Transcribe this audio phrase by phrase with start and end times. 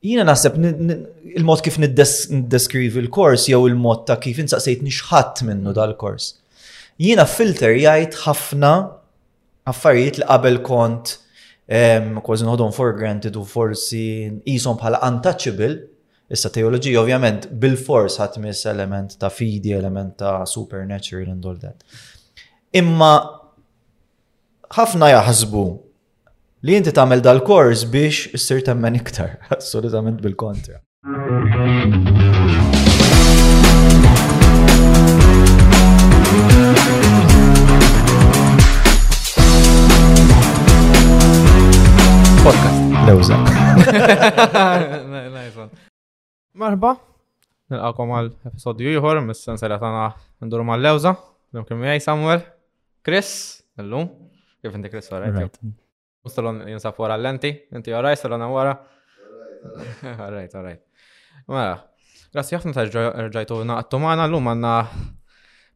[0.00, 0.54] Jina naħseb
[1.36, 6.30] il-mod kif niddeskrivi il-kors jew il-mod ta' kif insaqsejt nixħat minnu dal-kors.
[7.00, 8.70] Jina filter jgħid ħafna
[9.68, 11.12] affarijiet li qabel kont
[12.24, 14.00] kważi nħodhom for granted u forsi
[14.48, 15.76] jisom bħala untouchable,
[16.32, 21.84] issa teoloġija ovvjament bil-fors ħatmiss element ta' fidi, element ta' supernatural and all that.
[22.72, 23.12] Imma
[24.78, 25.66] ħafna jaħsbu
[26.62, 30.76] li inti tamel dal-kors biex s-sir temmen iktar, assolutament bil-kontra.
[43.08, 43.34] Lewza.
[46.60, 46.92] Marba,
[47.72, 49.80] nilqakom għal episodju ieħor mis-sensela
[50.44, 51.16] n-durum għal lewza
[51.56, 52.44] l-mkien Samuel,
[53.02, 54.10] Chris, illum,
[54.60, 55.58] kif inti Chris, għarajt?
[56.22, 58.74] U salon jinsaf wara l-lenti, inti għaraj, salon wara.
[60.02, 60.82] Għarajt, għarajt.
[61.50, 61.78] Mela,
[62.34, 62.84] grazzi għafna ta'
[63.36, 64.72] ġajtu naqtu maħna l-lum għanna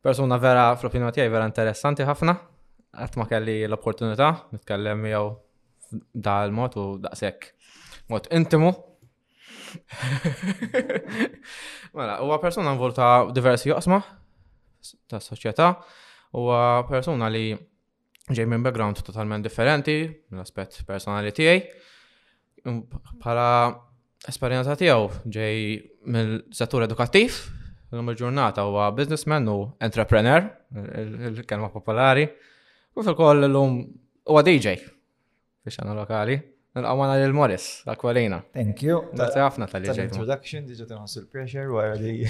[0.05, 2.35] persona vera fl-opinjoni tiegħi vera interessanti ħafna.
[2.95, 5.25] Għatma ma kelli l-opportunità nitkellem jew
[6.15, 7.51] dal-mod u daqsek.
[8.13, 8.75] mod intimu.
[11.97, 14.03] Mela, huwa persona involuta diversi joqsma
[15.09, 15.71] ta' soċjetà,
[16.37, 17.49] huwa persona li
[18.33, 19.97] ġej minn background totalment differenti,
[20.33, 21.65] minn aspett personali tiegħi.
[23.21, 23.49] Pala
[24.31, 25.61] esperjenza tiegħu ġej
[26.13, 27.35] minn settur edukattiv,
[27.93, 30.47] l-lum il-ġurnata huwa businessman u entrepreneur,
[31.37, 32.25] il-kelma popolari,
[32.95, 33.79] u fil-koll l għum
[34.33, 34.79] u DJ
[35.65, 36.41] biex għana lokali.
[36.75, 38.41] l għamana l-Morris, l-Aqualina.
[38.57, 39.11] Thank you.
[39.13, 42.27] Grazie għafna tal Introduction, diġa tenħas il-pressure wara li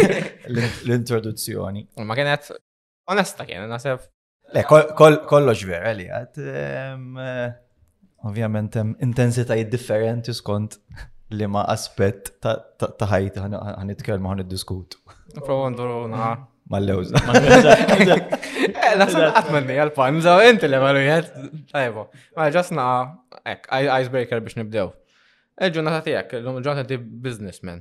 [0.84, 1.86] l-introduzzjoni.
[2.04, 2.50] Ma kienet
[3.08, 4.04] onesta kien, nasib
[4.52, 4.62] Le,
[5.30, 6.40] kollox vera li għad.
[6.42, 7.50] Eh,
[8.28, 10.74] Ovvijament, intensitajiet differenti skont
[11.32, 14.98] li ma aspet ta' għan ħanitkelmu għan id-diskutu.
[15.38, 16.34] Provo nduru na.
[16.70, 17.20] Mal-lewza.
[18.80, 21.26] Eh, Nasan għatmenni għal-pan, zaw inti li għal-ujiet.
[21.70, 22.02] Tajbo,
[22.36, 22.84] ma ġasna,
[23.48, 24.90] ek, icebreaker biex nibdew.
[25.56, 27.80] Eġu eh, nata tijak, l-lum ġonta ti businessman.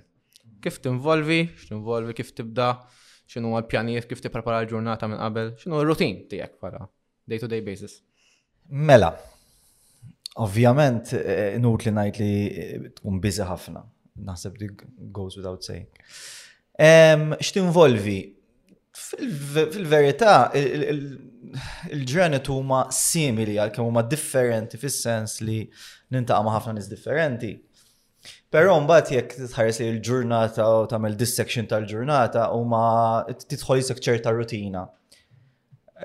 [0.63, 1.41] Kif tinvolvi,
[1.73, 2.71] involvi, kif tibda,
[3.29, 6.81] xinu għal-pjanijiet kif prepara l-ġurnata minn qabel, xinu l-rutin tijek para
[7.29, 7.99] day-to-day basis.
[8.69, 9.11] Mela,
[10.41, 12.23] ovvjament, eh, eh, nut li najt eh,
[12.81, 13.83] li tkun bizi ħafna.
[14.25, 14.67] Naħseb di
[15.15, 15.85] goes without saying.
[17.55, 18.35] involvi?
[18.99, 25.59] Fil-verità, il ġrenet huma simili għal kemm huma differenti fis-sens li
[26.11, 27.53] nintaqa' ma' ħafna nis differenti
[28.51, 32.79] Però mbagħad jekk titħares il-ġurnata u tagħmel dissection tal-ġurnata huma
[33.31, 34.85] tidħol jisek ċerta rutina.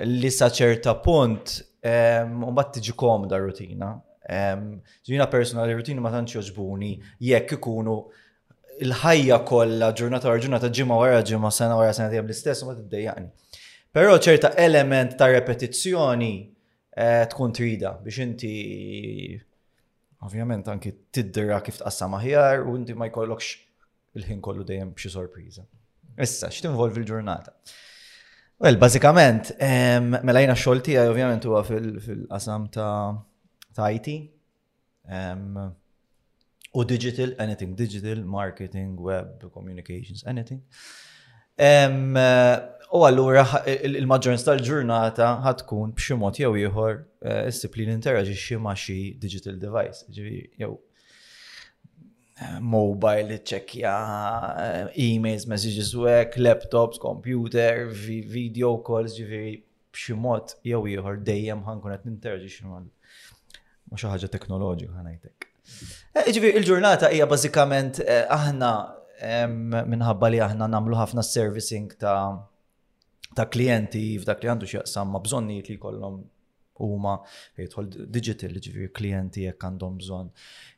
[0.04, 3.91] Li sa ċerta punt mbagħad tiġi komda rutina.
[4.28, 6.92] Ġina personali rutina ma tantx joġbuni
[7.28, 7.97] jekk ikunu
[8.84, 12.76] il-ħajja kollha ġurnata wara ġurnata ġimgħa wara ġimgħa sena wara sena tiegħek l-istess u ma
[12.78, 13.31] tiddejjaqni.
[13.94, 18.54] Però ċerta element ta' repetizzjoni eh, tkun trida biex inti
[20.25, 23.51] Ovvjament anki tiddira kif tqassam aħjar u inti ma jkollokx
[24.17, 25.65] il-ħin kollu dejjem b'xi sorpriża.
[26.23, 27.53] Issa, x'tinvolvi l-ġurnata?
[28.65, 29.51] Well, bażikament,
[30.25, 34.09] mela jiena xogħol tiegħi ovvjament huwa fil-qasam ta' IT
[36.75, 40.62] u digital, anything digital, marketing, web, communications, anything.
[42.94, 48.94] U allura il-maġġoranza tal-ġurnata ħatkun b'xi mod jew ieħor eh, issib li ninteraġixxi ma' xi
[49.19, 56.06] digital device, ġifieri jew eh, mobile ċekkja eh, emails, messages u
[56.47, 59.56] laptops, computer, video calls, ġifieri
[59.91, 62.87] b'xi mod jew ieħor dejjem ħankun qed ninteraġixxi mal
[63.91, 65.50] ma' xi ħaġa teknoloġika ngħidlek.
[66.31, 68.71] Ġifieri il-ġurnata hija bażikament aħna
[69.82, 72.50] minħabba li aħna nagħmlu ħafna servicing ta'
[73.39, 76.21] ta' klienti f'dak li għandu xieqsam, ma' bżonnijiet li jkollhom
[76.84, 77.15] huma
[77.61, 80.31] jitħol digital ġifir klienti jekk għandhom bżonn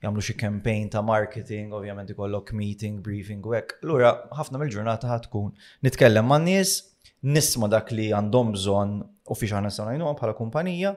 [0.05, 3.77] jagħmlu xi campaign ta' marketing, ovvjament ikollok meeting, briefing u hekk.
[3.89, 5.53] Lura ħafna mill-ġurnata ħatkun
[5.87, 6.75] nitkellem man nies
[7.37, 9.01] nisma' dak li għandhom bżonn
[9.31, 9.71] u fiex ħana
[10.15, 10.93] bħala kumpanija,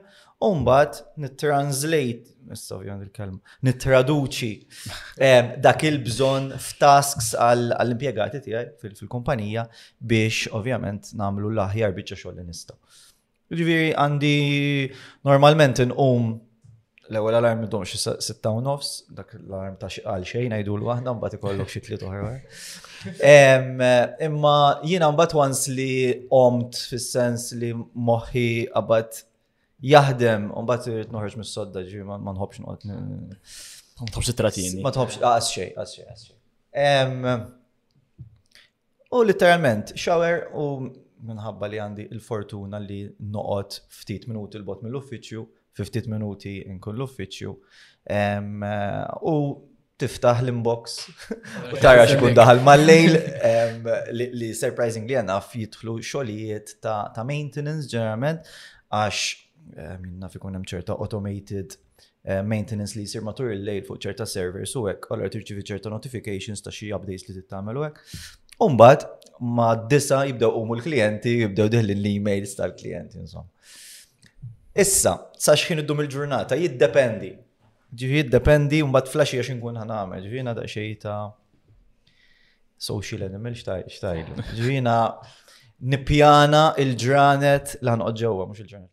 [0.46, 4.50] umbat nittranslate, nistavjon il-kelma, nittraduċi
[5.30, 9.66] eh, dak il-bżon f'tasks għall-impiegati tiegħi fil-kumpanija
[10.00, 12.78] biex ovvjament namlu l-aħjar biex xogħol li nistgħu.
[13.50, 14.34] Ġifieri għandi
[15.26, 16.30] normalment inqum
[17.10, 21.40] l-ewwel alarm idhom xi sitta u nofs, dak l-alarm ta' għal xejn ngħidu l-waħda mbagħad
[21.40, 22.36] ikollok xi tliet oħra.
[24.26, 29.22] Imma jina mbat once li omt fis-sens li moħi għabat
[29.92, 32.90] jaħdem, mbat irrit noħroġ mis-sodda ġi ma nħobx noqgħod.
[32.90, 34.82] Ma nħobx it-tratini.
[34.84, 37.46] Ma nħobx, għas ah, xej, għas xej, xej.
[39.10, 40.66] U literalment, shower u
[41.30, 43.00] minħabba li għandi il-fortuna li
[43.34, 45.46] noqot ftit minuti l-bot mill-uffiċju,
[45.80, 47.56] ftit minuti inkun l-uffiċju.
[49.32, 49.36] U
[50.00, 50.96] tiftaħ l-inbox
[51.76, 53.18] u tara xkun daħal mal-lejl
[54.40, 58.48] li surprisingly għanaf jitħlu xolijiet ta' maintenance ġenerament
[58.88, 59.30] għax
[60.00, 61.76] minna fikun hemm ċerta automated
[62.26, 66.64] eh, maintenance li jisir matur il-lejl fuq ċerta servers u hekk għallu tirċivi ċerta notifications
[66.64, 68.16] ta' xi updates li tittamel u hekk.
[68.64, 69.06] Umbagħad
[69.56, 73.48] ma' disa jibdew umu l-klijenti, jibdew diħlin l-emails tal-klijenti insomma.
[74.80, 77.32] Issa, sa xħin id-dum il-ġurnata, jiddependi.
[77.98, 80.26] Ġivi dependi un bat flash jaxin kun ħan għamil.
[80.30, 81.18] Ġivi na daqxej ta'
[82.80, 84.30] social animal xtajl.
[84.60, 84.98] Ġivi na
[85.94, 88.92] nipjana il-ġranet lan oġġewa, mux il-ġranet.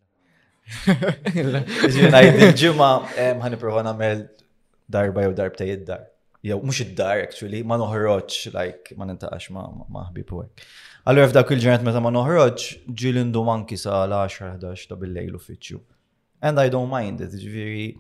[1.96, 2.90] Ġivi na id-ġimma
[3.44, 4.26] ħan iprofa namel
[4.92, 6.08] darba jew darbtej id-dar.
[6.44, 9.68] Jew mux id-dar, actually, ma noħroċ, like, ma nintaqax ma
[10.10, 10.42] ħbib u
[11.08, 15.80] Allora f'dak il-ġranet meta ma noħroċ, ġilindu manki sa' 10-11 ta' bil-lejl uffiċju.
[16.42, 17.94] And I don't mind it, ġviri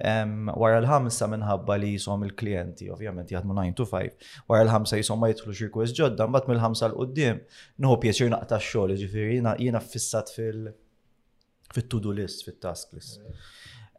[0.00, 4.16] wara l-ħamsa minħabba li jisom il-klienti, ovvjament jgħadmu 9 to 5,
[4.50, 7.42] wara l-ħamsa jisom ma jitħlux request ġodda, mbagħad mill-ħamsa l-qoddim,
[7.84, 10.72] nħu pieċir naqta xol, xogħol jina, jiġifieri jiena fissat fil-
[11.74, 13.20] fit-to-do list, fit-task list.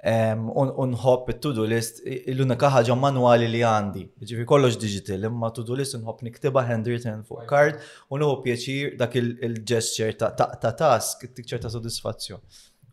[0.06, 6.22] unħob it-to-do list, l-unika ħaġa manwali li għandi, ġifiri kollox digital, imma to-do list unħob
[6.28, 7.80] niktiba handwritten fuq kard
[8.12, 12.42] u pieċir dak il-gesture ta' task, t-tikċer ta' soddisfazzjon.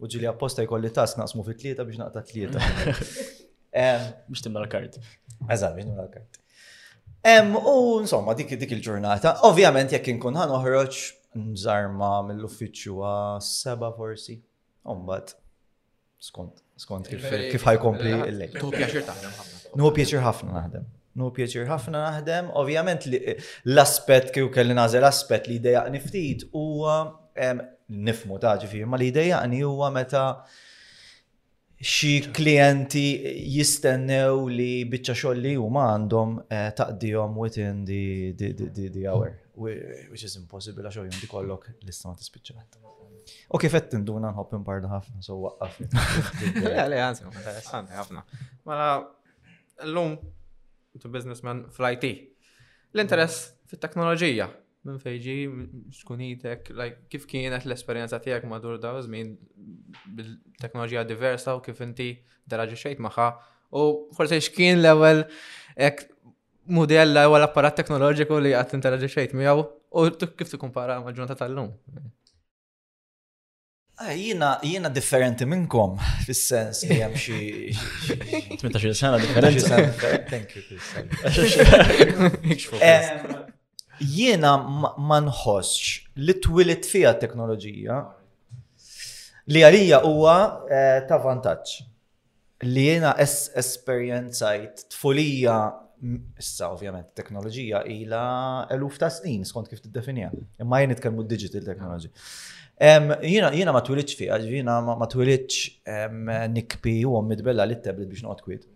[0.02, 2.62] U ġili apposta jkolli tas naqsmu fit tlieta biex naqta tlieta.
[3.72, 4.96] Biex timna l-kart.
[5.46, 6.38] Eżatt, biex timna l-kart.
[7.70, 9.36] U insomma, dik il-ġurnata.
[9.46, 11.04] Ovvjament, jekk inkun ħan uħroċ,
[11.38, 12.98] nżarma mill-uffiċċju
[13.46, 14.40] seba forsi.
[14.90, 15.36] Umbat,
[16.18, 19.94] skont, skont kif ħajkompli il lejl Nħu pjaċir taħdem ħafna.
[20.00, 20.90] pjaċir ħafna naħdem.
[21.14, 22.50] Nu pjaċir ħafna naħdem.
[22.58, 23.06] Ovvjament,
[23.70, 26.66] l-aspet kju kelli nażel aspet li dejaq niftit u
[27.34, 30.22] nifmu ta' ġifiri, ma l-ideja għani huwa meta
[31.82, 33.02] xi klienti
[33.56, 39.32] jistennew li biċċa xolli u ma għandhom eh, taqdijom within the, the, the, the, hour,
[39.56, 42.64] which is impossible għax jom kollok l ma t-spicċa.
[43.58, 45.80] kif qed tinduna nħobb imparda ħafna, so waqqaf.
[46.60, 47.28] Le, le, għanzi,
[47.90, 48.24] ħafna.
[48.68, 48.88] Mela,
[49.88, 50.16] l-lum,
[50.98, 52.10] tu businessman fl-IT.
[52.92, 54.48] L-interess fit-teknoloġija
[54.82, 55.34] minn fejġi
[55.94, 59.34] skunitek, like, kif kienet l-esperienza tijak madur da żmien
[60.18, 62.08] bil-teknoloġija diversa u kif inti
[62.50, 63.28] daraġi xejt maħħa.
[63.78, 63.82] U
[64.16, 65.22] forse xkien l-ewel
[65.76, 66.02] ek
[66.66, 69.62] modell l-ewel apparat teknoloġiku li għat interaġi xejt miegħu
[69.92, 71.70] u kif tikkumpara kumpara ġunta tal-lum.
[74.02, 75.94] Eh, jina, jina differenti minnkom,
[76.26, 77.76] fil-sens li jem xie.
[78.58, 80.26] 18 sena differenti.
[80.32, 83.30] Thank you, Chris.
[84.02, 84.56] Jiena
[84.98, 87.98] ma nħossx li twilit fija teknoloġija
[89.52, 90.34] li għalija huwa
[90.66, 91.76] eh, ta' vantaġġ.
[92.66, 95.56] Li jiena esperjenzajt tfulija
[96.38, 98.24] issa ovvjament teknoloġija ila
[98.74, 100.32] eluf ta' snin skont kif tiddefinija.
[100.62, 102.10] Imma jien nitkellmu digital technology.
[103.22, 108.46] Jiena ma twilitx fiha, jiena ma twilitx nikpi u għommid bella li tablet biex noqgħod
[108.46, 108.68] kwiet.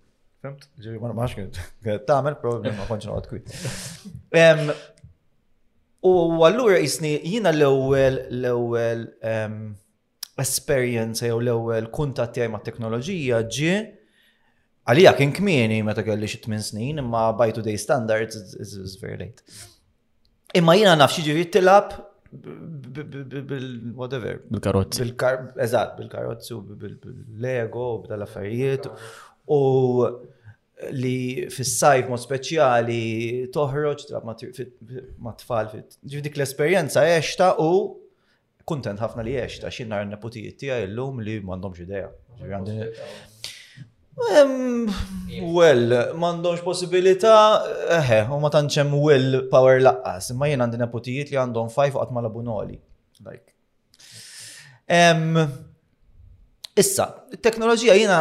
[0.45, 0.69] Fimt?
[0.85, 4.96] Ġivi ma nafx kien tagħmel probabli ma kontx noqgħod kwiet.
[6.07, 6.11] U
[6.47, 9.07] għallura jisni jina l-ewel l-ewel
[10.43, 13.71] esperienza jew l-ewel kuntat tiegħi ma' teknoloġija ġi
[14.87, 19.41] għalija kien kmieni meta kelli xi minn snin imma by today standards is very late.
[20.57, 21.23] Imma jina naf xi
[21.53, 21.87] tilab
[22.37, 24.33] bil-whatever.
[24.51, 24.97] Bil-karozzi.
[25.13, 28.85] Eżatt, bil-karozzi u bil-lego u b'dal-affarijiet.
[29.53, 29.55] U
[30.93, 32.99] li fis-sajf mod speċjali
[33.55, 37.71] toħroġ tra ma' tfal dik l-esperjenza għexta u
[38.69, 42.11] kuntent ħafna li għexta xi nar nepotijiet tiegħi llum li m'għandhomx idea.
[42.43, 42.61] Iva.
[45.53, 47.33] Well, m'għandhomx possibilità,
[47.99, 52.01] eħe, u ma tantx hemm will power laqqas, imma jien għandi nepotijiet li għandhom fajf
[52.01, 52.77] qatt ma labunoli.
[53.25, 53.53] Like.
[56.77, 57.07] Issa,
[57.37, 58.21] it-teknoloġija jiena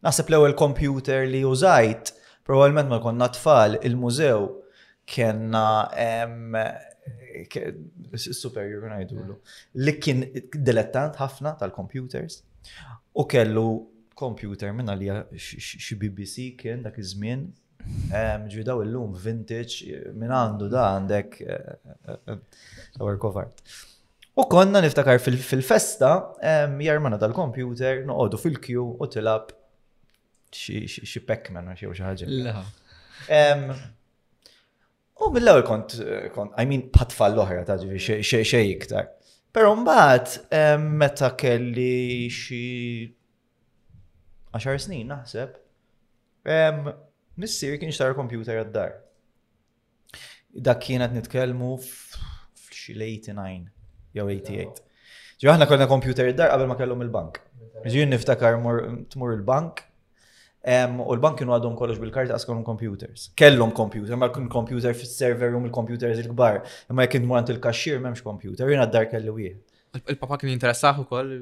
[0.00, 2.14] Naħseb l-ewwel kompjuter li użajt,
[2.48, 4.46] probabbilment ma konna tfal il-mużew
[5.10, 5.64] kienna
[8.16, 9.36] superior ngħidulu
[9.84, 10.22] li kien
[10.64, 12.38] dilettant ħafna tal-computers
[13.18, 13.66] u kellu
[14.20, 17.44] computer minna li xi BBC kien dak iż-żmien
[18.54, 21.70] ġidaw il-lum vintage minn għandu da għandek eh,
[22.12, 23.62] eh, eh, our covert.
[24.36, 26.14] U konna niftakar fil-festa
[26.82, 29.50] jarmana tal-computer noqodu fil-kju u tilab
[30.52, 32.58] xi pac xie xi ħaġa.
[35.20, 35.98] U mill-ewwel kont
[36.34, 39.10] kont I mean patfall l-oħra ta' ġifi xie iktar.
[39.52, 43.12] Però mbagħad meta kelli xie
[44.54, 45.52] 10 snin naħseb,
[47.38, 48.90] missier kien xtar kompjuter għaddar.
[48.90, 49.06] dar
[50.52, 53.68] Dak kienet nitkellmu f'xi l-89
[54.14, 54.82] jew 88.
[55.40, 57.38] Ġi aħna konna kompjuter id-dar qabel ma kellhom il-bank.
[57.84, 58.56] Ġiħna niftakar
[59.12, 59.84] tmur il-bank
[60.60, 63.28] U l-bank kienu għadhom kollox bil karti għas computers.
[63.36, 66.60] Kellhom computer, ma kun computer fis-server room il-computers il-kbar.
[66.92, 69.56] Ma jekk murant il-kaxxir m'hemmx computer, jien dar kellu wieħed.
[70.04, 71.32] Il-papa kien jinteressaħ ukoll?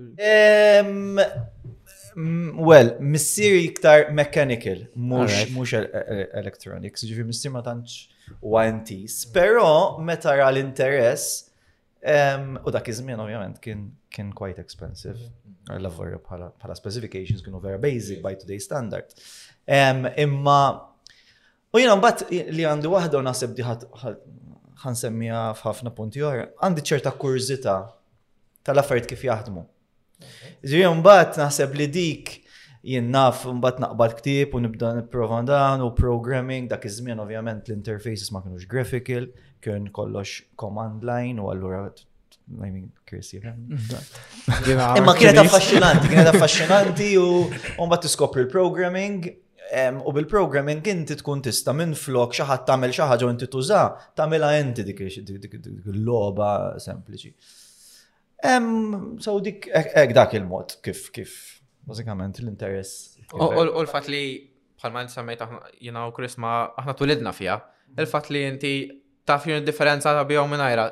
[2.18, 8.04] Mm, well, missier iktar mechanical, mhux electronics, ġifi missier ma tantx
[8.40, 9.24] wantis.
[9.34, 9.66] Però
[10.00, 11.47] meta ra l-interess,
[12.66, 13.58] U dak iż-żmien ovvjament
[14.08, 15.14] kien quite expensive.
[15.18, 15.32] Mhm.
[15.78, 19.10] L-lavor bħala specifications kienu vera basic by today's standard.
[19.68, 20.60] Imma
[21.74, 23.66] u jiena mbagħad li għandi waħda u naħseb di
[24.84, 27.74] ħansemmija f'ħafna punti oħra, għandi ċerta kurzita
[28.64, 29.64] tal-affarijiet kif jaħdmu.
[29.64, 30.60] Mhm.
[30.70, 32.38] Ġiri mbagħad naħseb li dik
[32.88, 38.30] jien naf mbagħad naqbad ktieb u nibda nipprova dan u programming dak iż-żmien ovvjament l-interfaces
[38.34, 39.26] ma kienux graphical,
[39.64, 41.88] kien kollox command line u allura
[42.48, 43.42] I mean, kirsi.
[43.44, 47.42] Imma kienet affaxxinanti, kienet affaxxinanti u
[47.84, 49.26] mbagħad tiskopri l-programming
[50.08, 53.82] u bil-programming inti tkun tista' minn flok xi ħadd tagħmel xi ħaġa inti tuża,
[54.16, 55.04] tagħmilha inti dik
[55.42, 56.50] il-logħba
[56.88, 57.34] sempliċi.
[59.28, 61.36] So dik ek dak il-mod kif kif
[61.88, 63.18] bażikament l-interess.
[63.32, 63.48] U
[63.82, 64.22] l fat li
[64.78, 65.42] bħalma n nsemmejt
[65.82, 67.56] jina u Krisma aħna tulidna fija,
[67.96, 68.72] il-fatt li inti
[69.28, 70.86] taf jien differenza ta' bihom minn ajra.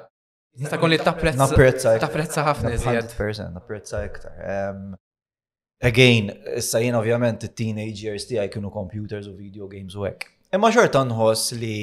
[0.70, 1.96] Ta' kun li tapprezza.
[1.98, 3.10] ħafna iżjed.
[3.58, 4.38] napprezza iktar.
[5.84, 10.30] Again, issa jien ovvjament it teenagers tiegħi kienu computers u video games u hekk.
[10.56, 11.80] Imma xorta nħoss li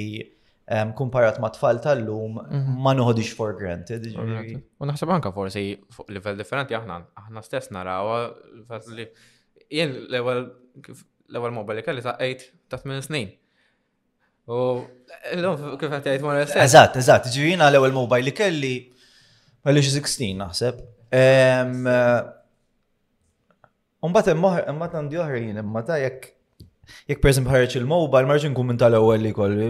[0.95, 2.75] Kumparat ma tfal tal-lum mhm.
[2.81, 4.07] ma noħodix for granted.
[4.17, 5.63] U naħseb anka forsi
[5.93, 8.17] fuq livell differenti aħna, aħna stess narawa
[8.95, 9.05] li
[9.69, 13.29] jien l-ewwel mobile kelli ta' 8 ta' 8 snin.
[14.49, 14.81] U
[15.35, 16.63] l-lum kif qed jgħid mara stess.
[16.65, 18.73] Eżatt, eżatt, ġirina l-ewwel mobile li kelli
[19.63, 20.81] għaliex 16 naħseb.
[21.13, 22.31] Eh,
[24.03, 24.57] Umbat imma
[24.89, 26.32] għandi oħrajn imma ta' jekk
[27.09, 29.67] jek per esempio ħarġ il-mobile, marġin kun minn tal-ewel li kolli,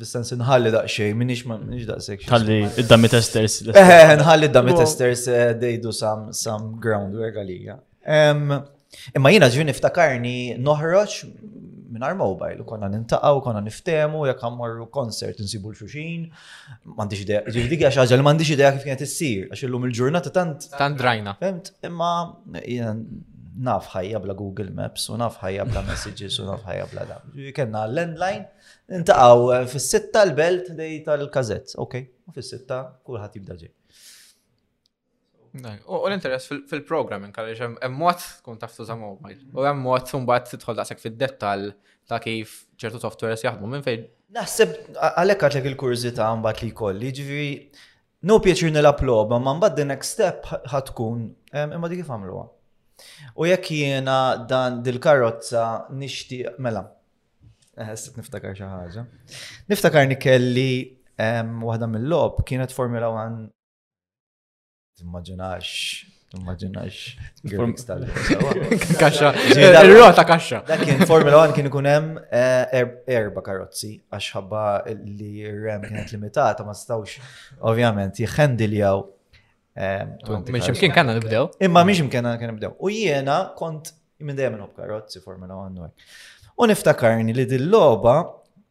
[0.00, 2.24] fissan sinħalli nħalli daqxej, minnix ma minnix daqsek.
[2.28, 3.58] Tħalli id-dami testers.
[3.72, 7.78] nħalli id-dami testers, eh, dejdu sam groundwork għalija.
[9.18, 11.20] Imma jina ġvin iftakarni noħroċ
[11.94, 16.24] minn ar mobile, u konna nintaqaw, konna niftemu, jek għammarru konsert nsibu l-xuxin,
[16.98, 17.42] mandiġ idea,
[17.74, 20.66] dik għax ħagġa mandiġ idea kif kienet issir, għax il lum il-ġurnata tant.
[20.78, 21.36] Tant drajna.
[21.86, 22.10] Imma
[22.66, 22.96] jina
[23.62, 27.18] naf ħajja bla Google Maps u naf ħajja bla messages u naf ħajja bla da.
[27.56, 28.46] Kenna l-endline,
[28.98, 31.96] intaqaw eh, fis-sitta l-belt dej tal kazet ok,
[32.28, 33.72] u fis-sitta kulħadd jibda ġej.
[35.86, 39.38] U l-interess fil-programming, għalli hemm mod tkun taftu tuża mobile.
[39.54, 41.68] U hemm mod mbagħad tidħol daqshekk fid-dettall
[42.10, 44.08] ta' kif ċertu softwares jaħdmu minn fejn.
[44.34, 44.74] Naħseb
[45.12, 47.54] għalhekk għatlek il-kurzita mbagħad li kolli, ġifieri
[48.26, 51.22] no pjaċir nilab applob ma mbagħad the next step ħatkun
[51.70, 52.50] imma dik kif għamluha.
[53.38, 54.18] U jekk jiena
[54.50, 55.64] dan dil-karozza
[56.00, 56.84] nixtieq mela.
[57.74, 59.04] Ħessit eh, niftakar xi ħaġa.
[59.72, 60.68] Niftakar nikelli
[61.18, 63.44] waħda mill-lob kienet Formula 1
[65.02, 65.68] Immaġinax,
[66.38, 66.98] immaġinax.
[69.00, 70.60] Kaxa, il-rota kaxxa.
[70.68, 72.78] Dak kien Formula 1 kien ikun hemm eh,
[73.18, 74.62] erba karozzi għax ħabba
[74.94, 77.18] li r-rem kienet limitata ma stawx
[77.58, 79.02] ovvjament jħendiljaw
[79.74, 81.48] Mħiċim ehm, kien kanna nibdew.
[81.66, 82.70] Imma mħiċim kien kanna nibdew.
[82.86, 83.90] U jiena kont
[84.22, 85.84] minn dejjem nħob karotzi Formula 1
[86.54, 88.14] U niftakarni li dil-loba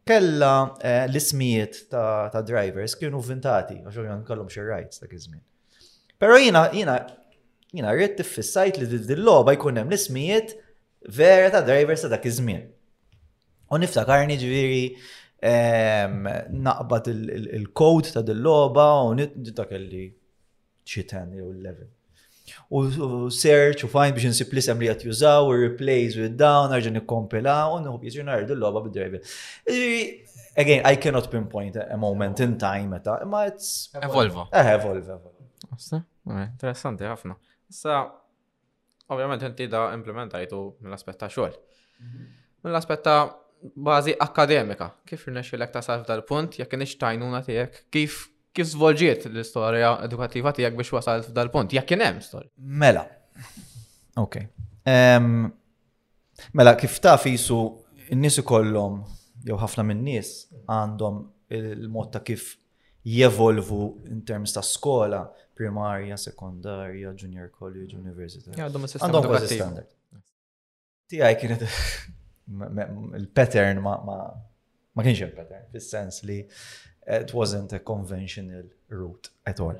[0.08, 6.16] kella eh, l-ismijiet ta' drivers kienu vintati, għaxu għan kellhom xi rajts ta' iż Pero
[6.18, 6.94] Però jiena jiena
[7.74, 10.56] jiena rrid tiffissajt li dil-loba jkun hemm l-ismijiet
[11.12, 12.24] vera ta' drivers ta' dak
[13.70, 14.82] U niftakarni ġviri
[15.52, 16.26] ehm,
[16.62, 20.08] naqbad il kod ta' dil-loba u nittakalli
[20.84, 21.86] 10 jew level.
[22.70, 27.54] U search u find biex nsib l-isem li jużaw, u replace with down, għarġa nikkompila,
[27.72, 29.20] u nħob jizġi nardu l-loba bid-drive.
[30.64, 33.70] Again, I cannot pinpoint a moment in time, meta, imma it's.
[34.00, 34.44] Evolva.
[34.52, 35.16] Eh, evolva.
[35.74, 37.38] Eh, interessanti, ħafna.
[37.74, 38.04] Sa,
[39.08, 41.56] ovvjament, inti da implementajtu mill aspetta ta' xogħol.
[42.64, 43.08] Mill-aspet
[43.88, 49.94] bażi akademika, kif rnexxilek ta' salf dal-punt, jek nix tajnuna tiegħek, kif kif svolġiet l-istorja
[50.06, 52.50] edukattiva tiegħek biex wasal f'dal punt, jekk kien hemm storja.
[52.78, 53.02] Mela.
[54.22, 54.38] Ok.
[54.92, 55.48] Um,
[56.54, 57.58] mela kif taf fisu
[58.14, 59.00] n-nies ikollhom
[59.48, 60.30] jew ħafna min-nies
[60.70, 61.18] għandhom
[61.58, 62.52] il-mod ta' kif
[63.04, 63.80] jevolvu
[64.12, 68.54] in terms ta' skola primarja, sekundarja, junior college, university.
[68.56, 69.92] Għandhom il-sistema standard.
[71.14, 71.66] għaj kienet
[73.20, 76.40] il-pattern ma, ma, ma kienx il-pattern, fil-sens li
[77.06, 79.76] it wasn't a conventional route at all.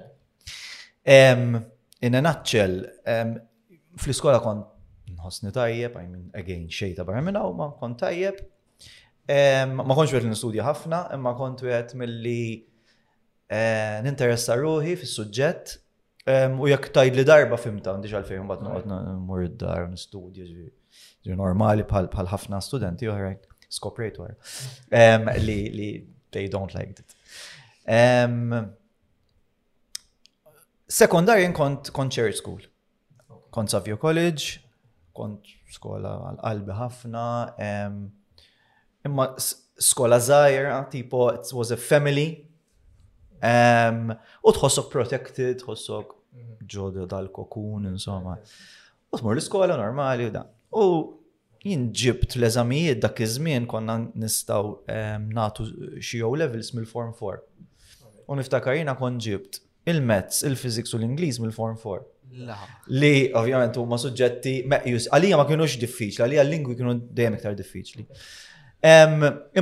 [1.07, 1.65] Um,
[2.03, 3.37] in a nutshell, um,
[3.97, 4.67] fl-iskola kont
[5.15, 8.41] nħosni tajjeb, I mean, again, xej ta' barra minna, u ma kon tajjeb.
[9.31, 12.43] Ma kontx l nistudja ħafna, imma kont għed mill-li
[13.49, 15.79] eh, ninteressa ruħi fis-suġġett
[16.61, 18.91] u jekk tajd li darba fimta, għandix għalfejn bat noqgħod
[19.23, 20.45] mmur id-dar nistudja
[21.41, 25.61] normali bħal ħafna studenti għarajt, skoprejt wara li
[26.35, 27.11] they don't like it.
[28.01, 28.37] Um,
[31.01, 32.61] Sekundar kont kont cherry school.
[33.55, 34.45] Kont Savio College,
[35.17, 35.41] kont
[35.77, 37.25] skola għal-qalbi ħafna,
[37.69, 38.01] um,
[39.07, 42.27] imma skola zaħir, tipo, it was a family,
[43.43, 44.11] um,
[44.45, 46.57] u tħossok protected, tħossok mhm.
[46.75, 48.37] ġodda dal-kokun, insomma.
[49.15, 50.45] U tmur l-skola normali u da.
[50.75, 50.87] U
[51.65, 54.73] jinġibt l-eżamijiet dak iż-żmien konna nistgħu
[55.33, 55.67] nagħtu
[56.03, 57.41] xi levels mill-Form 4.
[58.29, 62.03] U niftakar jiena kon ġibt il mets il-Physics u l-Ingliż mill-Form 4.
[63.01, 68.05] Li ovvjament huma suġġetti meqjus għalija ma kienux diffiċli, għalija l-lingwi kienu dejjem iktar diffiċli.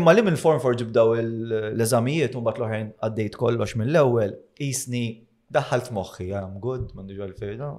[0.00, 5.04] Imma li mill-Form 4 ġibdaw l-eżamijiet u mbagħad l-oħrajn għaddejt kollox mill-ewwel isni
[5.54, 7.70] daħalt moħħi, I'm good, m'għandux għal-fejda.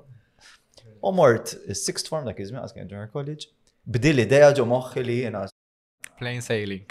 [1.03, 3.49] U mort, is-sixth form dak iż-żmien kien junior college,
[3.85, 5.45] bdil l-ideja ġo moħħi li jena.
[6.19, 6.87] Plain sailing.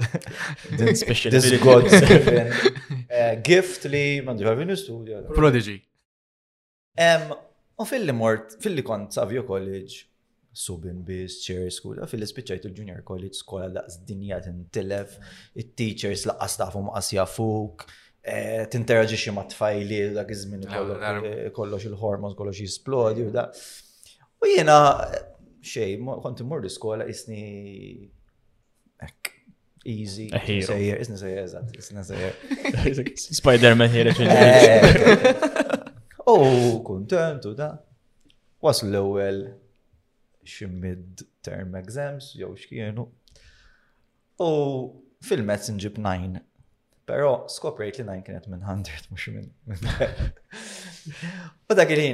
[0.00, 1.32] Din special.
[1.32, 5.24] This God's eh, gift li mandu ħarvin studio.
[5.36, 5.78] Prodigy.
[7.80, 10.04] U fil-li mort, fil-li kont Savio College,
[10.52, 15.14] Subin Biz, chair School, fil-li spiċajtu l-Junior College, skola laqs dinja tintilef,
[15.56, 17.86] it-teachers laqqas tafum qasja fuq,
[18.20, 23.46] eh, tinteraġiċi ma tfajli, dak iż-żmien kollox il-hormons, kollox jisplodi u da.
[24.44, 24.76] U jena
[25.64, 27.42] xej, kont immur l-iskola isni
[29.04, 29.30] ek,
[29.88, 32.34] easy, sejjer, isni sejjer, eżat, isni sejjer.
[33.40, 34.14] Spider-Man here
[36.30, 37.76] U kontent u da.
[38.62, 39.42] was l-ewel
[40.46, 43.08] ximid term exams, jew xkienu.
[44.40, 44.48] U
[45.24, 46.40] fil-mezz nġib 9.
[47.10, 49.76] Pero skoprejt li 9 kienet minn 100, mux minn.
[51.68, 52.04] U dak il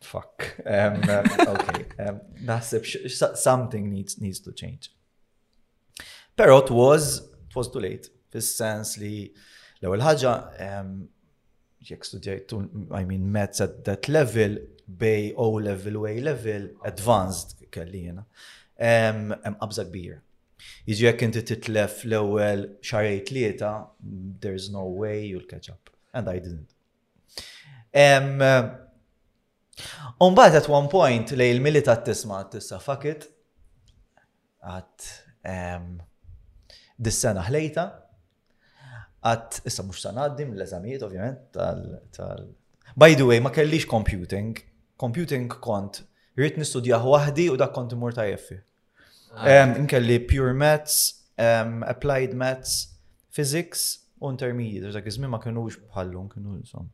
[0.00, 0.60] Fuck.
[0.64, 1.84] Um, uh, okay.
[2.04, 2.86] Um, nasib,
[3.36, 4.90] something needs, needs to change.
[6.36, 8.08] Pero it was, it was too late.
[8.30, 9.30] Fis-sens li
[9.82, 11.08] l-ewwel um,
[11.82, 12.52] jek studjajt,
[12.94, 14.56] I mean, mets at that level,
[14.98, 18.24] bay O level, way level, advanced kelli jena.
[18.78, 20.20] Hemm um, qabża kbir.
[20.88, 23.72] Jiġi jekk inti titlef l-ewwel xarej tlieta,
[24.40, 25.90] there's no way you'll catch up.
[26.14, 26.70] And I didn't.
[27.94, 28.86] Um,
[30.18, 33.26] Umbat at one point li il milita tisma tissa fuck it
[34.66, 35.08] għat
[36.98, 37.84] dis-sena ħlejta
[39.30, 41.84] għat issa mux sanaddi l eżamijiet ovvjament tal
[42.18, 42.46] tal
[42.98, 44.56] By the way, ma kellix computing.
[44.98, 46.00] Computing kont
[46.34, 48.56] rrit nistudjaħ wahdi u dak kont imur ta' jeffi.
[49.36, 49.68] Ah.
[49.76, 50.96] Inkelli pure maths,
[51.38, 52.96] applied maths,
[53.30, 53.84] physics,
[54.18, 56.88] u intermediate, u dak iżmin ma kienux bħallum, kienu jisom.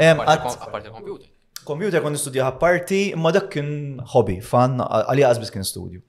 [0.00, 1.35] Apparti computing.
[1.66, 3.68] Computer kon nistudja parti, imma dak kien
[4.12, 6.02] hobby, fan, għalli għazbis kien studju.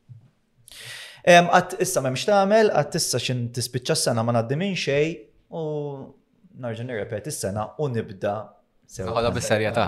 [1.27, 5.07] Għat issa memx tamel, għat issa xin tispicċa s-sena ma naddimin xej,
[5.49, 5.63] u
[6.61, 8.35] narġan irrepet s sena u nibda.
[9.05, 9.87] Għada bis-serjetà.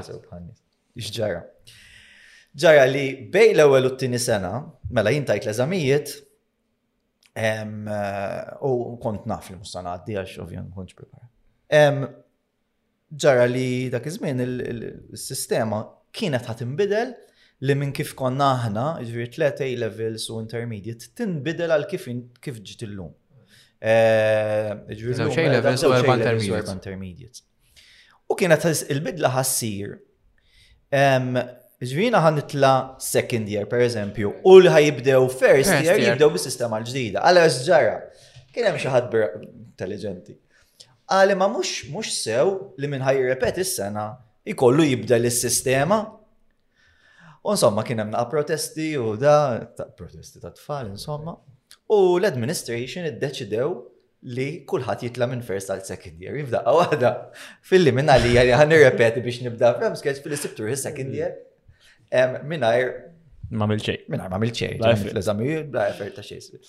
[0.99, 1.43] Iġġara.
[2.59, 4.55] Ġara li bej l-ewel u t-tini sena,
[4.91, 6.15] mela jintajt l-eżamijiet,
[8.65, 8.71] u
[9.05, 12.17] kont naf li mustanaddi għax ovvijan kontx prepara
[13.17, 15.79] ġara li dak iż-żmien il-sistema
[16.15, 17.13] kienet ħat inbidel
[17.65, 22.05] li minn kif konna aħna, ġviri tlet A levels u intermediate, tinbidel għal kif
[22.41, 23.09] kif ġiet illum.
[23.81, 24.71] Eh,
[28.29, 29.95] u kienet il-bidla ħassir.
[31.79, 32.71] Ġvina ħan nitla
[33.03, 37.23] second year, per eżempju, u li ħajibdew first year, jibdew bis-sistema l-ġdida.
[37.23, 37.97] Għalla ġara,
[38.55, 40.39] kien hemm xi ħadd intelligenti
[41.09, 44.07] għali ma mux, mux sew li minħaj repeti is-sena
[44.49, 45.99] ikollu jibdel is-sistema.
[47.43, 49.35] U insomma kien hemm protesti u da
[49.97, 51.35] protesti ta' tfal insomma.
[51.89, 53.71] U l-administration iddeċidew
[54.35, 56.35] li kulħadd jitla minn first għal second year.
[56.43, 57.11] Jibdaqa għada,
[57.65, 61.39] fil-li minna li għalli għan repeti biex nibda fram skeċ fil-sibtur second year.
[62.43, 62.93] Minnajr.
[63.57, 64.03] Ma milċej.
[64.11, 64.77] Minnajr ma milċej.
[64.81, 66.59] L-eżami, bla effort ta' xejn.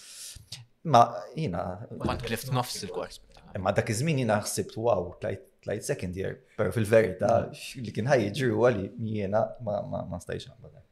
[0.88, 1.04] Ma
[1.36, 1.64] jina.
[2.00, 3.20] Ma tklift nofs il-kors.
[3.56, 7.54] Imma dak iż-żmien jiena ħsibt wow, tlajt second year, pero fil-verità mm.
[7.82, 8.84] li kien ħaj jiġri huwa li
[9.18, 10.84] jiena ma stajx għamlu dan.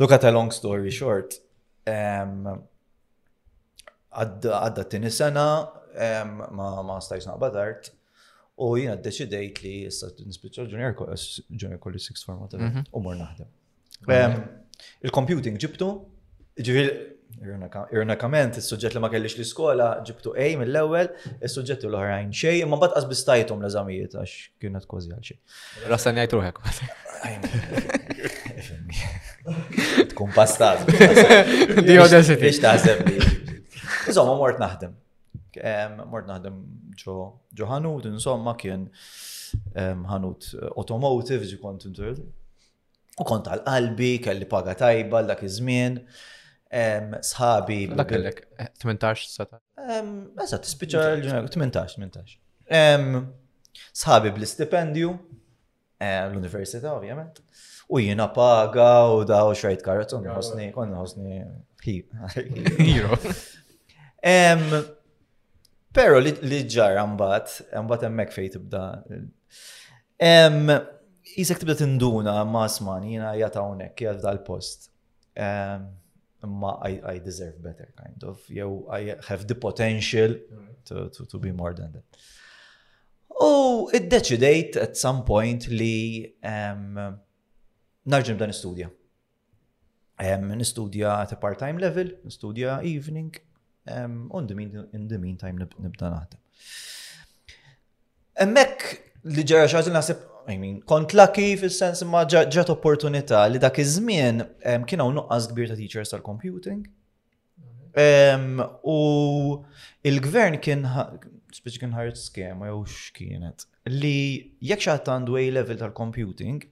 [0.00, 1.30] Look at long story short,
[1.88, 5.46] għadda t-tini sena,
[6.58, 7.84] ma stajx naqbad art,
[8.58, 12.60] u jiena d-deċidejt li jissa nispiċa junior kolli 6 format u
[13.04, 13.48] mor naħdem.
[15.06, 15.88] Il-computing ġibtu,
[16.60, 16.88] ġivil
[17.92, 23.58] Ironikament, il-sujġet li ma kellix l-iskola ġibtu A mill-ewel, il-sujġet l-oħrajn xej, ma bat għazbistajtum
[23.60, 25.38] l-eżamijiet għax kienet kważi għal xej.
[25.90, 26.56] Rasan ruħek.
[30.12, 30.78] Tkun pastaz.
[30.88, 32.40] Di audacity.
[32.40, 33.18] Biex taħseb li.
[34.08, 34.92] Insomma, mort naħdem.
[36.08, 36.54] Mort naħdem
[37.02, 37.14] ġo
[37.74, 38.80] ħanut, insomma, kien
[40.08, 40.40] ħanut
[40.72, 41.80] automotive ġi kont
[43.16, 46.00] U kont għal qalbi, kelli paga tajba l-dak iż-żmien
[46.70, 47.94] sħabi.
[47.94, 48.10] Dak
[48.82, 50.02] 18 17 eh,
[50.42, 51.96] Eżat, spiċa l-ġurnal 18,
[52.70, 53.26] 18.
[53.96, 55.12] Sħabi bl-istipendju,
[56.00, 57.40] eh, l-università ovvijament.
[57.86, 61.44] U jina paga u daw xrajt karret, un ħosni, un ħosni
[62.82, 63.18] hero.
[65.96, 68.82] Pero li ġar għambat, għambat emmek fej tibda.
[71.36, 74.90] Jisek tibda tinduna ma' sman, jina jata unek, jgħat dal-post
[76.46, 80.36] imma I, I deserve better kind of jew I have the potential
[80.88, 82.04] to, to, to be more than that.
[83.28, 86.94] U oh, id-deċidejt at some point li um,
[88.12, 88.86] narġim dan istudja.
[90.16, 93.34] Um, nistudja a part-time level, nistudja evening,
[93.92, 96.40] um, on the mean, in the meantime nibda naħdem.
[98.46, 98.86] Emmek
[99.36, 104.44] li ġara xaġi nasib, I mean, kont lucky fil-sens ma ġat opportunità li dak iż-żmien
[104.86, 106.84] kien hawn nuqqas kbir ta' teachers tal-computing.
[108.96, 108.98] U
[110.12, 110.86] il-gvern kien
[111.56, 116.62] speċi kien ħarit skema jew x'kienet li jekk xi ħadd għandu level tal-computing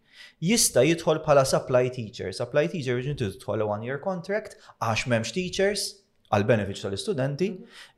[0.52, 2.30] jista' jidħol bħala supply teacher.
[2.36, 5.88] Supply teacher jiġi tidħol one year contract għax m'hemmx teachers
[6.34, 7.50] għal benefit tal-istudenti,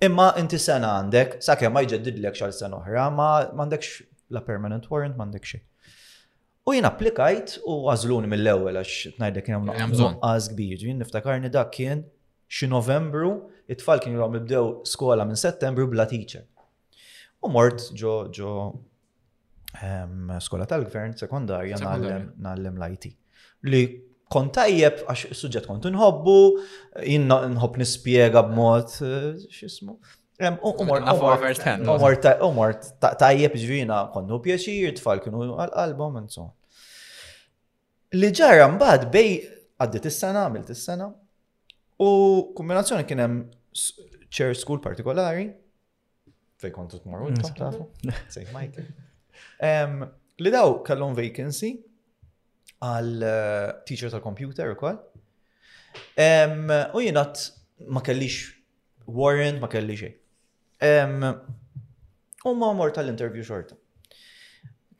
[0.04, 5.14] imma inti sena għandek, sakemm ma jġeddidlek xal sena oħra, ma m'għandekx la permanent warrant
[5.18, 5.60] mandek xi.
[6.66, 10.80] U jien applikajt u għażluni mill-ewwel għax tnajdek kien hemm nuqqas kbir.
[10.82, 12.02] Jien niftakarni dak kien
[12.50, 13.36] xi Novembru
[13.70, 16.44] it-tfal kien jrom ibdew skola minn Settembru bla teacher.
[17.42, 18.52] U mort ġo ġo
[20.42, 23.10] skola tal-gvern sekondarja nallem l-IT.
[23.70, 23.84] Li
[24.32, 26.36] kont tajjeb għax suġġett kont nħobbu,
[27.06, 30.00] jien nħobb nispjega b'mod eh, x'ismu
[30.36, 31.06] U mort
[33.18, 36.42] tajjeb ġvina konnu pjaċir, tfal kienu għal-album and so
[38.12, 39.30] Li ġara mbagħad bej
[39.82, 41.06] għaddit is-sena, għamilt is-sena.
[42.00, 42.12] U
[42.56, 43.36] kombinazzjoni kien hemm
[44.30, 45.46] chair school partikolari
[46.62, 47.36] fej kontu t-marru, mm.
[48.30, 48.50] St.
[50.38, 51.70] Li daw kellhom vacancy
[52.84, 54.98] għal eh, teacher tal-computer ukoll.
[56.16, 56.18] U
[57.02, 57.34] jienat
[57.90, 58.36] ma kellix
[59.04, 60.16] warrant, ma kellix xejn.
[62.44, 63.76] U ma mor tal intervju xorta.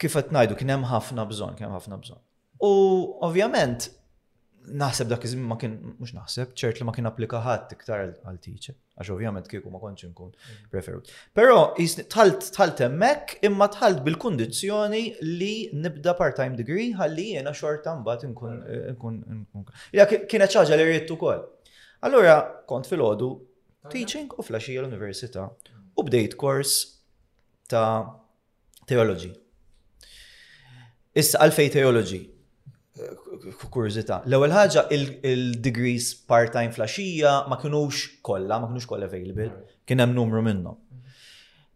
[0.01, 2.21] Kif qed ngħidu kien hemm ħafna bżonn, kien ħafna bżonn.
[2.67, 2.71] U
[3.25, 3.87] ovvjament
[4.67, 8.39] naħseb dak iż-żmien ma kien mhux naħseb, ċert li ma kien applika ħadd iktar għal
[8.45, 10.69] tiċe, għax ovvjament kieku ma kontx inkun mhm.
[10.73, 11.13] preferut.
[11.37, 18.29] Però tħalt tħalt hemmhekk imma tħalt bil-kundizzjoni li nibda part-time degree ħalli jiena xorta mbagħad
[18.33, 19.77] inkun inkun.
[19.97, 21.41] Ja kienet ċaġa li rrid ukoll.
[22.05, 23.31] Allura kont fil-ħodu
[23.91, 25.49] teaching u flaxija l-Università.
[25.97, 26.71] U bdejt kors
[27.71, 28.15] ta'
[28.89, 29.31] teologi.
[31.17, 32.21] Issa għalfej teologi.
[33.73, 34.23] Kurzita.
[34.25, 39.51] L-ewwel ħaġa il-degrees part-time flashija ma kinux kollha, ma kienux kollha available,
[39.89, 40.79] kien hemm numru minnhom.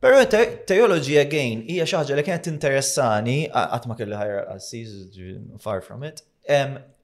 [0.01, 0.23] Pero
[0.69, 5.13] teologi again hija xi ħaġa li kienet interessani qatt ma kelli ħajra qassis
[5.61, 6.23] far from it.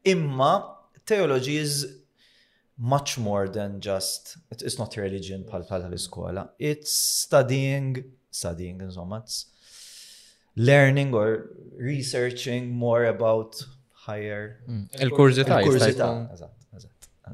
[0.09, 0.55] Imma
[1.07, 1.85] teologi is
[2.79, 9.47] much more than just it's not religion pal pal iskola It's studying, studying insomma, it's
[10.57, 14.61] learning or researching more about higher.
[15.01, 15.61] Il-kurzita.
[15.61, 16.29] Il-kurzita.
[16.33, 17.33] Eżatt, eżatt.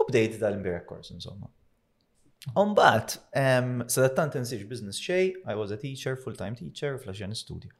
[0.00, 0.04] U
[0.38, 1.48] dal-imbirek kors insomma.
[2.54, 3.42] Umbat, um,
[3.82, 7.70] um sadattant nsiex business xej, I was a teacher, full-time teacher, flasġan studio.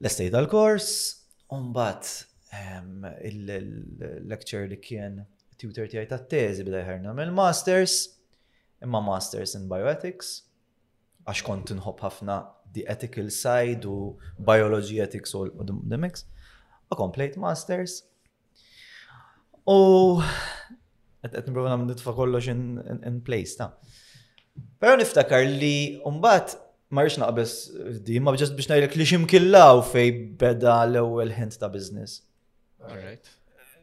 [0.00, 0.78] L-estate dal on
[1.60, 2.08] umbat,
[2.54, 5.24] il-lecture li kien
[5.58, 7.92] tutor tijaj ta' teżi bida jħarna mill-masters,
[8.82, 10.32] imma masters in bioethics,
[11.28, 12.40] għax kont nħob ħafna
[12.74, 15.44] the ethical side u biology ethics u
[15.92, 16.24] demix,
[16.90, 18.00] a complete masters.
[19.64, 20.18] U
[21.22, 23.72] għed nibru għam nitfa kollox in place ta'
[24.82, 26.56] Pero niftakar li umbat
[26.92, 27.52] marriċ naqbis
[28.04, 30.08] di, ma bġest biex najlek li ximkillaw fej
[30.42, 32.18] beda l ewwel hint ta' business.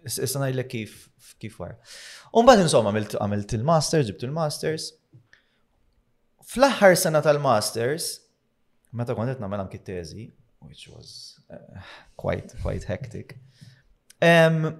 [0.05, 0.93] Issa ngħidlek kif
[1.39, 1.75] kif war.
[2.33, 4.91] U insomma għamilt il-masters, ġibtu il-masters.
[6.49, 8.11] Fl-aħħar sena tal-masters,
[8.97, 10.25] meta kont qed nagħmel kit teżi,
[10.67, 11.81] which was uh,
[12.17, 13.37] quite quite hectic.
[14.19, 14.79] Um,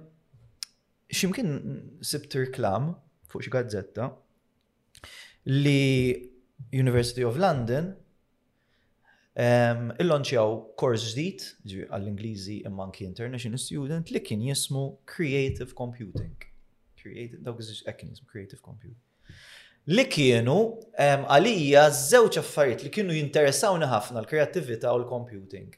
[1.12, 2.94] ximkien sibtir klam
[3.30, 4.10] fuq xi gazzetta
[5.46, 6.28] li
[6.76, 7.94] University of London
[9.40, 11.44] Il-launċjaw kors ġdid,
[11.88, 16.34] għall-Ingliżi imma anki international student, li kien jismu Creative Computing.
[17.00, 18.98] Creative, dawk kien jismu Creative Computing.
[19.88, 20.56] Li kienu
[21.00, 25.70] għalija żewġ affarijiet li kienu jinteressawni ħafna l-kreativita u l-computing.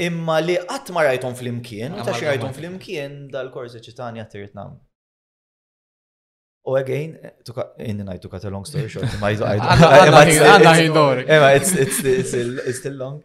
[0.00, 1.04] Imma li qatt ma
[1.36, 4.80] fl-imkien, ta' xi rajtom fl-imkien dal-kors eċitani għattirit namlu.
[6.66, 7.32] U again, eh,
[7.88, 11.14] inni najtu night, to long story short, I don't know.
[11.54, 13.22] It's, it's, Ema, it's still long.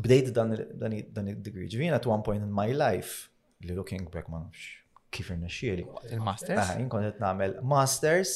[0.00, 1.66] bdejt dan id-degree.
[1.68, 3.28] Ġivina at one point in my life,
[3.60, 4.62] li looking back ma nafx
[5.12, 5.82] kif irnexxieli.
[6.14, 6.60] Il-masters?
[6.62, 8.32] Ah, jinkon namel masters,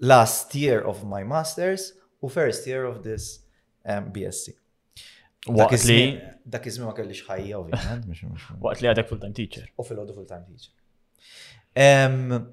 [0.00, 1.90] last year of my masters
[2.24, 3.42] u first year of this
[3.84, 4.54] um, BSc.
[5.44, 8.40] Dak iżmi ma kellix ħajja, ovvijament.
[8.64, 9.68] Waqt li għadek full-time teacher.
[9.76, 10.72] U fil-ħodu full-time teacher.
[11.76, 12.50] Um,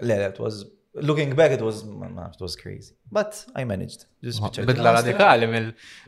[0.00, 2.94] le, le, it was, looking back, it was, it was crazy.
[3.10, 4.06] But I managed.
[4.22, 4.48] la
[4.98, 5.46] radikali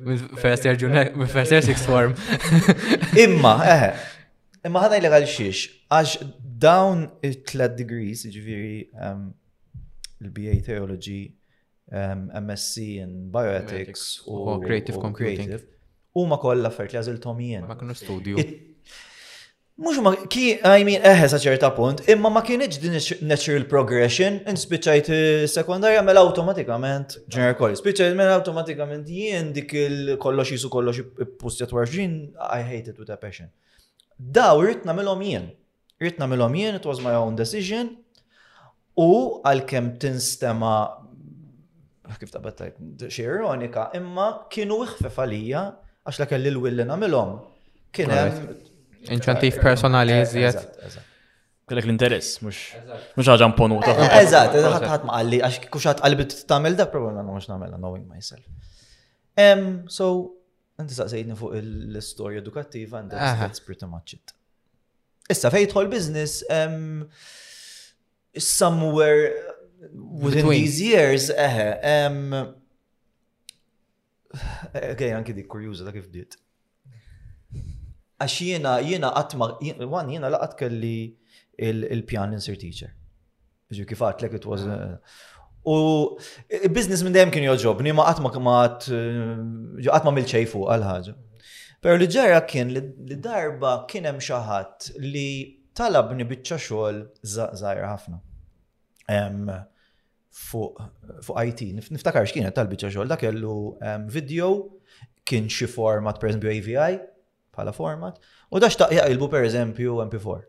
[0.05, 2.15] mill-first year junior, mill-first year sixth form.
[3.25, 3.97] Imma, eh,
[4.67, 5.59] imma ħadna illegal xiex,
[5.93, 6.17] għax
[6.65, 8.79] down il-3 degrees, ġviri,
[10.25, 11.19] il-BA Theology,
[11.93, 15.57] um, MSc in Bioethics u Creative Computing.
[16.17, 17.67] U ma kolla fert li għaziltom jien.
[17.69, 18.41] Ma kienu studju.
[19.77, 22.93] Mux ma ki, I mean, eħe ċerta punt, imma ma kienieċ din
[23.27, 30.53] natural progression, inspiċajt eh, sekundarja mela automatikament, ġener kolli, spiċajt mela automatikament jien dik il-kollox
[30.55, 31.03] jisu kollox
[31.43, 32.15] postjat warġin,
[32.55, 33.49] I hate it with a passion.
[34.39, 35.49] Daw rrit namilom jien,
[35.99, 37.97] rrit namilom jien, it was my own decision,
[38.95, 39.09] u
[39.43, 40.77] għal-kem tinstema
[42.23, 42.79] kif ta' battajt,
[43.11, 45.65] xie ironika, imma kienu iħfef għalija,
[46.07, 46.87] għax la kelli l-will
[47.95, 48.39] Kienem
[49.13, 51.03] inċentiv personali eh, jizziet.
[51.69, 52.59] Kellek l-interess, mux
[53.29, 53.93] ħagħa mponuta.
[54.21, 57.79] Eżat, eh, eżat, ħat ma għalli, għax kuxat għalbi t-tamil da, probably ma mux namela,
[57.81, 58.45] knowing myself.
[59.95, 60.11] So,
[60.81, 64.35] inti saqsejtni fuq l-istoria edukattiva, and that's pretty much it.
[65.33, 66.43] Issa fejtħol business,
[68.41, 69.33] somewhere
[70.21, 72.45] within these years, eħe, eh,
[74.75, 76.33] Okay, anki dik kurjuza ta' kif bdiet.
[78.25, 80.97] Għax jiena jiena għatma, għan jiena laqat kelli
[81.57, 82.93] il-pjan insert teacher.
[83.75, 84.65] Ġu kif għatlek it was.
[84.69, 84.97] Ah.
[85.65, 85.77] Uh, u
[86.51, 91.17] business biznis minn dejjem kien joġob, ma għatma kmat għatma uh, mill-ċejfu għal-ħagġa.
[91.85, 95.29] Pero li ġara kien li darba kien hemm xi ħadd li
[95.77, 98.21] talabni biċċa xogħol żgħir ħafna.
[100.35, 100.79] Fuq
[101.39, 103.75] IT, niftakar x'kienet tal-biċċa xogħol, dak kellu
[104.13, 104.49] video
[105.29, 106.97] kien xi format per AVI
[107.55, 108.19] bħala format.
[108.51, 110.41] U da xtaq jaqilbu per eżempju MP4.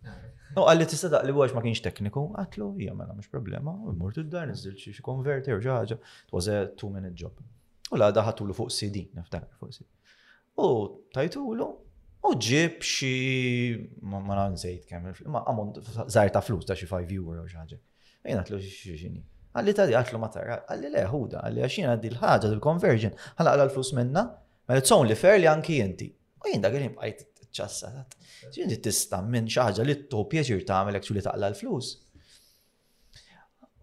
[0.60, 4.20] U għalli tista taqlibu għax ma kienx tekniku, għatlu, hija mela mux problema, u mort
[4.22, 5.98] id-dar niżil xi konverti u xi ħaġa,
[6.34, 7.34] was a two minute job.
[7.90, 9.88] U la daħatulu fuq CD, niftakar fuq CD.
[10.62, 10.68] U
[11.16, 11.66] tajtulu,
[12.24, 13.10] u ġib xi
[14.06, 17.80] ma zejt kemm ma ammont żgħar ta' flus ta' xie 5 euro u xi ħaġa.
[18.38, 19.20] għatlu xi xini.
[19.54, 23.66] Għalli di għatlu ma tara, għalli le huda, għalli għaxina di l-ħaġa, l għalla għalla
[23.68, 24.22] l-flus minna,
[24.66, 26.08] ma it's only li anki inti.
[26.44, 27.22] U jien dak il-ħin
[27.54, 28.16] ċassat.
[28.52, 31.92] Ġinti tista minn xi ħaġa li tu pieċir tagħmel hekk xulli taqla l-flus.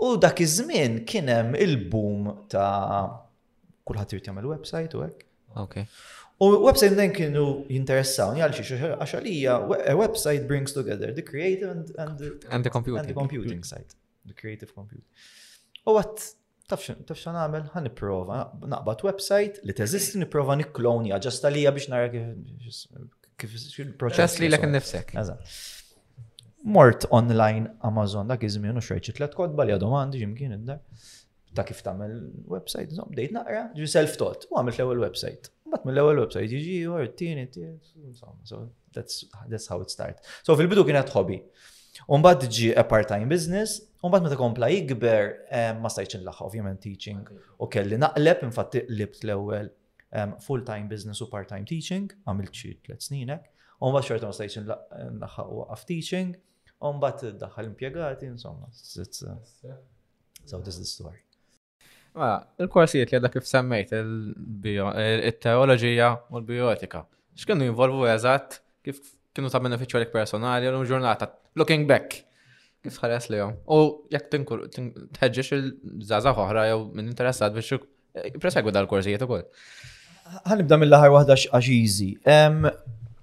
[0.06, 3.08] U dak iż-żmien kien hemm il-boom ta'
[3.88, 5.24] kulħadd irid jagħmel website u hekk.
[5.65, 5.88] Okay.
[6.41, 11.91] U website den kienu jinteressaw għal xi għax a website brings together the creative and,
[12.02, 13.93] and, the, and the computing, and the computing side,
[14.28, 15.06] the creative computing.
[15.86, 16.30] U għat
[16.71, 18.39] taf xan għamil, għan niprofa,
[18.71, 22.10] naqbat website li teżisti niprofa nikklonja, ġasta li biex nara
[23.41, 24.38] kif il-proċess.
[24.41, 25.15] li l-ek nifsek.
[26.75, 30.84] Mort online Amazon, dak izmin u xreċi tlet kodba li għadhom għandi ġimkien id-dar.
[31.57, 32.13] Ta' kif tamel
[32.47, 35.49] website, zom, dejt naqra, ġi self-taught, u għamil l-ewel website.
[35.71, 37.47] Bat mill-ewel website, jiġi, u għartini,
[38.51, 38.62] so
[38.95, 40.21] that's how it start.
[40.45, 41.41] So fil-bidu kienet hobby.
[42.08, 43.73] Umbat ġi a part-time business,
[44.06, 47.23] umbat meta kompla jikber eh, ma stajċ laħħa ovvjament teaching
[47.60, 53.04] u kelli naqleb infatti libt l-ewwel eh, full-time business u part-time teaching, għamilt xi tliet
[53.06, 53.43] sninek,
[53.84, 54.67] umbat xorta ma stajċ eh,
[55.25, 56.30] laħħa u għaf teaching,
[56.91, 59.01] umbat daħħal impjegati, insomma, uh, so
[60.63, 61.19] this is the story.
[62.15, 66.99] Ma, mela, il-korsijiet li għadha kif semmejt il-teologija u l bioetika
[67.39, 68.49] x'kienu jinvolvu eżatt
[68.84, 68.95] kif
[69.32, 72.23] kienu ta' beneficju għalik personali, l ġurnata looking back.
[72.83, 73.55] Kif ħares li jom?
[73.77, 73.79] U
[74.15, 79.43] jek tinkur, tħedġiex il-żaza oħra jew minn interessat biex eh, presegwi dal-korsijiet ukoll.
[80.47, 82.15] Ħanibda mill-laħar waħda easy.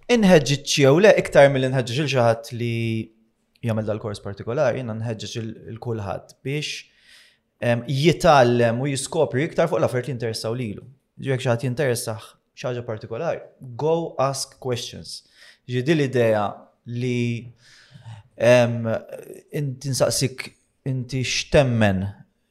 [0.09, 2.73] Inħedġiċ jew le iktar mill-inħedġiċ il ħadd li
[3.65, 6.85] jagħmel dal-kors partikolari, jiena nħedġiċ il-kulħadd biex
[7.91, 10.85] jitgħallem u jiskopri iktar fuq l-affert li interessaw lilu.
[11.19, 13.43] xi ħadd jinteressaħ xaġa partikolari.
[13.75, 15.25] Go ask questions.
[15.67, 16.45] Ġidi l-idea
[16.95, 17.19] li
[18.39, 20.55] Inti nsaqsik,
[20.87, 21.99] inti xtemmen,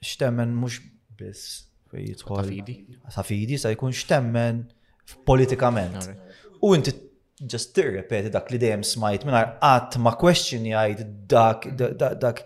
[0.09, 0.73] xtemmen mux
[1.17, 1.61] biss
[1.97, 2.43] jitħol.
[2.45, 2.75] Safidi.
[3.15, 4.65] Safidi sa jkun xtemmen
[5.27, 6.09] politikament.
[6.61, 6.91] U inti
[7.41, 11.67] just tirrepeti dak li dejjem smajt minn qatt ma question jgħajt dak
[12.19, 12.41] dak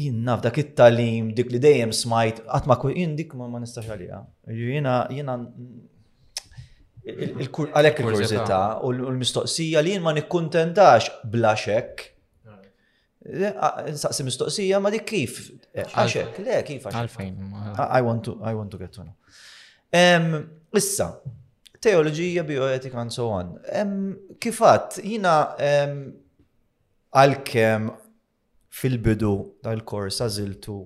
[0.00, 4.22] jinnaf dak it-talim dik li dejjem smajt qatt ma jien dik ma nistax għalija.
[4.56, 5.00] Jina,
[7.08, 12.04] għalek il-kurzita u l-mistoqsija li jien ma nikkuntentax bla xek.
[13.28, 13.56] Eh,
[13.98, 15.40] Saqsi mistoqsija ma dik kif?
[15.74, 16.98] Eh, għaxek, le kif għaxek.
[16.98, 17.80] Għalfejn.
[17.84, 20.42] I want to, I want to get to know.
[20.76, 21.10] Issa,
[21.80, 23.56] teologija, bioetika and so on.
[24.40, 25.36] Kifat, jina
[27.12, 27.90] għal-kem
[28.78, 29.32] fil-bidu
[29.64, 30.82] tal-kors għaziltu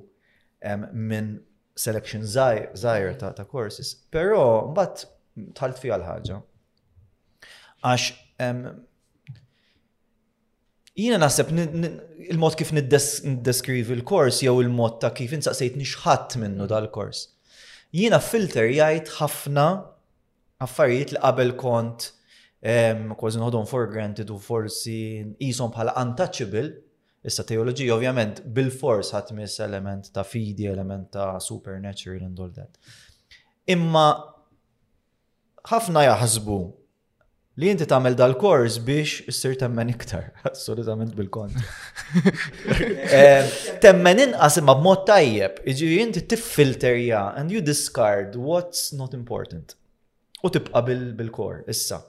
[0.93, 1.37] minn
[1.75, 6.41] selection zaħir ta' courses, pero mbatt tħalt fija l-ħagġa.
[7.83, 8.11] Għax
[11.03, 11.53] jina naħseb
[12.31, 17.25] il-mod kif niddeskrivi l-kors jew il-mod ta' kif insaqsejt nixħat minnu dal-kors.
[17.93, 19.67] Jina filter jgħid ħafna
[20.65, 22.11] affarijiet li qabel kont
[22.63, 24.99] kważi nħodhom for granted u forsi
[25.43, 26.69] jisom bħala untouchable,
[27.27, 32.77] issa teoloġija ovvjament bil-fors ħatmis element ta' fidi, element ta' supernatural and all that.
[33.71, 34.07] Imma
[35.71, 36.57] ħafna jaħsbu
[37.61, 40.31] li inti tagħmel dal-kors biex s-sir temmen iktar.
[40.51, 41.59] Assolutament bil-kont.
[42.73, 43.49] Eh,
[43.85, 49.75] temmen inqas imma b'mod tajjeb, iġi inti tiffilterja and you discard what's not important.
[50.45, 52.01] U tibqa bil-kor issa.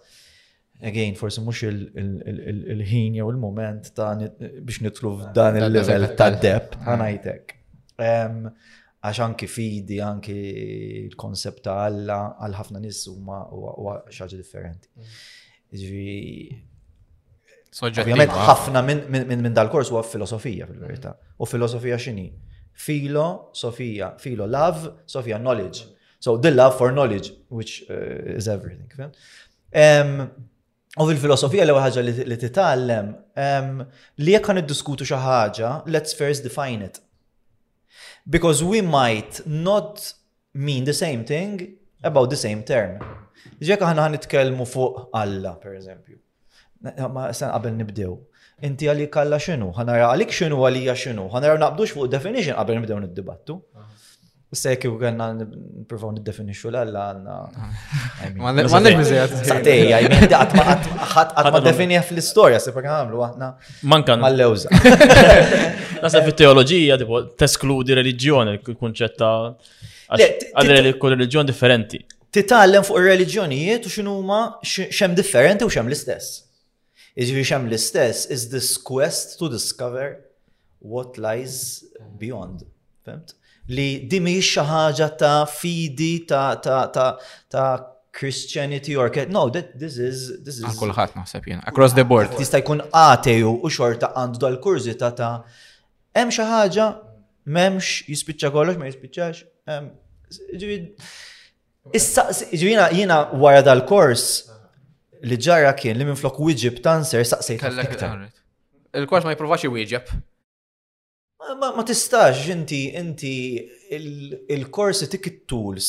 [0.84, 7.58] Again, forse mux il-ħin jew il-moment ta' biex nitlu f'dan il-level ta' depth, ħanajtek
[9.04, 10.36] għax anki fidi, anki
[11.10, 14.90] l-konsept ta' Alla, għal ħafna nis u xaġa differenti.
[14.96, 15.18] Mm.
[15.84, 16.24] Ġvi.
[17.90, 21.12] Ovvjament ħafna minn dal-kors huwa filosofija fil-verità.
[21.12, 21.36] Mm.
[21.44, 22.30] U filosofija x'inhi?
[22.74, 25.84] Filo, Sofija, filo love, Sofija knowledge.
[26.20, 28.88] So the love for knowledge, which uh, is everything.
[30.94, 33.08] U fil-filosofija l-ewwel ħaġa li titgħallem
[34.24, 37.02] li jekk ħan iddiskutu xi ħaġa, let's first define it
[38.30, 40.14] because we might not
[40.54, 43.00] mean the same thing about the same term.
[43.60, 46.18] Ġek aħna nitkellmu fuq Alla, per eżempju.
[47.12, 48.16] Ma san qabel nibdew.
[48.64, 53.02] Inti għalli kalla xinu, ħanara għalik xinu għalija xinu, għalli naqbdux fuq definition qabel nibdew
[53.06, 53.58] nid-dibattu.
[53.58, 53.93] Uh -huh.
[54.54, 57.38] U sekk u għanna n-provaw n-definixu l-għalla għanna.
[58.38, 59.32] Għanna bizzijat.
[59.48, 63.48] Sattej, għajmin, għatma definija fil-istoria, se pak għamlu għahna.
[63.90, 64.22] Mankan.
[64.22, 64.70] Mal-lewza.
[66.06, 69.32] Nasa fil-teologija, tipo, teskludi religjoni, il-kunċetta.
[70.20, 72.04] Għadre kull religjoni differenti.
[72.34, 76.44] Titallem fuq il-religjonijiet u xinu ma xem differenti u xem l-istess.
[77.18, 80.20] Iġvi xem l-istess is this quest to discover
[80.86, 81.86] what lies
[82.22, 82.62] beyond.
[83.04, 83.34] Femt?
[83.72, 87.16] li dimi xi ħaġa ta' fidi ta' ta' ta'
[87.50, 92.30] ta' Christianity or no that, this is this is kulħadd naħseb jien across the board
[92.38, 95.14] tista' jkun ateju u xorta għandu dal kurzi ta'
[96.14, 96.88] hemm xi ħaġa
[97.48, 99.42] m'hemmx jispiċċa kollox ma jispiċċax
[101.98, 104.28] issa jiena jiena wara dal-kors
[105.24, 108.02] li ġara kien li minflok wieġib tanser saqsejt
[108.94, 110.06] Il-kors ma jippruvax iwieġeb.
[111.58, 113.68] Ma tistax inti inti
[114.48, 115.88] il-korsi tik it-tools,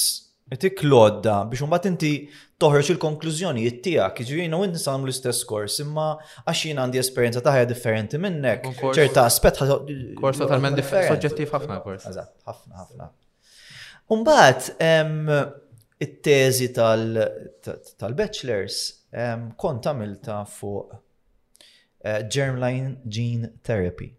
[0.60, 2.10] tik lodda biex mbagħad inti
[2.60, 4.14] toħroġ il-konklużjonijiet tiegħek.
[4.28, 6.08] Jiġifieri u inti samlu l-istess kors, imma
[6.44, 8.60] għax jien għandi esperjenza taħja differenti minnek.
[8.82, 9.56] ċerta aspett
[10.18, 11.10] Kors totalment differenti.
[11.14, 12.02] Soġġettiv ħafna kors.
[12.10, 13.04] Eżatt, ħafna ħafna.
[14.14, 14.60] Umbat,
[16.04, 18.82] it-teżi tal-bachelors
[19.54, 20.90] kont għamilta fuq
[22.02, 24.10] eh, germline gene therapy.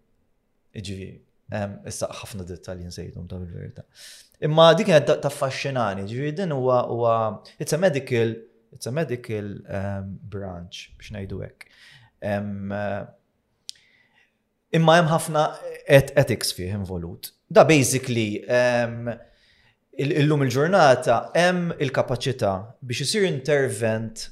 [0.76, 1.14] Iġviri,
[1.48, 3.84] Issa ħafna dettalji nsejtum ta' bil verita
[4.46, 7.12] Imma dik kienet taffaxxinani, ġifieri din huwa huwa
[7.58, 8.34] it's a medical
[8.74, 11.68] it's a medical um, branch biex ngħidu hekk.
[12.32, 13.06] Um, uh,
[14.76, 15.46] imma hemm ħafna
[15.88, 17.30] et ethics fih involut.
[17.48, 19.08] Da basically um,
[19.96, 24.26] illum il-ġurnata hemm il-kapaċità biex isir intervent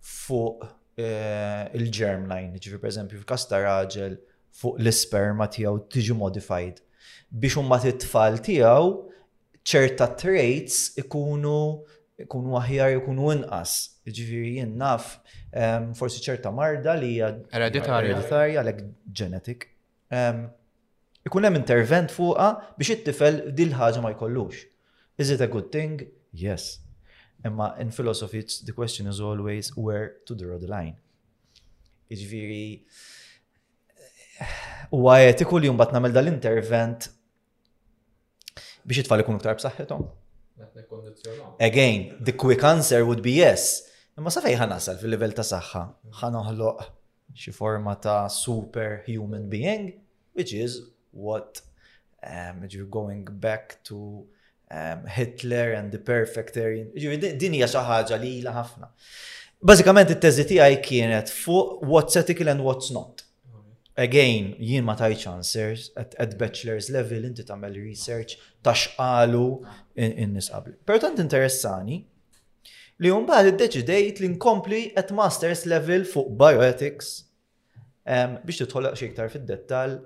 [0.00, 4.16] fuq uh, il-germline, ġifieri pereżempju fil raġel
[4.60, 6.80] fuq l-isperma tiegħu tiġi modified
[7.32, 8.90] biex umma t tfal tiegħu
[9.72, 11.56] ċerta traits ikunu
[12.22, 13.74] ikunu aħjar ikunu inqas.
[14.02, 15.12] Ġifiri jien naf
[15.54, 18.88] um, forsi ċerta marda li hija ereditarja għalhekk
[19.20, 19.68] genetic.
[20.12, 20.48] Um,
[21.26, 24.66] ikun hemm intervent fuqha biex it-tifel dil ħaġa ma jkollux.
[25.20, 26.02] Is it a good thing?
[26.32, 26.80] Yes.
[27.46, 30.96] Imma in philosophy the question is always where to draw the line.
[32.12, 32.64] Ġifiri,
[34.92, 37.08] U għajet ikul jumbat bat namel dal-intervent
[38.82, 40.04] biex it-tfal ikun iktar b'saħħithom.
[41.62, 43.86] Again, the quick answer would be yes.
[44.18, 45.82] Imma sa fejn nasal fil-livell ta' saħħa,
[46.20, 46.84] ħanoħloq
[47.38, 49.94] xi forma ta' superhuman being,
[50.36, 50.82] which is
[51.14, 51.62] what
[52.26, 54.26] um, you're going back to
[54.74, 56.90] um, Hitler and the perfect Aryan.
[57.38, 58.90] Din hija xi ħaġa li ħafna.
[59.62, 63.22] Bażikament it-teżi tiegħi kienet fuq what's ethical and what's not
[63.96, 69.46] again, jien ma tajċ answers at bachelor's level inti tagħmel research taxqalu
[69.96, 70.76] innis in-nies qabli.
[70.88, 71.98] Pertant interessani
[73.02, 77.12] li mbagħad iddeċidejt li nkompli at master's level fuq bioethics
[78.06, 79.98] biex titħolaq xi iktar fid-dettall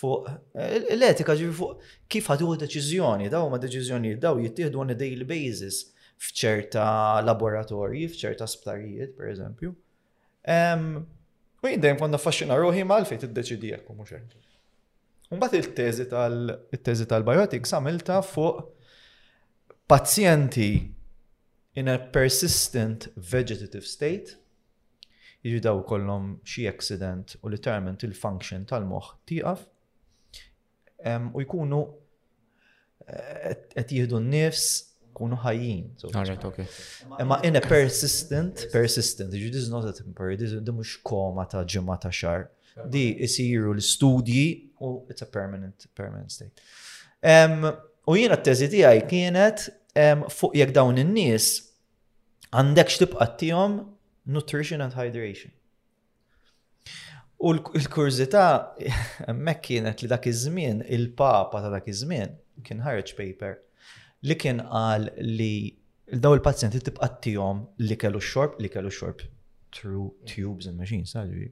[0.00, 4.98] fuq eh, l-etika ġivi fuq kif għadu deċiżjoni, daw ma deċizjoni, daw jittieħdu on a
[5.00, 5.86] daily basis
[6.20, 9.70] fċerta laboratorji, fċerta sptarijiet, per eżempju.
[11.60, 14.36] U jindajn konna fasċina ruħi mal fejt id-deċidi jekku mux hekk.
[15.30, 16.06] Umbat il-tezi
[17.06, 18.62] tal biotik samilta fuq
[19.90, 20.70] pazjenti
[21.78, 24.38] in a persistent vegetative state,
[25.44, 29.62] jiridaw kollom xie accident u li literalment il-function tal-moħ tiqaf,
[31.36, 31.80] u jkunu
[33.04, 34.66] eh, qed jieħdu n-nifs
[35.20, 36.38] nkunu ħajjin.
[37.20, 41.44] Imma in a persistent, persistent, ġi this is not a temporary, this is mux koma
[41.44, 42.46] ta' ġimma ta' xar.
[42.88, 44.46] Di isiru l-studji
[44.80, 46.56] u it's a permanent, permanent state.
[48.08, 49.66] U jiena t-teżi tiegħi kienet
[50.32, 51.50] fuq jekk dawn in-nies
[52.56, 53.76] għandek tibqa' tihom
[54.32, 55.52] nutrition and hydration.
[57.44, 58.46] U l-kurzita
[59.28, 63.58] hemmhekk kienet li dak iż-żmien il-papa ta' dak iż-żmien kien ħareġ paper
[64.28, 65.08] li kien qal
[65.38, 65.52] li
[66.24, 69.22] daw il-pazjenti tibqa tijom li kellu xorb, li kellu xorb
[69.74, 71.50] through tubes and machines, saġi.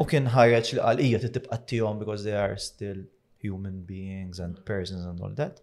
[0.00, 3.00] U kien ħarraċ li qal ija tibqa tijom because they are still
[3.44, 5.62] human beings and persons and all that.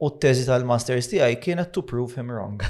[0.00, 2.62] U t-tezi tal-masters għaj kienet to prove him wrong.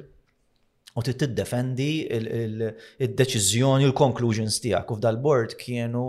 [0.94, 4.90] u titt-defendi il-deċizjoni u l-conclusions tijak.
[4.94, 6.06] U f'dal board kienu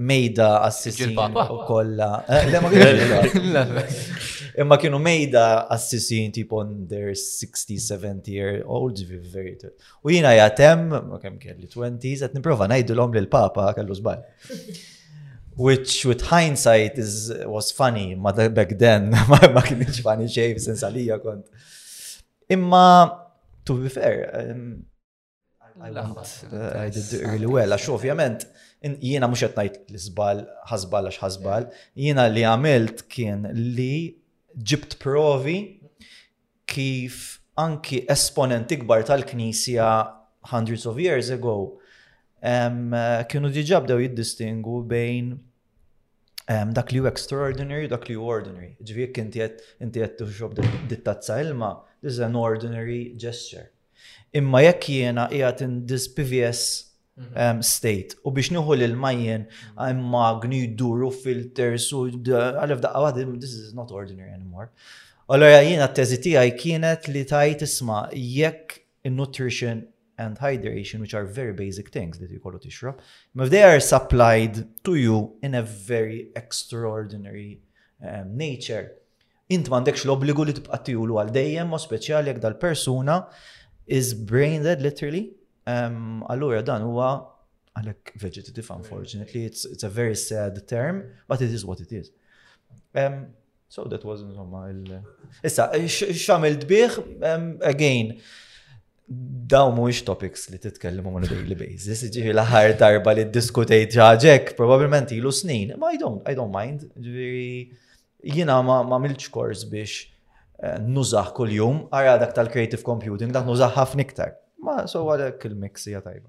[0.00, 2.06] mejda assisin u kolla.
[2.24, 2.46] Eh,
[4.62, 5.44] Imma kienu mejda
[5.76, 8.96] assisin tipo their 60-70 year old
[9.32, 9.58] very
[10.00, 10.88] U jina jatem,
[11.20, 14.24] kem kelli 20s, għet niprofa najdilom l-papa kellu zbal.
[15.56, 21.18] which with hindsight is was funny ma back then ma kienx funny xejn sens għalija
[21.24, 21.44] kont.
[22.48, 23.08] Imma
[23.64, 24.84] to be fair, um,
[25.80, 28.46] I, want, uh, I did really well għax ovvjament
[28.82, 30.40] jiena mhux qed ngħid l-isbal
[30.72, 31.68] ħasbal għax ħasbal,
[32.06, 33.44] jiena li għamilt kien
[33.76, 34.10] li
[34.58, 35.58] ġibt provi
[36.72, 37.20] kif
[37.60, 39.86] anki esponent ikbar tal-Knisja
[40.52, 41.56] hundreds of years ago
[42.42, 45.26] Eh, kienu diġa bdew jiddistingu bejn
[46.50, 48.72] um, dak li u extraordinary, dak li u ordinary.
[48.82, 50.58] Ġvijek inti jett inti jett tuħxob
[50.90, 51.68] dittazza ilma,
[52.02, 53.68] this is an ordinary gesture.
[54.34, 56.64] Imma jekk jena jgħat in this PVS
[57.14, 57.62] um, mhm.
[57.68, 58.16] state.
[58.26, 59.94] U biex nħu l-majjen mhm.
[59.94, 64.70] imma gniduru filters u għalif daqqa this is not ordinary anymore.
[65.30, 69.86] Allora jina t-tezi tijaj kienet li tajt isma jekk in nutrition
[70.22, 72.94] and hydration, which are very basic things that you call it ishra.
[73.34, 74.54] But they are supplied
[74.86, 77.58] to you in a very extraordinary
[78.08, 78.84] um, nature.
[79.56, 83.18] Int mandekx l-obbligu li tibqa' tiulu għal dejjem, mo speċjali jekk dal-persuna
[83.98, 85.24] is brain dead literally.
[85.74, 87.10] Um, allura dan huwa
[87.78, 92.10] għalhekk vegetative unfortunately, it's, it's a very sad term, but it is what it is.
[92.94, 93.26] Um,
[93.68, 95.00] so that was insomma il...
[95.44, 96.98] Issa, xamil dbieħ,
[97.32, 98.16] um, again,
[99.54, 104.52] daw mux topics li titkellimu on a daily basis, ġivi laħar darba li diskutejt ġaġek,
[104.58, 107.44] probabilment ilu snin, ma I don't, I don't mind, ġivi
[108.38, 110.04] jina ma, ma milċ kors biex
[110.62, 114.36] eh, nużaħ kol jum għara dak tal-creative computing, dak nużaħ ħafna iktar.
[114.62, 116.28] Ma so għada kil-mix hija tajba.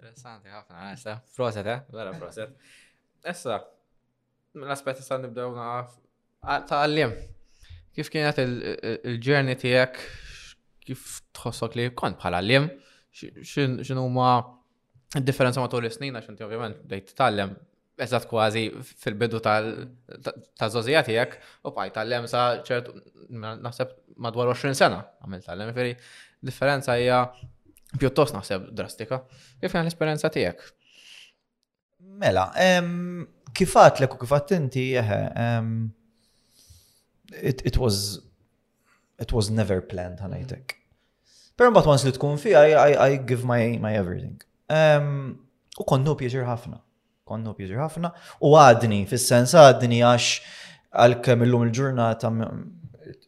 [0.00, 2.50] Interessanti ħafna, essa, eh, proset, eh, vera proset.
[3.30, 3.60] Essa,
[4.58, 5.94] l-aspet sa' nibdew naf,
[6.42, 7.14] ta' għallim,
[7.94, 10.02] kif kienet il-ġerni tijek
[10.90, 11.06] kif
[11.38, 12.70] tħossok li kont bħala l jem
[13.50, 14.30] xinu ma
[15.24, 17.54] differenza matul is-snin, għax inti ovvjament tal tallem
[18.00, 18.62] eżat kważi
[19.04, 21.34] fil-bidu tal-żożija tiegħek
[21.68, 22.88] u bħaj tallem sa ċert
[23.34, 26.18] naħseb madwar 20 sena għamil tallem, veri jiġifieri
[26.48, 27.16] differenza hija
[28.00, 29.18] pjuttost naħseb drastika.
[29.60, 30.62] Kif għan l-esperjenza tiegħek?
[32.22, 32.46] Mela,
[33.56, 34.86] kifat l-eku kifat inti,
[37.50, 38.00] it was
[39.20, 40.79] it was never planned għanajtek.
[41.60, 44.36] Pero mbagħad once li tkun fi, I, I, I give my, my everything.
[44.72, 45.42] Um,
[45.76, 46.78] u konnu pjeġir ħafna.
[47.28, 48.14] Konnu pjeġir ħafna.
[48.48, 50.54] U għadni, fis-sens għadni għax
[50.96, 52.30] għal-kem illum il-ġurnata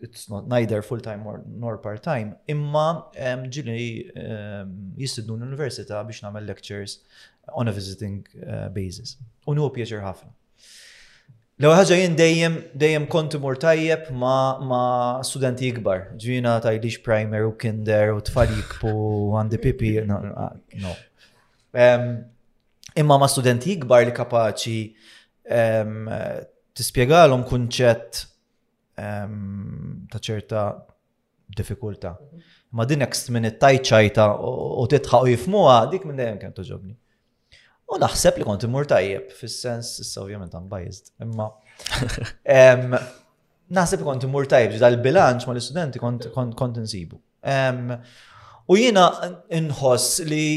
[0.03, 3.85] it's not neither full time or nor part time imma um, ġili
[4.17, 6.97] um, jistidnu l-università biex nagħmel lectures
[7.55, 9.19] on a visiting uh, basis.
[9.45, 10.33] U nuhu pjaċir ħafna.
[11.63, 14.37] Lew ħaġa jien dejjem dejjem kont mur tajjeb ma,
[14.67, 14.79] ma
[15.27, 16.09] studenti ikbar.
[16.19, 18.95] Ġina tajlix primer u kinder u tfal jikbu
[19.39, 19.93] għandi pipi.
[20.11, 20.17] No.
[20.47, 20.95] Ah, no.
[21.85, 22.07] Um,
[22.99, 24.75] imma ma studenti ikbar li kapaċi
[25.61, 26.11] um,
[26.81, 28.25] tispiegalhom kunċett
[29.05, 30.65] um, ta' ċerta
[31.59, 32.17] diffikulta.
[32.19, 32.43] Mhm.
[32.73, 36.97] Ma din next minute tajċajta u titħaq u jifmuha dik minn dejjem kemm toġobni.
[37.93, 41.49] U naħseb li kont imur tajjeb, fis-sens, issa ovvjament għan bajizd, imma.
[43.73, 47.19] Naħseb li kont imur tajjeb, ġda l-bilanċ ma l-istudenti kont nsibu.
[48.73, 49.05] U jina
[49.65, 50.49] nħoss li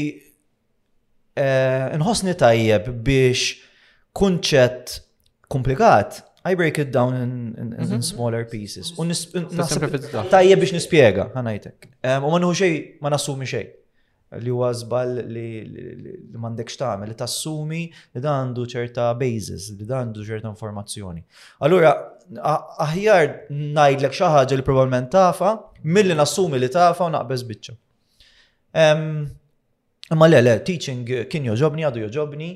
[1.36, 4.98] eh, nħossni tajjeb biex kunċett
[5.52, 8.02] komplikat I break it down in, in, in mm -hmm.
[8.02, 8.94] smaller pieces.
[10.22, 11.88] U tajjeb biex nispiega, għanajtek.
[12.22, 13.66] U ma nħu xej, ma nassumi xej
[14.32, 19.86] li huwa żball li, li m'għandekx tagħmel li tassumi li dan għandu ċerta basis, li
[19.86, 21.22] dan għandu ċerta informazzjoni.
[21.62, 21.92] Allura
[22.86, 25.52] aħjar ngħidlek xi ħaġa li probabbilment tafa
[25.86, 27.78] milli nassumi li tafa u naqbeż biċċa.
[30.14, 32.50] Imma le, le, teaching kien joġobni, għadu joġobni,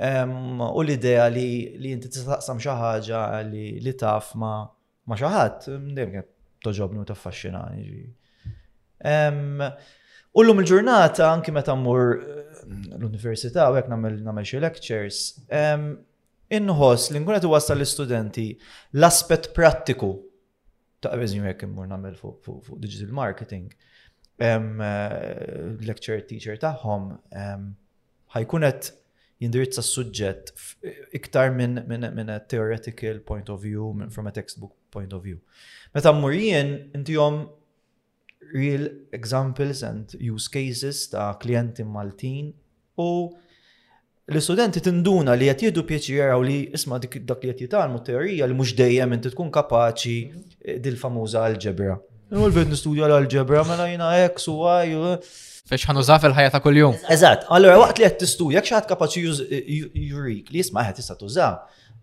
[0.00, 1.48] u l-idea li
[1.82, 4.56] li inti tistaqsam xi ħaġa li taf ma
[5.10, 6.28] ma xi ħadd dejjem
[6.62, 8.04] toġobni u taffaxxinani.
[10.30, 12.38] U l-lum il-ġurnata, anki meta mmur eh,
[12.94, 15.16] l-università u jek namel xie lectures,
[16.54, 18.48] inħoss li nkunet wassal l-studenti
[18.98, 20.12] l-aspet prattiku
[21.02, 23.74] ta' eżim jek mmur namel fuq digital marketing.
[24.40, 27.10] Eh, lecture teacher taħħom
[28.32, 28.92] ħajkunet
[29.42, 30.54] jindirizza s-sujġet
[30.86, 35.10] eh, iktar minn min, min a theoretical point of view, minn from a textbook point
[35.12, 35.42] of view.
[35.94, 37.48] Meta mmurjien, inti jom
[38.54, 38.88] real
[39.18, 42.44] examples and use cases ta' klienti Maltin
[42.96, 43.00] u
[44.32, 48.54] l-istudenti tinduna li qed jieħdu pjaċir u li isma' dak li qed jitalmu teorija li
[48.58, 50.24] mhux dejjem inti tkun kapaċi eh,
[50.84, 51.94] dil-famuża algebra.
[52.30, 54.68] U l-vid nistudja l-algebra mela jina x u y.
[55.70, 56.94] Fiex ħanuża fil-ħajja ta' kuljum.
[57.16, 59.74] Eżatt, allora waqt li qed tistudja xi ħadd kapaċi eh,
[60.12, 61.48] jurik li jisma' ħed tista' tuża.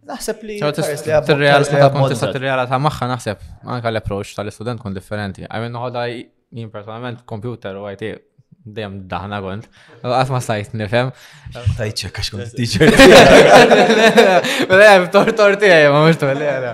[0.07, 0.55] Naħseb li.
[0.63, 3.39] Tir-reala ta' magħha naħseb.
[3.67, 5.43] Anke l-approach tal-istudent kun differenti.
[5.47, 6.03] Għajmen noħodha
[6.55, 8.03] jien personalment computer u IT
[8.67, 9.67] dem daħna kont.
[10.03, 11.09] Għas ma sajt nifhem.
[11.77, 12.91] Tajċa kax kont teacher.
[14.71, 16.73] Dejjem tor tor tiegħi ma mhux eh,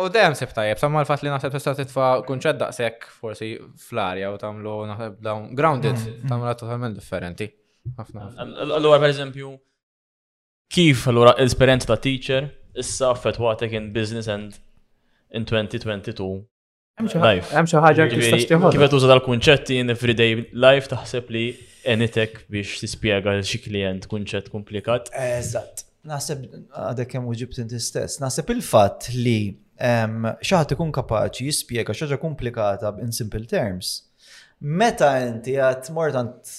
[0.00, 3.46] U dejjem sib tajjeb, samma l-fatt li naħseb tista' titfa' kunċett daqshekk forsi
[3.80, 6.24] fl-arja u naħseb dawn grounded mm.
[6.24, 6.28] Mm.
[6.28, 7.48] tagħmlu totalment differenti.
[8.76, 9.52] Allura pereżempju
[10.72, 12.48] kif allura l-esperjenza ta' teacher
[12.78, 14.56] issa affettwatek in business and
[15.32, 16.42] in 2022
[17.08, 18.70] Hemm xi ħaġa kif tistax tieħu.
[18.74, 21.44] Kif qed tuża dal-kunċetti in everyday life taħseb li
[21.94, 25.10] enitek biex tispjega xi klient kunċett komplikat.
[25.16, 25.86] Eżatt.
[26.08, 28.20] Naħseb għadek kemm uġibt inti stess.
[28.22, 29.38] Naħseb il-fatt li
[29.80, 33.96] xaħat ikun kapaċi jispjega xaġa komplikata in simple terms.
[34.60, 36.50] Meta inti għat mortant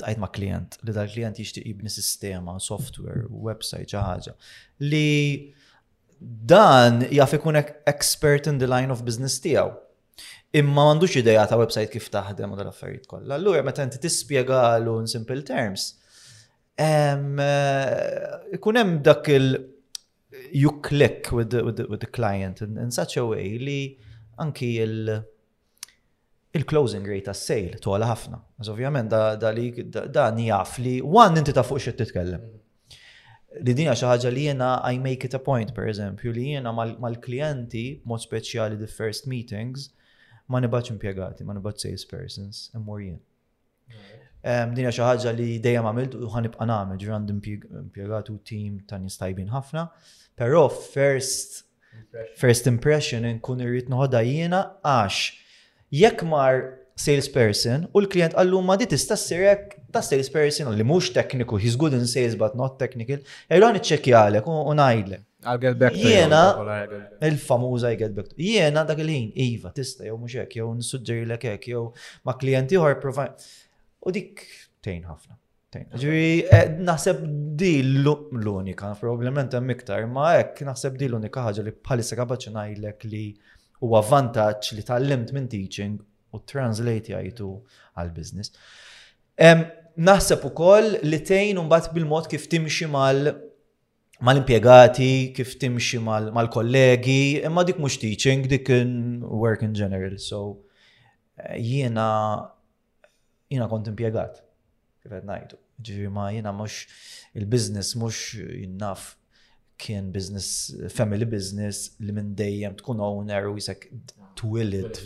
[0.00, 4.32] għajt ma' klient li dal-klient jishtiq jibni sistema, software, website, ċaħġa
[4.86, 5.14] li
[6.22, 7.56] dan jaf ikun
[7.86, 9.72] expert in the line of business tiegħu.
[10.56, 13.34] Imma m'għandux idea ta' website kif taħdem u dal-affarijiet kollha.
[13.36, 15.90] Allura meta inti tispjega għalu in simple terms,
[16.78, 17.16] eh,
[18.56, 19.58] ikun hemm dak il-
[20.52, 23.98] you click with the, with the, with the client in, in such a way li
[24.38, 25.24] anki il-
[26.52, 28.40] il-closing rate tas sale tola ħafna.
[28.70, 32.46] Ovvjament da, da li da, da nijaf li one inti ta' fuq xed titkellem
[33.64, 37.84] li dinja xaħġa li jena I make it a point, per eżempju, li jena mal-klienti,
[38.08, 39.90] mod speċjali the first meetings,
[40.50, 43.18] ma nibaċ impiegati, ma nibaċ sales persons, immur jien.
[44.46, 49.88] Dinja xaħġa li dejjem għamilt u ħanibqa namil, ġrand impiegati u tim ta' nistajbin ħafna,
[50.38, 51.64] pero first
[52.36, 55.30] first impression nkun irrit noħodha jiena għax
[55.96, 56.58] jekk mar
[56.96, 61.92] salesperson u l-klient għallu ma di tista' sirek ta' salesperson li mhux tekniku, he's good
[61.96, 63.20] in sales but not technical,
[63.52, 65.24] għan e iċċekkja għalek u ngħidlek.
[65.46, 66.56] I'll get back to Jena,
[67.22, 70.56] il-famuża I get back to Jena dak il-ħin, iva, tista' jew mhux hekk,
[71.04, 71.84] jew l hekk, jew
[72.26, 73.04] ma' klient ieħor
[74.06, 74.38] U dik
[74.86, 75.34] tejn ħafna.
[75.98, 77.24] Ġiri, e, naħseb
[77.58, 83.02] di l-unika, probablement hemm iktar, ma hekk naħseb di l-unika ħaġa li bħalissa kapaċi ngħidlek
[83.10, 83.24] li
[83.82, 85.98] huwa vantaġġ li tallimt minn teaching
[86.36, 87.48] u translate jajtu
[87.98, 88.52] għal-biznis.
[90.08, 93.32] Naħseb ukoll li tejn mbagħad bil-mod kif timxi mal
[94.24, 98.94] mal-impiegati, kif timxi mal-kollegi, imma dik mhux teaching, dik in
[99.28, 100.16] work in general.
[100.28, 100.42] So
[101.60, 102.06] jiena
[103.52, 104.40] jiena kont impiegat,
[105.04, 105.60] kif qed ngħidu.
[105.86, 106.86] Ġifieri ma jiena mhux
[107.36, 108.22] il-business mhux
[108.62, 109.12] jinaf
[109.76, 113.84] kien business, family business li minn dejjem tkun owner u jisek
[114.36, 115.00] twilit.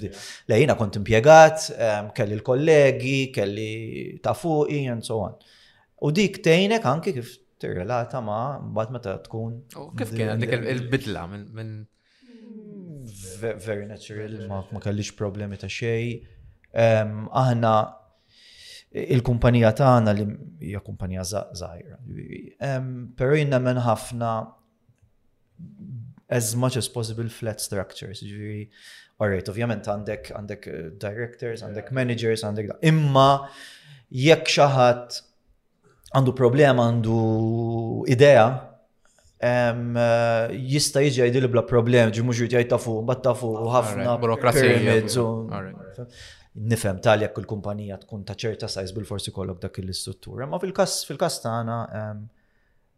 [0.50, 1.68] Lejna kont impiegat,
[2.16, 5.36] kelli l-kollegi, kelli ta' fuqi, and so on.
[6.02, 9.56] U dik tejnek anki kif tirrelata ma' mbagħad meta tkun.
[10.00, 11.74] kif kien għandek il-bidla minn.
[13.40, 16.20] Very natural, ma kellix problemi ta' xej.
[16.76, 17.74] Aħna
[18.90, 20.24] il-kumpanija tagħna li
[20.70, 22.00] hija kumpanija żgħira.
[23.18, 24.32] Però jinna minn ħafna
[26.30, 28.22] as much as possible flat structures.
[29.20, 32.76] Alright, ovvjament għandek għandek eh, directors, għandek managers, għandek da.
[32.88, 33.26] Imma
[34.16, 35.18] jekk xaħat
[36.16, 37.18] għandu problema, għandu
[38.10, 38.46] idea,
[39.50, 40.00] um,
[40.72, 45.00] jista jiġi għajdil bla problem, ġi muġu jgħaj tafu, bat tafu, ħafna, burokrazija.
[46.60, 50.96] Nifem tal jekk il-kumpanija tkun ta' ċerta sajz bil-forsi kollok dak il istruttura Ma fil-kas,
[51.06, 52.24] fil ta' għana, um,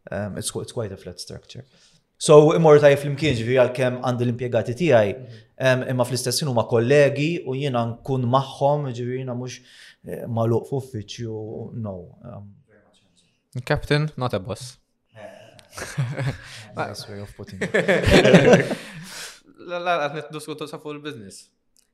[0.09, 1.61] um, it's, it's quite a flat structure.
[2.17, 5.09] So ta' jiflim flimkien ġifi għal-kem għand l-impiegati tijaj,
[5.59, 5.89] mhm.
[5.93, 9.57] imma fl-istessin ma' kollegi u jiena nkun maħħom ġifi jiena mux
[10.05, 11.95] eh, maluq f'uffiċju, no.
[13.65, 14.77] Captain, not a boss.
[16.77, 18.69] Nice way of putting it.
[20.33, 21.47] diskutu sa full business.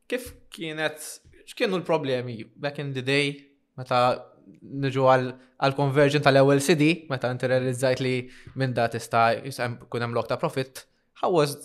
[0.10, 1.00] Kif kienet,
[1.48, 3.38] x'kienu l-problemi back in the day
[3.78, 4.26] meta
[4.62, 8.14] nġu għal conversion tal-ewel CD, meta n realizzajt li
[8.60, 9.42] minn da tista'
[9.90, 10.86] kun hemm ta' profit,
[11.22, 11.58] how was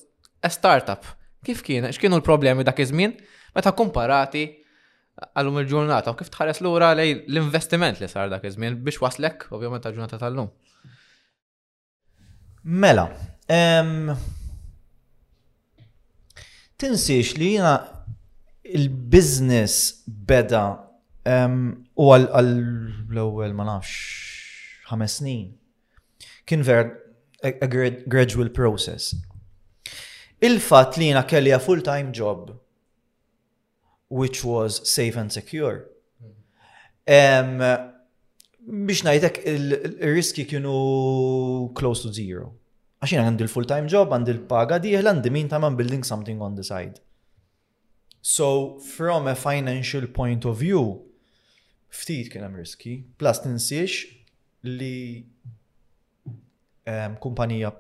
[0.43, 1.05] a startup?
[1.45, 1.85] Kif kien?
[1.93, 3.17] X'kienu l-problemi dak iż-żmien?
[3.55, 4.45] Meta komparati
[5.37, 9.93] għallum il-ġurnata, kif tħares lura lej l-investiment li sar dak iż-żmien biex waslek, ovvjament ta'
[9.95, 10.51] ġurnata tal-lum.
[12.65, 13.11] Mela,
[16.81, 17.75] tinsiex li jina
[18.65, 19.75] il-biznis
[20.09, 20.65] beda
[21.95, 22.49] U għal
[23.15, 23.91] l-ewwel ma nafx
[24.91, 25.47] ħames snin
[26.49, 26.89] kien ver
[27.45, 29.15] a gradual process.
[30.45, 32.51] Il-fatt li jiena kelli a full-time job
[34.11, 35.85] which was safe and secure.
[37.09, 37.63] Um,
[38.87, 40.75] biex najtek il-riski kienu
[41.79, 42.51] close to zero.
[43.05, 46.41] Għaxina għandi il full time job, għandi l-paga diħla, għandi min ta' man building something
[46.41, 47.03] on the side.
[48.25, 51.03] So, from a financial point of view,
[51.95, 52.97] ftit kien hemm riski.
[53.21, 54.01] Plus tinsiex
[54.67, 55.25] li
[56.91, 57.73] um, kumpanija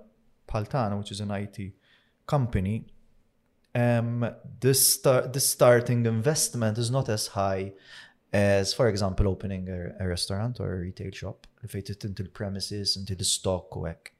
[0.50, 1.72] paltana, which is an IT
[2.26, 2.84] company,
[3.74, 4.24] um,
[4.60, 7.72] the, star the starting investment is not as high
[8.32, 13.16] as, for example, opening a, a restaurant or a retail shop, fejt inti l-premises, inti
[13.18, 14.12] the stock u hekk.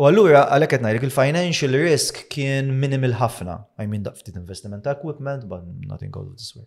[0.00, 3.58] U għallura għalek qed ngħidlek il-financial risk kien minimal ħafna.
[3.82, 6.64] I mean that investiment ta' equipment, but nothing goes this way.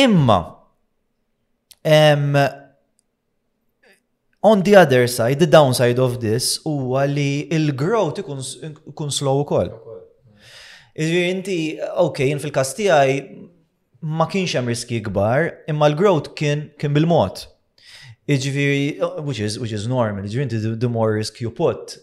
[0.00, 0.40] Imma
[1.84, 2.36] Um,
[4.42, 9.70] on the other side, the downside of this huwa li il-growth ikun slow ukoll.
[11.00, 11.56] Iġviri inti,
[12.02, 12.88] ok, jien fil kasti
[14.18, 17.44] ma kienx hemm riski kbar, imma l-growth kien kien bil-mod.
[18.30, 21.98] Iġviri, which is, which is normal, iġviri the, the more risk you put,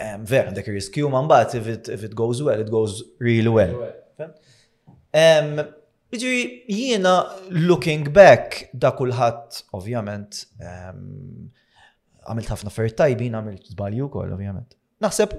[0.00, 3.02] um, ver, għandek risk you, man bat, if it, if it goes well, it goes
[3.18, 3.74] really well.
[5.14, 5.60] Um,
[6.12, 6.34] Iġi
[6.68, 7.14] jiena
[7.68, 14.76] looking back da kulħadd ovvjament għamilt ħafna fer tajbin għamilt zbalju kol ovvjament.
[15.00, 15.32] Naħseb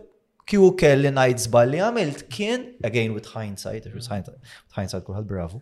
[0.49, 5.61] kju kelli najt zbalju għamilt kien, again with hindsight, with hindsight, with hindsight kulħadd bravo,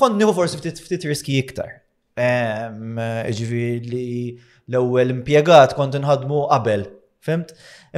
[0.00, 1.84] kont nieħu forsi ftit riski iktar.
[2.16, 4.32] li
[4.72, 6.90] l-ewwel impjegat kont inħadmu qabel
[7.26, 7.48] Fimt?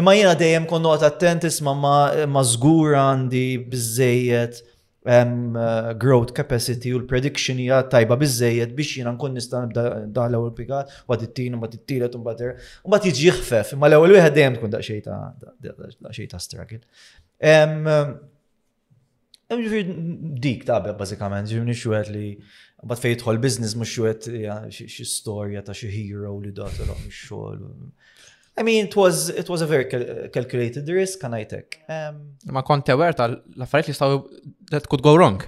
[0.00, 4.54] Imma jiena dejjem kon noqgħod attent isma' ma żgur għandi biżejjed
[5.02, 9.84] um, uh, growth capacity u l-prediction hija tajba biżejjed biex jiena nkun nista' nibda
[10.14, 13.30] daħla u l-pikat, u għad it-tin, u għad it-tielet, u mbagħad er-, u mbagħad jiġi
[13.30, 16.82] jħfef, imma l-ewwel wieħed dejjem tkun daqsxejn ta' struggle.
[19.50, 19.96] Ġifieri
[20.44, 22.26] dik taqbel bażikament, ġifieri xwed li
[22.84, 27.64] mbagħad fejn jidħol business mhux xi storja ta' xi hero li dot ix xogħol
[28.58, 32.90] I mean, it was, it was a very cal calculated risk, kan Um, Ma konti
[32.92, 34.28] aware tal l-affarijiet li stawu
[34.70, 35.42] that could go wrong.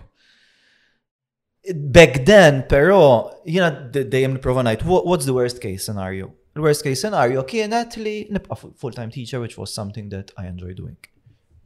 [1.74, 6.32] Back then, pero, jina dejjem niprofa ngħid, what's the worst case scenario?
[6.54, 10.96] l-worst case scenario kienet li nibqa full-time teacher, which was something that I enjoy doing.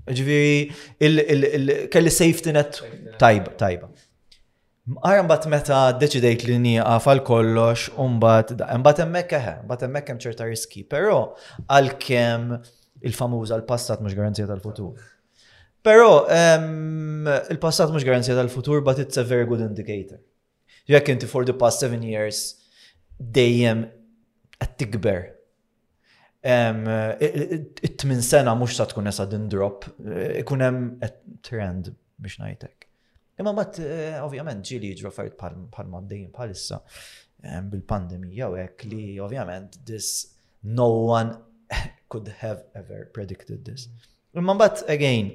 [0.07, 2.79] Ġviri, kelli safety net
[3.19, 3.89] tajba, tajba.
[4.87, 10.21] Għara bat meta deċidejt li nieqaf għal kollox, umbat, mbatt emmek eħe, mbatt emmek hemm
[10.23, 11.17] ċerta riski, pero
[11.67, 12.53] għal kem
[13.09, 14.95] il-famuża għal passat mux garanzija tal-futur.
[15.87, 20.23] Pero ehm, il-passat mux garanzija tal-futur, but it's a very good indicator.
[20.87, 22.45] Jekk inti for the past seven years
[23.19, 23.89] dejjem
[24.61, 25.23] qed tikber.
[26.47, 26.85] Ehm,
[27.83, 30.87] it-tmin sena mhux sa tkun esa din drop, eh, ikun hemm
[31.47, 32.86] trend biex ngħidlek.
[33.41, 36.79] Imma mat, eh, ovvjament, ġili ġro fajt bħal maddejn bħal issa
[37.45, 40.33] eh, bil-pandemija u hekk li ovvjament this
[40.63, 41.35] no one
[42.13, 43.89] could have ever predicted this.
[44.33, 45.29] Imma mbagħad again,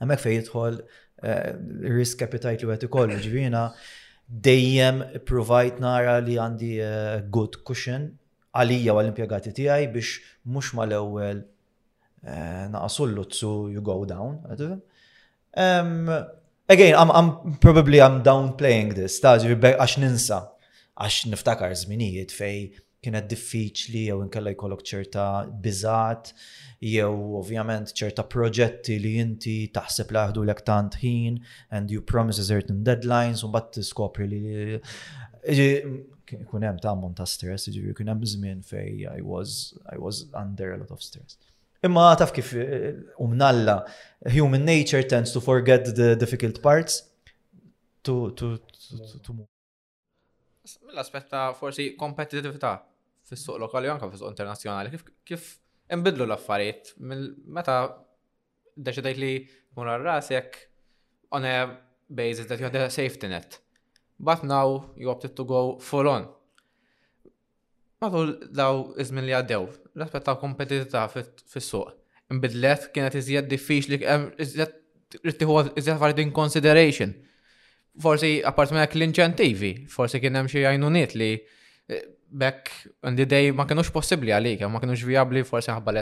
[0.00, 1.50] hemmhekk fejn jidħol eh,
[1.98, 3.66] risk appetite li qed ikollu ġvina
[4.48, 6.72] dejjem provajt nara li għandi
[7.36, 8.08] good cushion
[8.58, 10.16] għalija u għall-impjegati tiegħi biex
[10.52, 11.44] mhux mal-ewwel
[12.72, 14.40] naqasullu tsu you go down
[16.68, 20.38] again, I'm, I'm probably I'm downplaying this, ta' ġivi għax ninsa,
[21.00, 22.58] għax niftakar zminijiet fej
[23.04, 25.24] kienet diffiċli jew inkella jkollok ċerta
[25.64, 26.32] biżat
[26.82, 31.38] jew ovvjament ċerta proġetti li inti taħseb li jaħdu lek tant ħin
[31.78, 35.68] and you promise certain deadlines u mbagħad tiskopri li
[36.50, 39.56] kun hemm ta' monta ta' stress, jiġri kien hemm żmien fej I was
[39.86, 41.38] I was under a lot of stress.
[41.86, 43.78] Imma taf kif eh, eh, umnalla,
[44.26, 47.02] human nature tends to forget the difficult parts
[48.02, 48.58] to to
[49.22, 49.32] to
[50.98, 52.72] aspetta forsi kompetitività
[53.28, 55.44] fis-suq lokali anke fis-suq internazzjonali kif kif
[55.96, 56.90] inbidlu l-affarijiet
[57.58, 57.76] meta
[58.88, 59.32] deċidejt li
[59.76, 60.58] mura rasek
[61.30, 61.54] on a
[62.20, 63.58] basis that you had a safety net.
[64.18, 66.26] But now you opted to go full on
[68.02, 69.64] matul daw izmin li għaddew,
[69.98, 71.94] l-aspet ta' kompetitività fis-suq.
[72.32, 77.14] Imbidlet kienet iżjed diffiċli, iżjed rittiħu iżjed farid in consideration.
[77.98, 82.70] Forsi apart minn l-inċentivi, forsi kien hemm xi għajnuniet li eh, bekk
[83.08, 85.94] n dej ma kienux possibbli għalik, ma kienux viabli forsi ħabba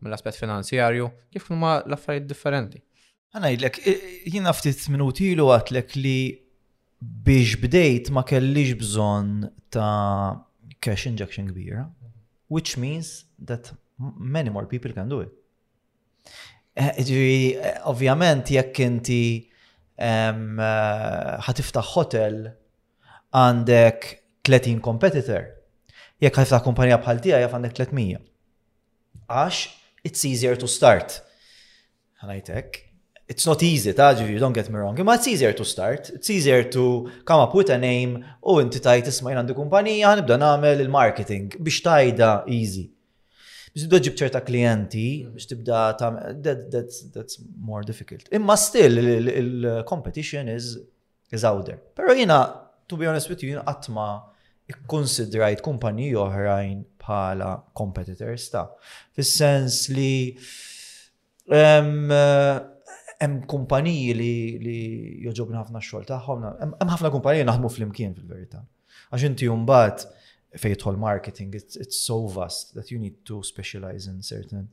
[0.00, 2.80] mill-aspett finanzjarju, kif huma ma affarijiet differenti.
[3.34, 6.16] Għanajdlek, eh, jina ftit minuti għatlek li
[7.04, 10.46] biex bdejt ma kellix bżon ta'
[10.84, 11.82] cash injection kbira,
[12.54, 13.08] which means
[13.50, 13.64] that
[14.36, 15.30] many more people can do it.
[16.82, 19.22] Eh, Ġiri, eh, ovvjament, jekk inti
[20.08, 20.38] eh,
[21.46, 22.38] ħatiftaħ hotel
[23.40, 24.08] għandek
[24.50, 25.46] 30 competitor,
[26.22, 28.26] jekk ħatiftaħ kumpanija bħal tija jaf għandek 300.
[29.30, 29.62] Għax
[30.04, 31.22] it's easier to start.
[32.20, 32.82] Għanajtek,
[33.28, 34.98] it's not easy, ta' ġivju, don't get me wrong.
[35.00, 38.80] Imma it's easier to start, it's easier to come up with a name u inti
[38.84, 42.84] tajt isma jina għandu kumpanija, nibda namel il-marketing biex tajda easy.
[43.74, 45.06] Biex tibda ġib ċerta klienti,
[45.36, 46.10] biex tibda ta'
[46.44, 47.40] that, that's, that's
[47.72, 48.28] more difficult.
[48.40, 50.74] Imma still, il-competition is,
[51.32, 51.80] is out there.
[51.96, 52.42] Pero jina,
[52.88, 54.10] to be honest with you, jina għatma
[54.74, 58.68] ikkonsidrajt kumpanija oħrajn bħala competitors ta'
[59.16, 60.12] fis-sens li
[61.52, 62.62] um, uh,
[63.24, 64.32] hemm kumpaniji li,
[64.64, 64.76] li
[65.24, 68.62] joġobna ħafna xogħol tagħhom, hemm ħafna kumpaniji naħdmu flimkien fil-verità.
[69.14, 70.04] Għax inti mbagħad
[70.64, 74.68] fejtħol marketing, it's, it's so vast that you need to specialize in certain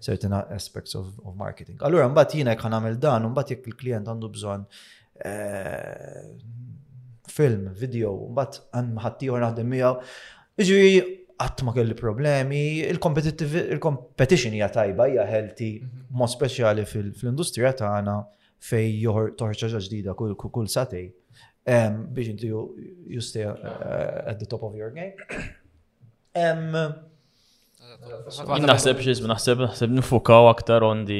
[0.00, 1.76] certain aspects of, of marketing.
[1.84, 4.64] Allura mbagħad jiena jekk nagħmel dan, mbagħad jekk il-klient għandu bżonn
[5.30, 6.22] eh,
[7.36, 9.94] film, video, mbagħad hemm ħaddieħor naħdem miegħu
[11.36, 16.08] qatt ma kelli problemi, il-competition hija tajba, hija healthy, mhm.
[16.16, 18.14] mod speċjali fil-industrija tagħna
[18.66, 21.10] fej joħor ħaġa ġdida kull satej
[21.66, 25.18] biex inti you stay uh, at the top of your game.
[28.62, 31.18] Naħseb xizm, naħseb, naħseb nifukaw aktar on di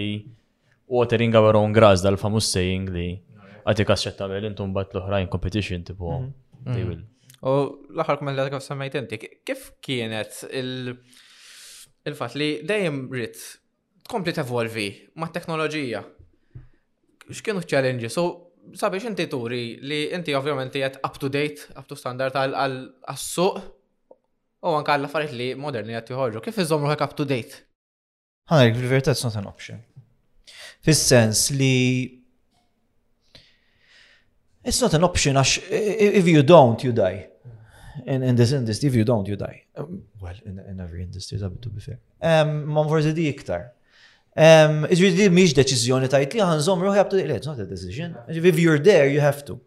[0.88, 3.08] watering our own grass dal famous saying li
[3.66, 6.14] għati kasċetta bel intum bat l-oħrajn competition tipu.
[6.14, 6.32] Mhm.
[6.72, 6.92] They mhm.
[6.94, 7.04] will
[7.46, 7.50] U
[7.94, 9.16] l-aħħar kumment l-għadak semmejt inti,
[9.46, 13.38] kif kienet il-fat li dejjem rrit
[14.08, 14.88] tkompli tevolvi
[15.22, 16.00] ma' teknoloġija?
[17.30, 18.12] X'kienu challenges?
[18.18, 18.22] So
[18.74, 23.56] sabiex inti turi li inti ovvjament jgħet up to date, up to standard għal-suq
[24.66, 26.38] u anke għall affarijiet li moderni qed joħorġu.
[26.42, 27.54] Kif iżomru hekk up to date?
[28.50, 29.78] Għanek, fil-verità it's not an option.
[30.82, 31.74] Fis-sens li
[34.66, 35.60] It's not an option għax
[36.10, 37.28] if you don't, you die
[38.04, 39.62] in, in this industry, if you don't, you die.
[39.76, 41.98] Um, well, in, in every industry, that to be fair.
[42.20, 43.70] Um, ma forse di iktar.
[44.36, 48.16] Um, Iġri di miex deċizjoni tajt ruħi għabtu it's not a decision.
[48.28, 49.60] If you're there, you have to.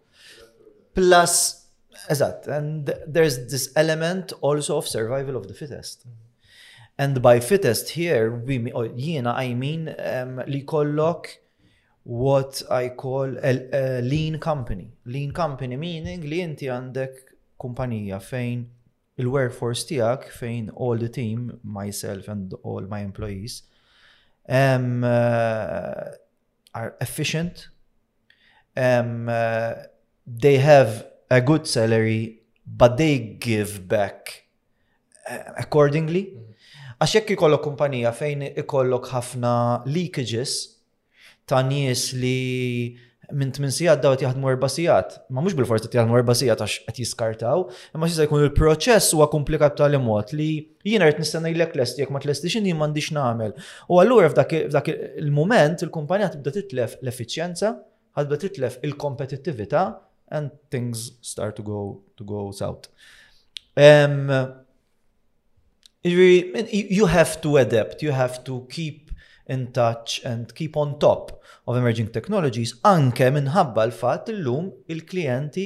[0.94, 1.56] Plus,
[2.10, 2.48] Exact.
[2.48, 6.06] And there's this element also of survival of the fittest.
[6.98, 11.28] And by fittest here, we mean, oh, jiena, I mean um, li kollok
[12.04, 14.92] what I call a, a lean company.
[15.06, 17.29] Lean company meaning li inti għandek
[17.60, 18.64] kumpanija fejn
[19.20, 23.64] il-workforce tijak fejn all the team, myself and all my employees,
[24.48, 26.10] um, uh,
[26.74, 27.68] are efficient.
[28.78, 29.74] Um, uh,
[30.26, 34.46] they have a good salary, but they give back
[35.28, 36.24] eh, accordingly.
[36.34, 36.56] Mhm.
[37.00, 39.54] Għax jekk ikollok kumpanija fejn ikollok ħafna
[39.86, 40.54] leakages
[41.48, 43.00] ta' nies li
[43.38, 45.18] minn 8 sijat daw tiħadmu erba sijat.
[45.32, 47.66] Ma mux bil forsi tiħadmu erba sijat għax qed jiskartaw,
[47.96, 50.50] imma xisa jkun il-proċess huwa komplikat tal mod li
[50.88, 53.54] jiena qed nistenna ngħidlek lest jekk ma tlestix inhi m'għandix nagħmel.
[53.92, 54.90] U allura f'dak
[55.24, 57.74] il-mument il-kumpanija tibda titlef l-effiċjenza,
[58.18, 59.84] ħadda titlef il-kompetittività
[60.34, 62.90] and things start to go to go south.
[63.78, 64.30] Um,
[66.04, 69.09] you have to adapt, you have to keep
[69.54, 75.66] in touch and keep on top of emerging technologies anke minħabba l-fatt illum il-klijenti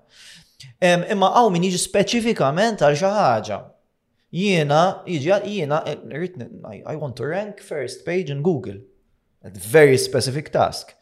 [1.12, 3.58] imma għaw min jiġi specifikament għal xi ħaġa.
[4.34, 8.80] Jiena, jiġi jiena, eh, I want to rank first page in Google.
[9.44, 10.94] A very specific task.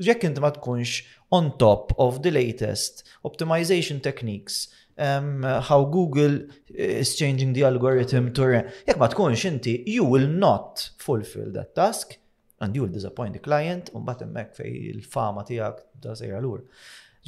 [0.00, 1.02] Jekk inti ma tkunx
[1.34, 4.68] on top of the latest optimization techniques,
[4.98, 8.48] um, how Google is changing the algorithm to
[8.86, 12.16] jekk ma tkunx inti, you will not fulfill that task
[12.60, 16.64] and you will disappoint the client un bat emmek fej il-fama tijak da sejra l-ur.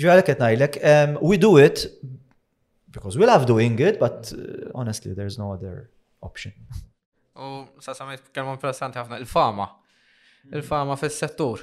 [0.00, 1.84] Ġuħalek etnajlek, um, we do it
[2.90, 5.90] because we love doing it, but uh, honestly there's no other
[6.22, 6.52] option.
[7.36, 9.68] U sa samet kelma interessanti ħafna il-fama.
[10.56, 11.62] Il-fama fis-settur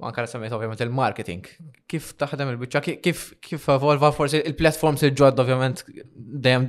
[0.00, 1.44] anka la semmejt ovvjament il-marketing.
[1.88, 5.82] Kif taħdem il-bicċa, kif kif evolva forsi il-platforms il ġodd ovvjament
[6.14, 6.66] dejjem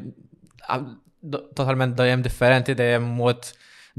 [1.58, 3.50] totalment dejjem differenti, dejjem mod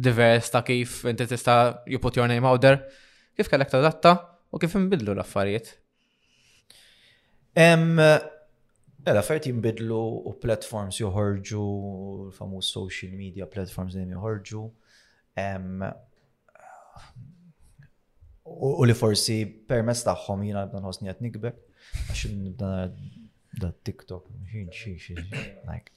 [0.09, 2.81] divers ta' kif inti tista' you put your name out there.
[3.39, 4.17] Kif kellek tadatta
[4.55, 5.75] u kif imbidlu l-affarijiet?
[7.53, 11.67] Eh, l-affarijiet jimbidlu u platforms juħorġu,
[12.39, 14.69] famu social media platforms dejjem joħorġu
[18.57, 21.55] u li forsi permess tagħhom jiena nibda nħossni qed nikber
[22.09, 22.97] għaxin nibdan
[23.61, 25.15] da TikTok xin xi xi
[25.69, 25.93] like.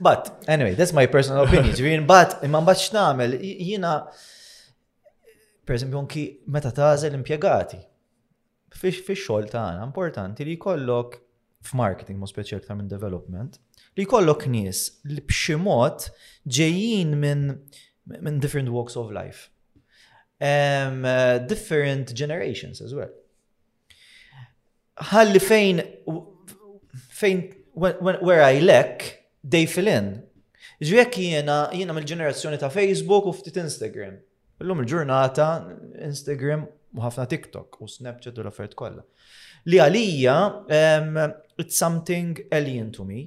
[0.00, 1.74] But anyway, that's my personal opinion.
[1.76, 6.24] ġivin, but bat xnamel, jina, jiena esempio, unki
[6.56, 7.82] meta tagħżel impjegati.
[8.76, 11.14] fiex xogħol tagħna importanti li jkollok
[11.64, 13.54] f'marketing mo speċi għaktar minn development
[13.96, 16.04] li jkollok nies li b'xi mod
[16.44, 17.46] ġejjin minn
[18.44, 19.46] different walks of life
[20.40, 23.12] um, uh, different generations as well.
[25.10, 25.82] Ħalli fejn,
[27.18, 27.42] fejn,
[28.00, 30.14] where I lack, they fill in.
[30.80, 34.16] Ġvijek jiena, jiena mill-ġenerazzjoni ta' Facebook u ftit Instagram.
[34.60, 35.50] Illum il-ġurnata
[36.04, 36.64] Instagram
[36.96, 39.04] u ħafna TikTok u Snapchat u l-affert kollha.
[39.68, 40.34] Li għalija,
[40.64, 41.18] um,
[41.60, 43.26] it's something alien to me.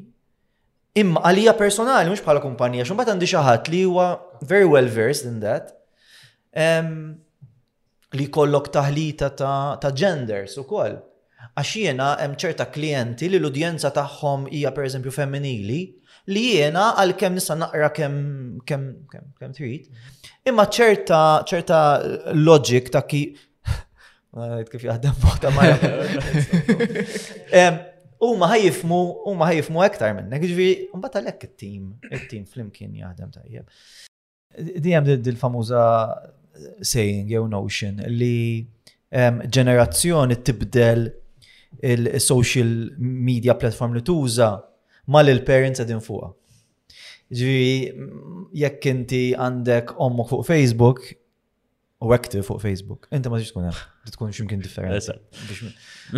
[0.98, 4.12] Imma għalija personali, mhux bħala kumpanija, xumbat għandi xi ħadd li huwa
[4.50, 5.76] very well versed in that
[8.18, 10.98] li kollok taħlita ta' genders su koll.
[11.60, 15.82] Għax jena hemm ċerta klienti li l-udjenza tagħhom hija pereżempju femminili
[16.30, 19.88] li jena għal kemm nista' naqra kemm kemm kem, kem trid.
[20.48, 21.20] Imma ċerta
[21.50, 21.80] ċerta
[22.38, 23.24] logic ta' ki
[24.72, 25.78] kif jaħdem ta' mara.
[28.20, 28.98] Huma ħajifmu
[29.30, 31.84] huma ħajifmu aktar minnek, ġifieri mbagħad għalhekk it-tim,
[32.18, 33.70] it-tim flimkien jaħdem tajjeb.
[34.82, 35.86] Dijem dil-famuża
[36.92, 38.38] saying jew notion li
[39.58, 41.06] ġenerazzjoni tibdel
[41.92, 42.72] il-social
[43.30, 44.50] media platform li tuża
[45.14, 46.32] mal il-parents għedin fuqa.
[47.40, 47.74] Ġviri,
[48.58, 51.04] jekk inti għandek ommok fuq Facebook,
[52.02, 53.82] u active fuq Facebook, inti ma tkun hemm,
[54.14, 55.14] tkun ximkien differenti.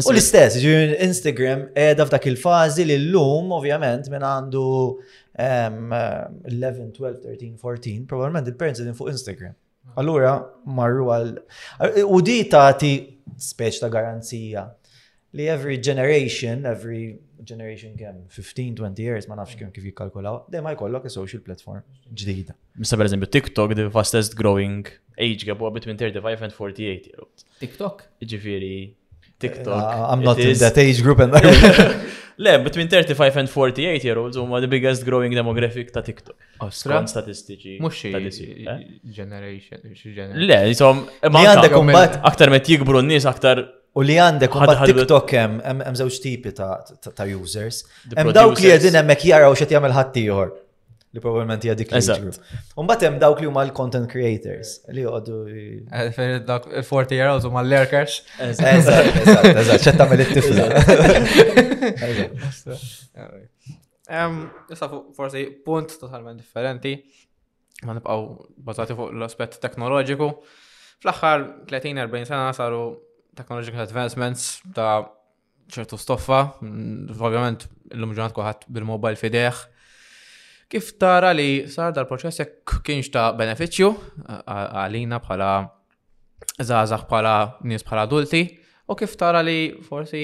[0.02, 4.66] U l-istess, ġviri, Instagram edha f'dak il-fazi li l-lum, ovvjament, minn għandu
[5.36, 9.56] 11, 12, 13, 14, probablement il-parents għedin fuq Instagram.
[10.00, 10.36] Allura,
[10.78, 11.32] marru għal.
[12.08, 12.92] U di tagħti
[13.42, 14.66] speċ ta' garanzija
[15.40, 17.18] li every generation, every
[17.48, 21.82] generation kemm 15-20 years, ma nafx kemm kif jikkalkulaw, dejma jkollok social platform
[22.12, 22.56] ġdida.
[22.80, 24.88] Mista per eżempju TikTok, the fastest growing
[25.18, 27.46] age gap between 35 and 48 year old.
[27.64, 28.04] TikTok?
[28.22, 28.74] Ġifiri,
[29.42, 29.84] TikTok.
[29.84, 31.32] Uh, I'm not in that age group and
[32.38, 36.36] Le, between 35 and 48 year olds huma the biggest growing demographic ta' TikTok.
[36.68, 37.00] Ostra?
[37.02, 37.76] Oh, statistiċi.
[37.84, 38.10] Muxi.
[38.14, 38.80] Eh?
[39.14, 39.84] generation.
[40.50, 42.16] Le, jisom, għandek kumbat.
[42.32, 43.62] Aktar met jikbru n-nis, aktar
[44.00, 47.84] U li għandek kumbat TikTok hemm hemm żewġ tipi ta' users.
[48.18, 50.52] Hemm dawk li għedin hemmhekk jaraw xet jagħmel ħaddieħor
[51.14, 52.32] li probablement hija dik li
[52.80, 55.38] Umbat hemm dawk li huma l-content creators li joqogħdu
[55.92, 58.20] 40 eh, year olds huma l-lurkers.
[58.46, 59.88] eżat, eżat.
[59.88, 60.68] ċetta mill tifla
[64.72, 66.96] Issa forsi punt totalment differenti,
[67.88, 70.28] ma nibqgħu bażati fuq l-aspett teknoloġiku.
[71.02, 72.82] Fl-aħħar 30-40 sena saru
[73.38, 75.04] technological advancements ta'
[75.72, 79.62] ċertu stoffa, mm, ovvjament l-lum kuħat bil-mobile fideħ,
[80.72, 83.90] Kif tara li sar dal-proċess jekk kienx ta' beneficju
[84.56, 85.50] għalina bħala
[86.70, 87.34] zazax bħala
[87.68, 88.42] nies bħala adulti
[88.88, 90.22] u kif tara li forsi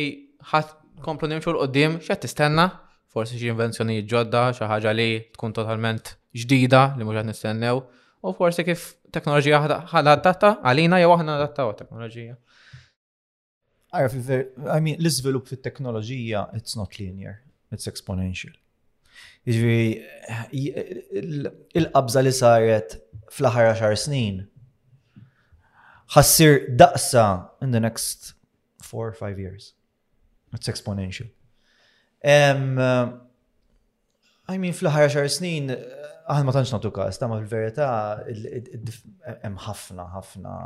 [0.54, 2.70] ħadd komplu nimxu l-qoddim xed tistenna
[3.12, 6.14] forsi xi invenzjoni ġodda xi ħaġa li tkun totalment
[6.46, 8.86] ġdida li mhux qed nistennew u forsi kif
[9.18, 9.60] teknoloġija
[9.92, 12.38] ħadha adatta għalina jew aħna adattaw teknoloġija.
[14.00, 17.42] I mean, l-iżvilupp fit-teknoloġija it's not linear,
[17.76, 18.56] it's exponential
[19.48, 19.92] Iġviri,
[20.28, 21.20] eh,
[21.80, 22.98] il-qabza li saret
[23.32, 24.42] fl-ħar xar snin,
[26.12, 27.24] ħassir daqsa
[27.64, 28.34] in the next
[28.84, 29.72] 4 or 5 years.
[30.54, 31.30] It's exponential.
[32.24, 32.76] Um,
[34.50, 37.90] I mean, fl-ħar xar snin, għan eh, ma tanċna tuka, stama fil verita
[39.46, 40.58] hemm ħafna ħafna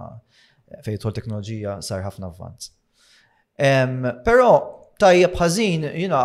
[0.81, 2.71] fejn teknologija sar ħafna avvanz.
[3.61, 6.19] Um, pero, tajjeb ħażin, jina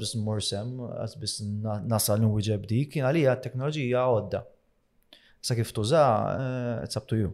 [0.00, 1.36] bis mursem, għazbis
[1.90, 4.42] nasal nwiġeb dik, jina li teknoloġija għodda.
[5.42, 6.02] Sa kif tuża,
[6.34, 7.30] eh, it's up to you.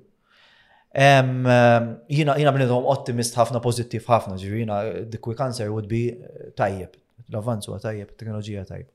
[0.99, 4.79] Jina jina bnidhom ottimist ħafna pozittiv ħafna, ġivri jina
[5.13, 6.97] the quick answer would be eh, tajjeb,
[7.29, 8.95] l-avanzu tajjeb, teknoloġija tajjeb.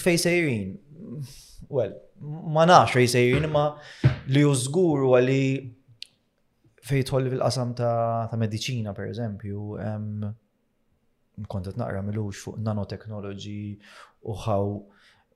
[0.00, 0.70] Fej sejrin,
[1.68, 1.92] well,
[2.56, 3.68] ma nax fej sejrin, ma
[4.32, 5.42] li użgur għalli
[6.98, 9.68] tħolli fil-qasam ta', ta medicina, per eżempju,
[11.48, 13.76] kontet naqra milux fuq nanoteknoloġi
[14.28, 14.70] u ħaw.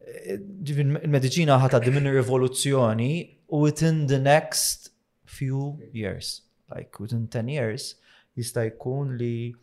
[0.07, 3.13] Eh, il-medicina ħataddi dimin rivoluzzjoni
[3.49, 4.91] within the next
[5.25, 6.43] few years.
[6.75, 7.95] Like within 10 years
[8.37, 9.55] jista' jkun li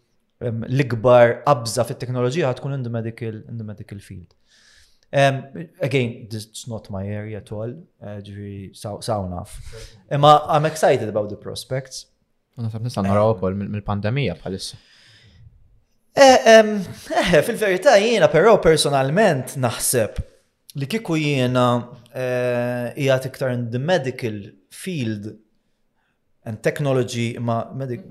[0.41, 4.31] l-ikbar abza fit-teknoloġija tkun in the medical in the medical field.
[5.13, 7.73] Um, again, this is not my area at all.
[8.01, 9.57] Ġifi, uh, sound off.
[10.09, 12.05] Imma I'm excited about the prospects.
[12.57, 14.79] Nasab nisa naraw um, kol mill-pandemija bħalissa.
[16.15, 20.17] Eh, eh, fil-verità jiena però personalment naħseb
[20.81, 21.65] li kiku jiena
[22.13, 24.39] eh, jgħat iktar in the medical
[24.71, 25.33] field
[26.47, 28.07] and technology ma medic.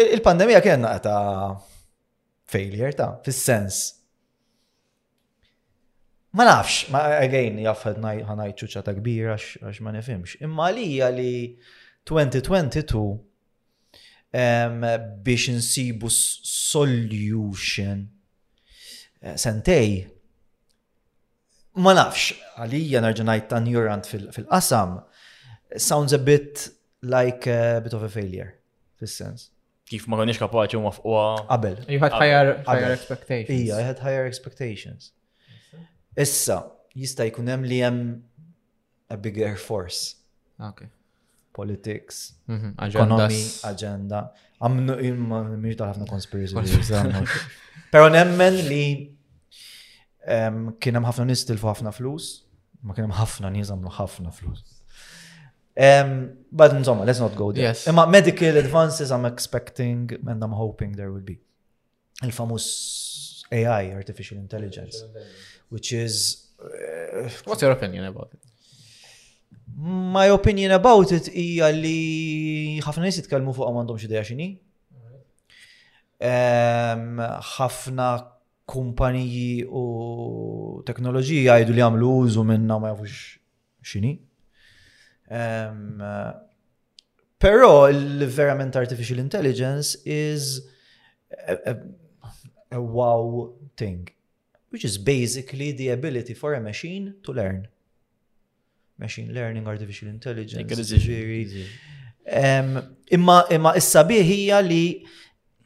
[0.00, 1.56] Il-pandemija kienna ta'
[2.48, 3.99] failure ta' fis-sens
[6.32, 10.36] Ma nafx, ma again, jaffed għanajt ċuċa ta' kbir għax ma nifimx.
[10.46, 11.32] Imma għalija li
[12.06, 13.00] 2022
[15.26, 19.90] biex nsibu solution eh, sentej.
[21.82, 22.28] Ma nafx,
[22.62, 25.00] għalija narġanajt ta' njurant fil-qasam,
[25.82, 26.68] sounds a bit
[27.02, 28.52] like a bit of a failure,
[29.00, 29.50] fil-sens
[29.90, 31.22] kif ma konniex kapaċi u mafqwa.
[31.48, 31.80] Qabel.
[31.90, 32.60] You had higher,
[32.94, 33.48] expectations.
[33.64, 35.08] Ija, I had higher expectations.
[36.18, 36.62] Issa,
[36.96, 38.00] jista' jkun hemm li hemm
[39.10, 40.16] a bigger force.
[40.58, 40.86] Okay.
[41.54, 44.24] Politics, mhm, economy, agenda.
[44.62, 46.54] Għamnu imma miex ħafna conspiracy
[47.90, 48.84] Pero nemmen li
[50.26, 52.44] kien hemm ħafna nies tilfu ħafna flus,
[52.84, 54.60] ma kien hemm ħafna nies għamlu ħafna flus.
[55.80, 57.70] Um, but insomma, let's not go there.
[57.70, 57.86] Yes.
[57.88, 61.38] Imma medical advances I'm expecting and I'm hoping there will be.
[62.22, 65.00] il famous AI, artificial intelligence
[65.70, 66.48] which is.
[66.62, 66.66] Uh,
[67.44, 68.40] What's your opinion about it?
[69.76, 74.48] My opinion about it hija li ħafna nies jitkellmu fuq għandhom xi dejja xini.
[77.54, 78.08] ħafna
[78.72, 79.84] kumpaniji u
[80.90, 83.16] teknoloġija jgħidu li għamlu użu minna ma jafux
[83.94, 84.12] xini.
[85.30, 86.04] Um,
[87.40, 90.58] Pero l-verament artificial intelligence is
[91.32, 91.78] a, a,
[92.76, 94.12] a wow thing
[94.70, 97.66] which is basically the ability for a machine to learn.
[98.98, 101.66] Machine learning, artificial intelligence, ġiri.
[102.30, 102.70] Um,
[103.10, 105.06] imma, imma issa hija li,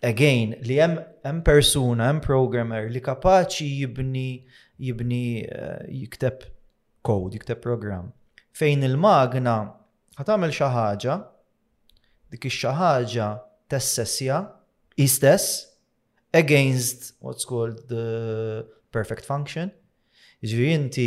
[0.02, 4.44] again, li hemm hemm persuna, hemm programmer li kapaċi jibni
[4.80, 6.46] jibni uh, jikteb
[7.05, 8.12] code, jikteb program.
[8.55, 9.59] Fejn il-magna
[10.14, 11.18] ħatamel xi ħaġa,
[12.30, 13.28] dik ix ħaġa
[13.70, 14.38] tessessja
[14.94, 15.64] istess
[16.32, 18.64] against what's called the
[18.95, 19.70] perfect function.
[20.47, 21.07] Ġviri inti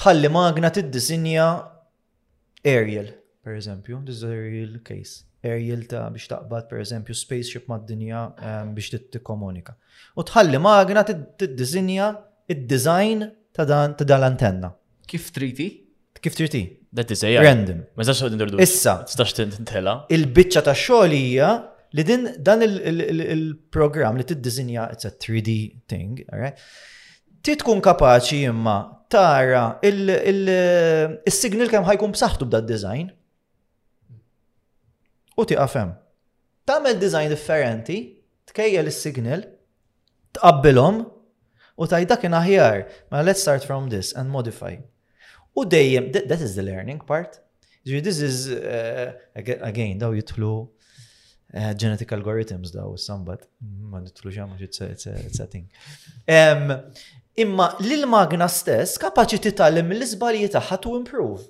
[0.00, 1.46] tħalli magna tiddisinja
[2.66, 3.08] aerial,
[3.44, 5.22] per eżempju, real case.
[5.46, 8.24] Aerial ta' biex taqbad per eżempju spaceship mad dinja
[8.74, 9.76] biex tikkomunika.
[10.18, 12.12] U tħalli magna tiddisinja
[12.50, 13.26] id-design
[13.56, 14.72] ta' dan ta' dal-antenna.
[15.06, 15.68] Kif triti?
[16.20, 16.64] Kif triti?
[16.96, 17.38] That is AI.
[17.44, 17.84] Random.
[17.94, 19.04] Ma zax għodin Issa.
[19.06, 20.00] Stax tintela.
[20.10, 21.50] Il-bicċa ta' xogħol hija
[21.96, 25.52] Li din dan il-program li tiddizinja it's a 3D
[25.88, 26.58] thing, alright?
[27.42, 28.74] Ti tkun kapaċi imma
[29.08, 33.08] tara il-signal eh, kemm ħajkun b'saħħtu b'da design
[35.38, 35.94] u tiqafem.
[36.68, 37.96] Tamel design differenti,
[38.50, 39.46] tkejja is-signal,
[40.36, 44.76] tqabbilom u taj dak aħjar, ma mela, let's start from this and modify.
[45.56, 47.40] U dejjem, that is the learning part.
[47.86, 50.66] This is, uh, again, daw jitlu
[51.76, 53.46] genetic algorithms daw, sambat,
[53.80, 54.80] ma nitlu ġamma, it's
[55.42, 55.64] a thing.
[56.28, 56.72] Um,
[57.38, 61.44] imma l-magna stess kapaċi titgħallem mill izbalijiet tagħha to improve.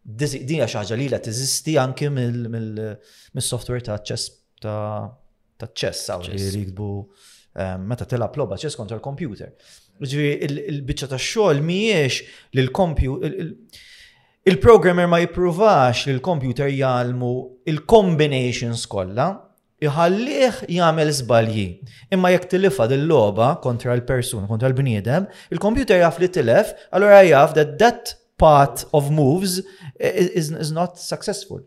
[0.00, 4.30] Dinja xaġa li la tiżisti anki mill-software ta' ċess
[4.62, 9.52] ta' ċess għaw li jikbu um, meta tilab logħba ċess kontra l-computer.
[10.00, 13.50] Ġviri, il-biċċa tax-xogħol mhijiex l-computer
[14.50, 17.28] Il-programmer ma jippruvax li l-computer jgħalmu
[17.70, 19.26] il-combinations kollha,
[19.84, 21.66] jħallih jagħmel żbalji.
[22.16, 27.54] Imma jekk tilifa il logħba kontra l-persuna, kontra l-bniedem, il-computer jaf li tilef, allura jaf
[27.54, 29.60] that that part of moves
[30.02, 31.62] is, is not successful.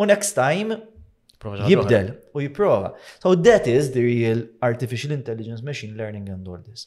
[0.00, 0.80] U next time
[1.68, 2.94] jibdel u jiprova.
[3.20, 6.86] So that is the real artificial intelligence, machine learning and all this.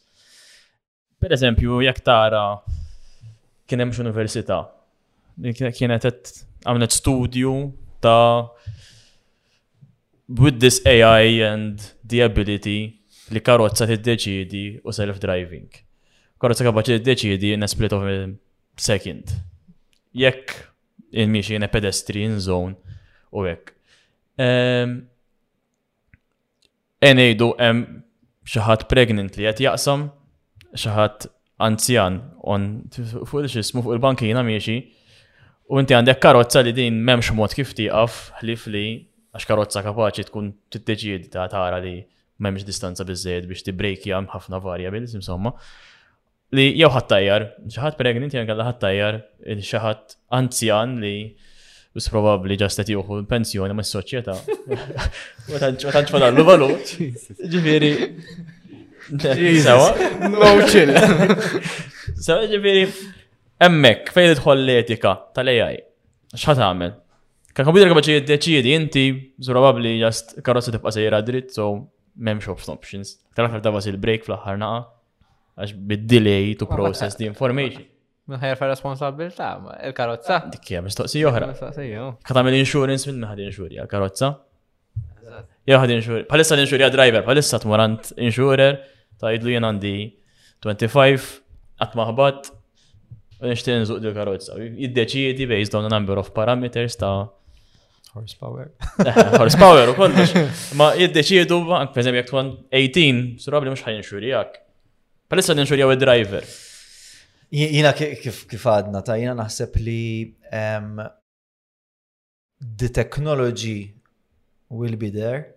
[1.22, 2.48] Per eżempju, jekk tara
[3.68, 4.64] kien hemm università
[5.42, 6.06] kienet
[6.66, 8.50] għamnet studju ta'
[10.30, 13.00] with this AI and the ability
[13.32, 15.68] li karozza t-deċidi u self-driving.
[16.40, 18.30] Karozza kapaċi deċidi in a split of a
[18.78, 19.32] second.
[20.14, 20.54] Jekk
[21.12, 22.76] in miexi in a pedestrian zone
[23.32, 23.74] u jekk.
[27.04, 27.84] Enejdu em
[28.48, 30.08] xaħat pregnant li jett jaqsam,
[30.74, 31.28] xaħat
[31.64, 32.84] anzjan on
[33.28, 34.82] fuq il-xismu fuq il-bankina miexi
[35.74, 38.14] U inti għandek karozza li din memx mod kif tiqaf,
[38.44, 38.82] ħlifli
[39.34, 41.96] għax karozza kapaċi tkun t teġid ta' tara li
[42.44, 43.66] memx distanza bizzed biex
[44.06, 45.56] t għam ħafna variables, insomma.
[46.54, 49.18] Li jew ħattajjar, xaħat pregnant jgħan għalla ħattajjar,
[49.72, 51.16] xaħat anzjan li
[51.98, 54.38] us probabli ġastet juhu pensjoni ma' s-soċieta.
[54.68, 56.94] U tanċ fadallu valut.
[57.56, 57.92] Ġifiri.
[59.66, 59.90] Sawa?
[60.38, 60.94] No chill.
[62.14, 62.86] ġifiri,
[63.64, 65.78] Emmek, fejn idħol l-etika tal-AI?
[66.36, 66.90] X'ħat għamil?
[67.56, 69.04] Kan komputer kapaċi jiddeċidi inti,
[69.46, 71.70] probabli just karozza tibqa' sejra dritt, so
[72.18, 73.14] m'hemmx options.
[73.38, 74.82] Taraf tabas il-break fl-aħħar naqa'
[75.64, 77.86] għax bid-delay to process the information.
[78.34, 79.52] Minħajr fa' responsabilta,
[79.88, 80.42] il-karozza.
[80.58, 81.54] Dikkija, mistoqsi joħra.
[82.28, 84.32] Katam l-insurance minn maħad insurja, karozza.
[85.70, 88.82] Jew ħad insurja, palissa l-insurja driver, palissa t-morant insurer,
[89.22, 89.96] ta' idlu jen għandi
[90.68, 91.32] 25,
[92.00, 92.52] maħbat,
[93.44, 94.56] U nishtin nżuq di karozza.
[94.56, 97.12] Jiddeċiedi based on a number of parameters ta'
[98.16, 98.70] horsepower.
[99.04, 100.32] Eh, horsepower u kollox.
[100.80, 101.18] Ma għank
[101.92, 104.00] per eżempju, jek 18, surabli mux ħajn
[104.32, 104.62] għak.
[105.28, 106.48] Palissa din xurijaw id-driver.
[107.54, 110.06] Jina kif għadna, ta' jina naħseb li
[112.80, 113.92] the technology
[114.70, 115.52] will be there,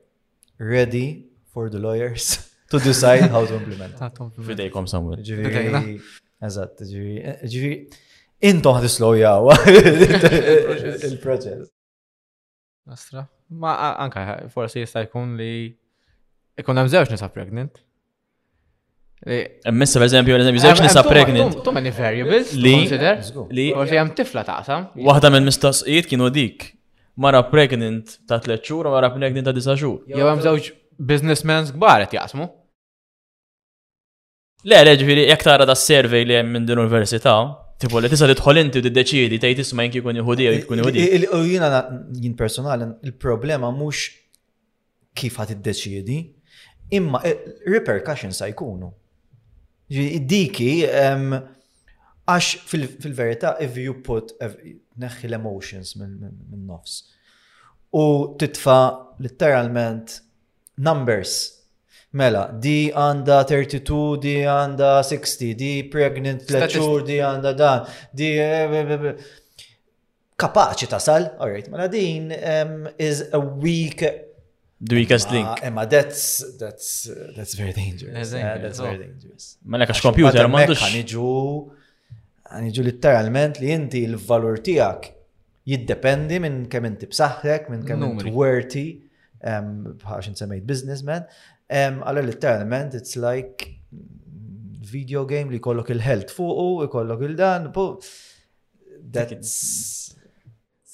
[0.58, 3.94] ready for the lawyers to decide how to implement.
[4.42, 5.22] Fidejkom somewhere.
[6.42, 6.82] Eżatt,
[7.48, 7.70] ġivi,
[8.44, 9.46] intom ħad islowjaw
[11.08, 11.70] il-proċess.
[12.86, 13.22] Nastra,
[13.56, 13.72] ma
[14.04, 15.48] anka, forsi jista' jkun li
[16.60, 17.80] ikun hemm żewġ nisa pregnant.
[19.26, 21.56] Emmissa, per eżempju, eżempju, zewġ nisa pregnant.
[21.64, 22.76] Tu many variables, li
[23.56, 24.90] li forsi hemm tifla taqsam.
[25.08, 26.68] Waħda minn mistoqsijiet kienu dik.
[27.16, 30.02] Mara pregnant ta' tliet xhur u mara pregnant ta' disa' xhur.
[30.12, 30.70] Jew hemm żewġ
[31.08, 32.50] businessmen kbar qed jaqsmu.
[34.66, 37.34] Le, le, ġifiri, jek tara da servej li hemm minn din università,
[37.78, 41.04] tipo li tisa tidħol inti u d-deċidi, tgħid isma' jien kun jihudi jew jkun jihudi.
[41.36, 41.68] U jiena
[42.18, 44.00] jien personali il-problema mhux
[45.16, 46.18] kif ħad deċidi
[46.98, 47.36] imma eh,
[47.76, 48.90] repercussion sa jkunu.
[49.86, 50.72] Diki,
[52.26, 57.04] għax fil-verità, if you put, neħħi l-emotions minn nofs.
[57.94, 58.80] U titfa
[59.22, 60.24] literalment
[60.74, 61.54] numbers
[62.16, 67.82] Mela, di għanda 32, di għanda 60, di pregnant lecture, di għanda dan,
[68.14, 69.64] di eh, eh, eh,
[70.40, 74.06] kapaċi tasal, all right, mela din um, is a weak
[74.76, 75.46] The weakest link.
[75.48, 78.30] Ah, Emma, that's, that's, that's very dangerous.
[78.30, 79.56] That's, very dangerous.
[79.64, 80.82] Mela kax kompjuter, ma ndux.
[80.84, 81.30] Għaniġu,
[82.52, 85.08] għaniġu literalment li inti l-valur tijak
[85.66, 88.84] jiddependi minn kemm inti b'saħħek, minn kemm inti worthy,
[89.40, 91.24] bħax insemmejt businessman,
[91.68, 93.74] għal l-tournament, it's like
[94.86, 97.98] video game li kollok il-health fuq u kollok il-dan, bu.
[99.10, 100.14] That's.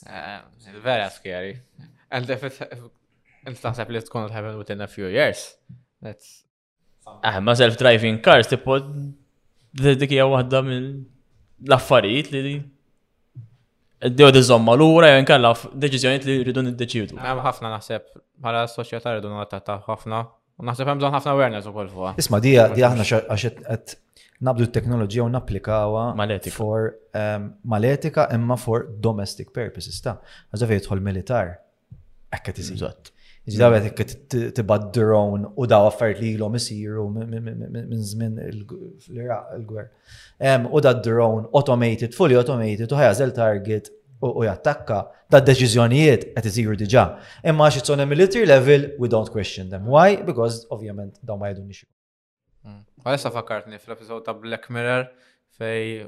[0.07, 1.57] Eh, eh, vera scary.
[2.11, 2.77] And if it's it.
[3.43, 5.57] Inti taħseb li tkun happen within a few years.
[6.01, 6.45] That's.
[7.25, 8.79] Ah, ma self-driving cars, tipo.
[9.73, 10.91] Dik hija waħda minn
[11.69, 12.55] laffariet li li
[14.13, 15.53] Dio di zomma l-ura, jew nkalla
[15.85, 17.17] deċizjoniet li id-deċidu.
[17.23, 18.09] Hemm ħafna naħseb
[18.51, 20.21] s soċjetà rridu nagħta ħafna
[20.63, 22.13] Naħseb hemm bżonn ħafna awareness ukoll fuqha.
[22.23, 23.95] Isma' di aħna għax qed
[24.47, 26.07] nabdu t-teknoloġija u napplikawha
[26.55, 30.17] for ehm, mal-etika imma for domestic purposes ta'
[30.53, 31.53] għazza fejn jidħol militar.
[32.33, 32.79] Ekka tiżi.
[33.51, 39.89] Iġda għet ekka tibad drone u daw affarijiet li l-om isiru minn żmien l-Iraq il-gwer.
[40.39, 43.91] Ehm, u da drone automated, fully automated u ħajażel target
[44.31, 44.99] u jattakka,
[45.33, 47.03] da deċiżjonijiet qed isiru diġà.
[47.51, 49.87] Imma għax it's on a military level, we don't question them.
[49.91, 50.17] Why?
[50.23, 51.87] Because ovvjament dawn ma jgħidu nixu.
[52.63, 52.85] Hmm.
[53.03, 55.09] Għalissa fakkartni fl-episod ta' Black Mirror
[55.59, 56.07] fej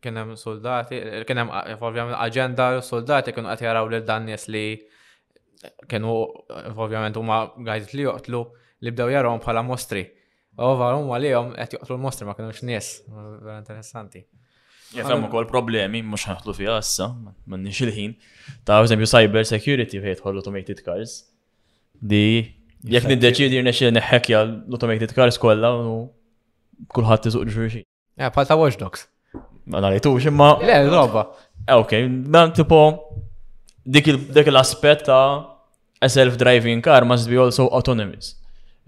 [0.00, 1.52] kien hemm soldati, kien hemm
[1.84, 4.64] ovvjament aġenda soldati kienu qed jaraw lil dan nies li
[5.90, 6.14] kienu
[6.80, 8.40] ovvjament huma għajdit li joqtlu
[8.82, 10.06] li bdew jarhom bħala mostri.
[10.56, 12.94] Ova huma lihom qed joqtlu l-mostri ma kienux nies.
[13.10, 14.24] Vera interessanti.
[14.92, 17.06] Jafem u kol problemi, mux ħanħtlu fija għassa,
[17.50, 18.12] manni xilħin.
[18.68, 21.14] Ta' eżempju cyber security fejt għal automated cars.
[22.10, 22.20] Di,
[22.92, 25.94] jek niddeċidi rnexil neħekja l-automated cars kolla u
[26.96, 27.82] kullħat tizuq ġurxi.
[28.18, 29.06] Ja, eh, pal ta' Watch Dogs.
[29.70, 30.50] Ma tu, imma.
[30.66, 31.26] Le, roba.
[31.66, 31.96] Eh, ok,
[32.34, 32.80] dan tipo,
[33.86, 34.12] dik
[34.50, 35.24] l-aspet ta'
[36.04, 38.34] self-driving car must be also autonomous.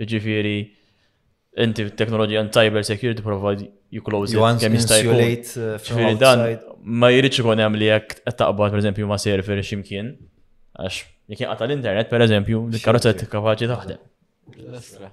[0.01, 0.57] Ġifiri,
[1.63, 3.65] inti teknoloġija cyber security provide
[3.95, 5.23] you close it kemm jista' jkun.
[5.61, 6.43] Uh, dan
[6.83, 10.15] ma jridx ikun hemm li jekk qed taqbad pereżempju ma' server x'imkien
[10.83, 11.01] għax
[11.31, 15.11] jekk jinqata' l-internet pereżempju l-karozza qed kapaċi taħdem.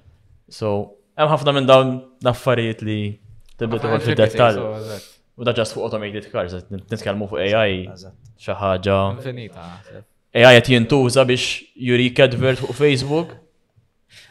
[0.50, 0.74] So
[1.20, 1.92] hemm ħafna minn dawn
[2.24, 2.98] l-affarijiet li
[3.56, 4.60] tibda tidħol fid-dettall.
[5.38, 7.86] U da ġast fuq automated cars, nitkellmu fuq AI
[8.36, 8.98] xi ħaġa.
[10.42, 13.38] AI qed jintuża biex jurik advert fuq Facebook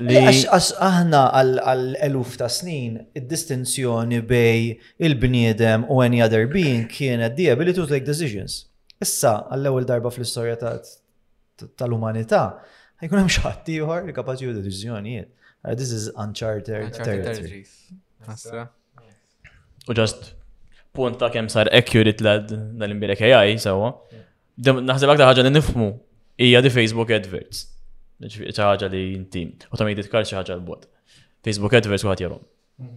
[0.02, 4.62] Għax aħna għal-eluf ta' snin, id-distinzjoni bej
[5.06, 8.66] il-bniedem u any other being kienet the ability to take decisions.
[9.02, 10.58] Issa, għall-ewel darba fl-istoria
[11.78, 12.42] tal-umanità,
[13.02, 15.30] għajkun hemm xaħat ieħor li kapaċi ju deċiżjonijiet.
[15.62, 17.62] Uh, this is uncharted territory.
[19.90, 20.32] U ġast
[20.96, 22.50] punt ta' kemm sar accurate lad
[22.80, 23.94] dal-imbirek AI sawa.
[24.58, 25.92] Naħseb aktar ħaġa li nifmu
[26.42, 27.68] hija di Facebook adverts
[28.30, 30.88] ċaħġa li jinti, u ta' mejdit kar ċaħġa l-bot.
[31.46, 32.42] Facebook adverts għat jarom.
[32.78, 32.88] Mhm.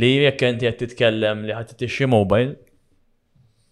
[0.00, 2.54] Li jekk inti għed titkellem li għat t-tixi mobile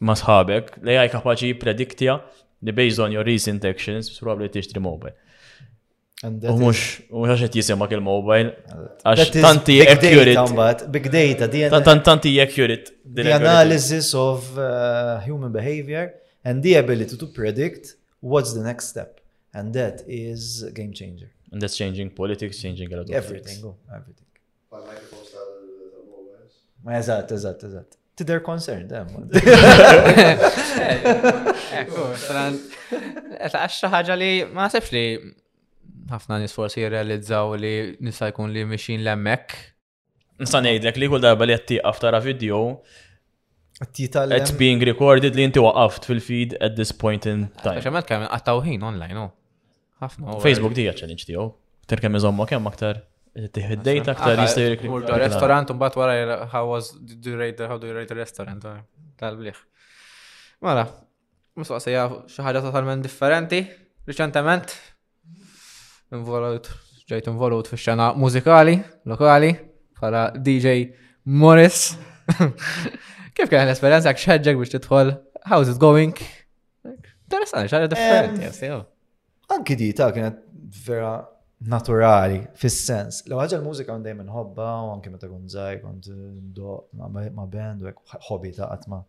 [0.04, 2.18] ma sħabek, li għaj kapaċi prediktja
[2.62, 5.14] li based on your recent actions, probably t-tixtri mobile.
[6.22, 6.28] U
[6.60, 8.50] mux, u mux għaxet jisimak il-mobile,
[9.06, 10.84] għax tanti accurate.
[10.92, 12.90] Big data, di Tanti accurate.
[13.10, 16.12] The analysis of uh, human behavior
[16.44, 19.19] and the ability to predict what's the next step.
[19.52, 21.30] And that is game changer.
[21.52, 23.60] And that's changing politics, changing a lot of everything.
[23.62, 23.76] Things.
[23.98, 24.26] Everything.
[26.84, 27.86] Ma eżat, eżat, eżat.
[28.20, 29.08] To their concern, them.
[30.84, 30.84] Għaxa
[33.50, 35.02] eh, eh, eh, ħagġa li ma sefx li
[36.14, 37.72] ħafna nisforsi jirrealizzaw li
[38.06, 39.56] nista' jkun li mixin l-emmek.
[40.40, 42.62] Nista' ngħidlek li kull darba li qed tara video
[43.82, 47.76] It's being recorded li inti waqaft fil-feed at this point in time.
[47.80, 49.26] Għaxa ma tkellem għattawħin online, no?
[49.30, 49.36] Oh
[50.00, 50.38] ħafna.
[50.42, 51.46] Facebook dija challenge tiegħu.
[51.90, 53.00] Terkemm iżommok hemm aktar
[53.54, 54.84] tiħed dejt aktar ah, jistajrek.
[54.90, 58.64] Urdu Restorant un bat wara how was do rate how do you rate the restaurant
[59.20, 59.60] tal-bliħ.
[60.64, 60.86] Mela,
[61.58, 63.60] mistoqsija xi ħaġa totalment differenti.
[64.10, 64.74] Riċentement
[66.16, 66.70] involut
[67.10, 68.78] ġejt involut fix-xena mużikali
[69.10, 69.52] lokali
[70.00, 70.78] bħala DJ
[71.42, 71.90] Morris.
[73.34, 75.12] Kif kien l-esperjenza għak xħedġek biex tidħol?
[75.50, 76.14] How's it going?
[77.30, 78.82] Interessant, xaġa differenti, oh
[79.54, 80.38] anki di ta' kienet
[80.86, 81.12] vera
[81.72, 83.22] naturali, fis-sens.
[83.28, 86.22] Law ħaġa l-mużika għandaj minn hobba, u anki meta kun zaħi, kont eh,
[86.56, 87.92] do ma' band, u
[88.28, 89.02] hobby ta' għatma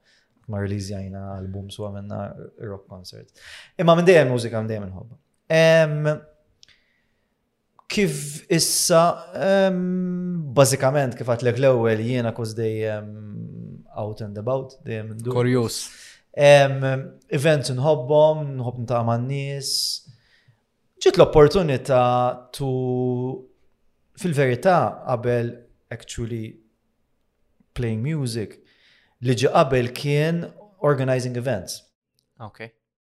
[0.51, 2.25] ma' release jajna album su minna
[2.65, 3.29] rock concert.
[3.79, 5.15] Imma minn dejjem mużika minn hobba.
[7.91, 8.17] Kif
[8.49, 9.01] issa,
[10.59, 13.07] bazzikament, kif għat l-ewel jiena kus dejjem
[14.01, 15.81] out and about, dejjem Kurjus.
[16.33, 19.73] Events nħobbom, nħobb nta' man-nies,
[21.01, 21.99] ġiet l-opportunità
[22.55, 22.67] tu
[24.21, 24.75] fil-verità
[25.07, 25.47] qabel
[25.95, 26.45] actually
[27.77, 28.59] playing music
[29.25, 30.43] li ġi qabel kien
[30.89, 31.79] organizing events.
[32.39, 32.67] Ok.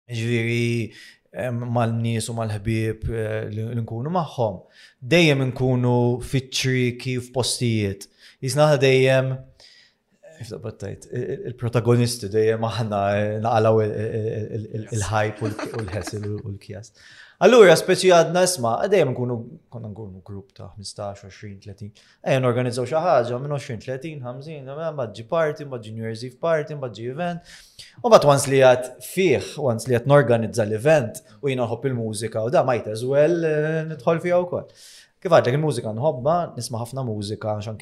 [0.10, 4.62] Ġviri mal-nies u mal-ħbib eh, li nkunu magħhom.
[5.14, 5.94] Dejjem nkunu
[6.26, 6.50] fit
[7.02, 8.06] kif f'postijiet.
[8.46, 11.16] Jisna dejjem eh,
[11.50, 16.94] il-protagonisti dejjem aħna eh, naqalaw il-ħajp u l ħessil u l-kjas.
[17.40, 19.36] Allura, speċi għadna isma, għadajem nkunu,
[19.72, 22.02] konna nkunu grupp ta' 15, 20, 30.
[22.34, 27.06] Ejn organizzaw ħaġa minn 20, 30, 50, maġġi party, maġġi New Year's Eve party, maġġi
[27.14, 27.54] event.
[28.04, 32.44] U bat once li għad fiħ, once li għad norganizza l-event u jina nħobb il-mużika
[32.44, 34.68] u da might as well eh, nidħol fija u koll.
[35.24, 37.82] Kif għadek il-mużika nħobba, nisma ħafna mużika, għan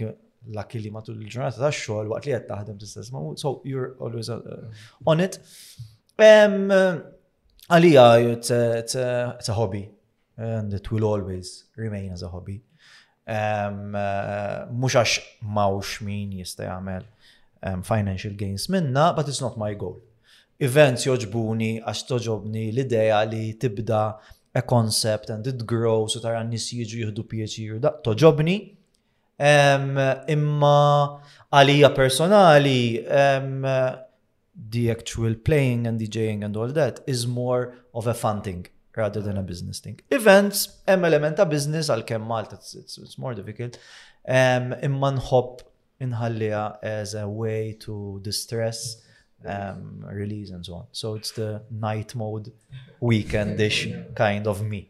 [0.53, 2.77] l-akki li matul il-ġurnata ta' xogħol waqt li qed taħdem
[3.09, 4.65] ma' so you're always eh,
[5.09, 5.41] on it.
[7.67, 8.03] Għalija,
[8.33, 9.89] it's, a, it's, it's a hobby.
[10.37, 12.61] And it will always remain as a hobby.
[13.27, 17.03] Mux um, uh, għax mawx min jista jgħamil
[17.67, 19.97] um, financial gains minna, but it's not my goal.
[20.63, 24.03] Events joġbuni għax toġobni l-ideja li tibda
[24.57, 28.59] a concept and it grows u tara nis jiġu jihdu pieċir, da toġobni.
[29.43, 29.99] Um,
[30.33, 30.77] imma
[31.53, 32.79] għalija personali,
[34.69, 38.65] the actual playing and DJing and all that is more of a fun thing
[38.95, 39.99] rather than a business thing.
[40.11, 43.77] Events, em elementa business għal kem Malta it's, it's more difficult.
[44.27, 45.61] Um, imma nħobb
[46.03, 49.03] inħallija as a way to distress,
[49.45, 50.87] um, release and so on.
[50.91, 52.51] So it's the night mode
[53.01, 53.85] weekendish
[54.15, 54.89] kind of me.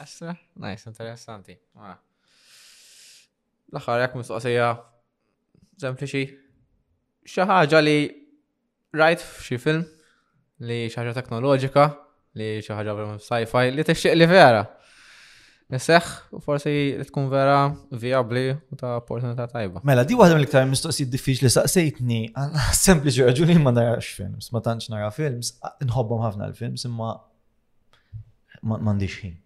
[0.00, 1.56] Asra, nice, interessanti.
[3.74, 4.72] L-axar, jek mistoqsija,
[5.84, 6.26] zempliċi,
[7.30, 7.98] xaħġa li
[9.00, 9.84] rajt f'xi film
[10.68, 11.84] li xi ħaġa teknoloġika
[12.38, 14.62] li xi ħaġa sci-fi li tixtieq li vera.
[15.72, 16.08] Nisseħ,
[16.44, 17.56] forsi li tkun vera
[18.00, 19.80] viabli u ta' opportunità tajba.
[19.88, 24.90] Mela, di waħda mill-iktar mistoqsijiet diffiċli saqsejtni, għanna sempliċi raġuni ma narax films, ma tantx
[24.92, 25.54] nara films,
[25.86, 27.14] inħobbhom ħafna l-films, imma
[28.76, 29.40] m'għandix ħin.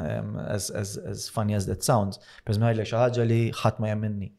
[0.00, 4.30] As, as, as funny as that sounds, per żmajli xi ħaġa li ħadd ma jemminni.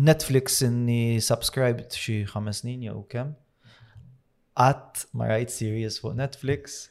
[0.00, 3.34] Netflix inni subscribed xi ħames snin jew kemm.
[4.60, 6.86] Qatt ma rajt series fuq Netflix.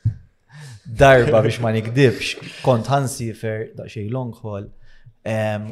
[1.02, 2.32] Darba biex ma nikdibx,
[2.66, 4.68] kont ħansifer daqsxejn long haul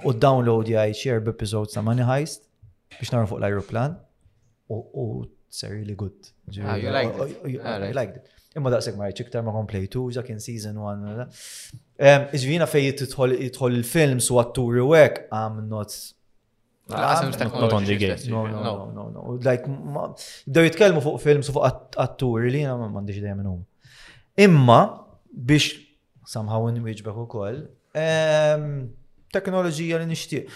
[0.08, 2.46] u download jgħid xi erba' episodes ta' Money Heist
[2.98, 3.96] biex narru fuq l-aeroplan
[4.74, 5.08] u
[5.48, 6.12] it's really good.
[6.62, 8.34] Ah, I oh, oh, ah, liked it.
[8.60, 11.24] Imma daqshekk ma rajċ iktar ma komplejtu, ġa kien season 1.
[12.36, 13.38] Iġvina fej jitħol
[13.78, 15.94] il-films u għatturi u għek, I'm not
[16.90, 18.30] Not on the gate.
[18.30, 19.40] No, no, no, no.
[19.48, 19.66] Like,
[20.48, 21.68] jibdaw jitkellmu fuq films fuq
[22.06, 23.60] atturi li jena mandiġ dajem minnum.
[24.46, 24.80] Imma,
[25.50, 25.74] biex
[26.36, 27.60] somehow nwiġbek u koll,
[28.06, 28.72] ehm,
[29.36, 30.50] teknoloġija li nishtiq.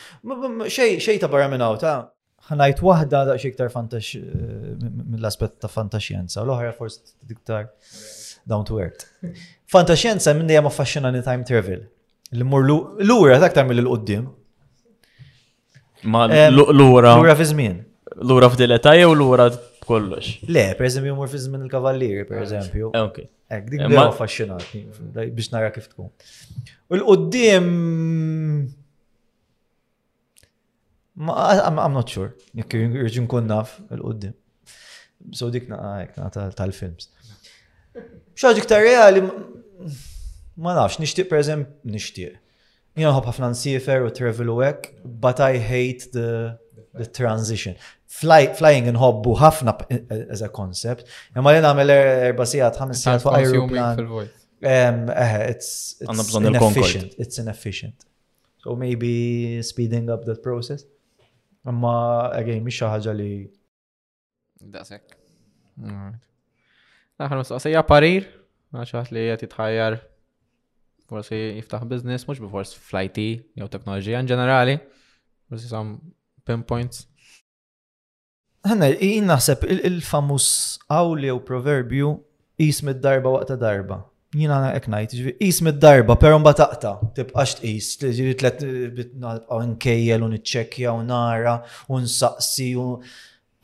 [0.72, 1.98] Xej ta' barra minn ta'
[2.50, 4.22] ħanajt wahda da' xiktar fantax eh,
[5.14, 7.68] mill-aspet ta' fantaxjenza, u l-oħra forst diktar
[8.48, 9.04] down to earth.
[9.70, 11.90] Fantaxjenza minn dejjem affaxxinani time travel.
[12.32, 12.64] L-mur
[13.04, 14.30] l-ura taktar mill-qoddim,
[16.04, 17.16] Ma l-ura.
[17.18, 17.82] L-ura fizmin.
[18.22, 19.48] L-ura fdiletaj u l-ura
[19.86, 20.38] kollox.
[20.50, 22.92] Le, per eżempju, mur fizmin il kavalliri per eżempju.
[22.96, 23.22] Eh, ok.
[23.52, 24.84] Ek, dik eh, ma affaxxinatni
[25.36, 26.10] biex nara kif tkun.
[26.90, 27.66] U l-qoddim.
[31.22, 32.34] I'm not sure.
[32.58, 34.34] Jekk jirġin kun naf l-qoddim.
[35.38, 37.12] So dik naqa ah, tal-films.
[38.42, 39.22] Xaġi ktar reali,
[40.56, 42.41] ma nafx, nishtiq per eżempju, nishtiq
[42.96, 44.58] jina ħob ħafna nsifer u travel u
[45.24, 46.58] but I hate the,
[46.94, 47.76] the transition.
[48.12, 53.04] Fly, flying nħobbu ħafna eh, as a concept, imma li nagħmel er, erba' sigħat ħames
[53.06, 54.32] sigħat fuq aeroplan.
[54.62, 57.16] Eh, it's, it's inefficient.
[57.18, 58.06] It's inefficient.
[58.62, 60.84] So maybe speeding up that process.
[61.68, 61.96] Imma
[62.36, 63.32] again, mhix xi ħaġa li.
[64.76, 65.16] Dasek.
[67.22, 68.28] Naħna mistoqsija parir,
[68.76, 70.02] għaxħat li jgħat jitħajjar
[71.12, 73.22] forsi jiftaħ business, mux bifors fl-IT,
[73.60, 74.78] jew teknoloġija in ġenerali,
[75.52, 75.96] forsi sam
[76.48, 77.04] pinpoints.
[78.68, 80.48] Għanna, jien naħseb il-famus
[80.94, 82.12] awli jew proverbju
[82.86, 84.04] mid darba waqta darba.
[84.38, 88.62] Jina għana eknajt, jismid darba, però mba taqta, tibqax tqis, ġiri tlet
[89.74, 91.58] nkejjel un iċċekja un nara
[91.92, 92.86] un saqsi u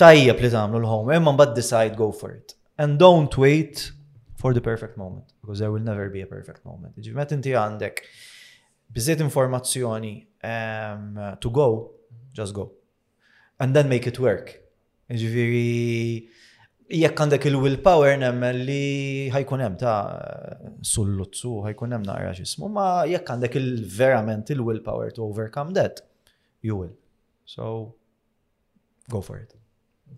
[0.01, 2.57] tajjeb li tamlu l-ħom, imma m'bagħad decide go for it.
[2.77, 3.91] And don't wait
[4.37, 6.93] for the perfect moment because there will never be a perfect moment.
[7.03, 8.01] Ġi met inti għandek
[8.95, 10.11] biżiet informazzjoni
[10.43, 11.67] um, to go,
[12.35, 12.67] just go.
[13.63, 14.51] And then make it work.
[15.07, 15.87] Ġviri,
[16.99, 18.83] jekk għandek il-willpower nemmen li
[19.31, 19.95] ħajkun hemm ta'
[20.91, 26.03] sulluzzu, ħajkun hemm naqra xismu, ma jekk għandek il-verament il-willpower to overcome that,
[26.61, 26.91] you will.
[27.47, 27.93] So,
[29.07, 29.55] go for it.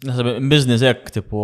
[0.10, 1.44] Naħseb, in business hekk tipu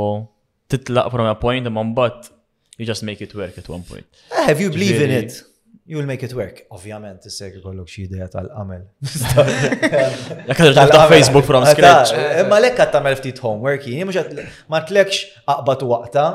[0.73, 2.33] titlaq from a point ma mbagħad
[2.77, 4.05] You just make it work at one point.
[4.33, 5.43] Ah, if you believe in it,
[5.85, 6.63] you will make it work.
[6.75, 8.81] Ovvjament, issek ikollok xi idea tal-qamel.
[9.07, 12.11] Jekk qed tibda Facebook from ah, scratch.
[12.41, 15.21] Imma eh, lek qed tagħmel ftit homework jien mhux ma tlekx
[15.53, 16.25] aqbad waqta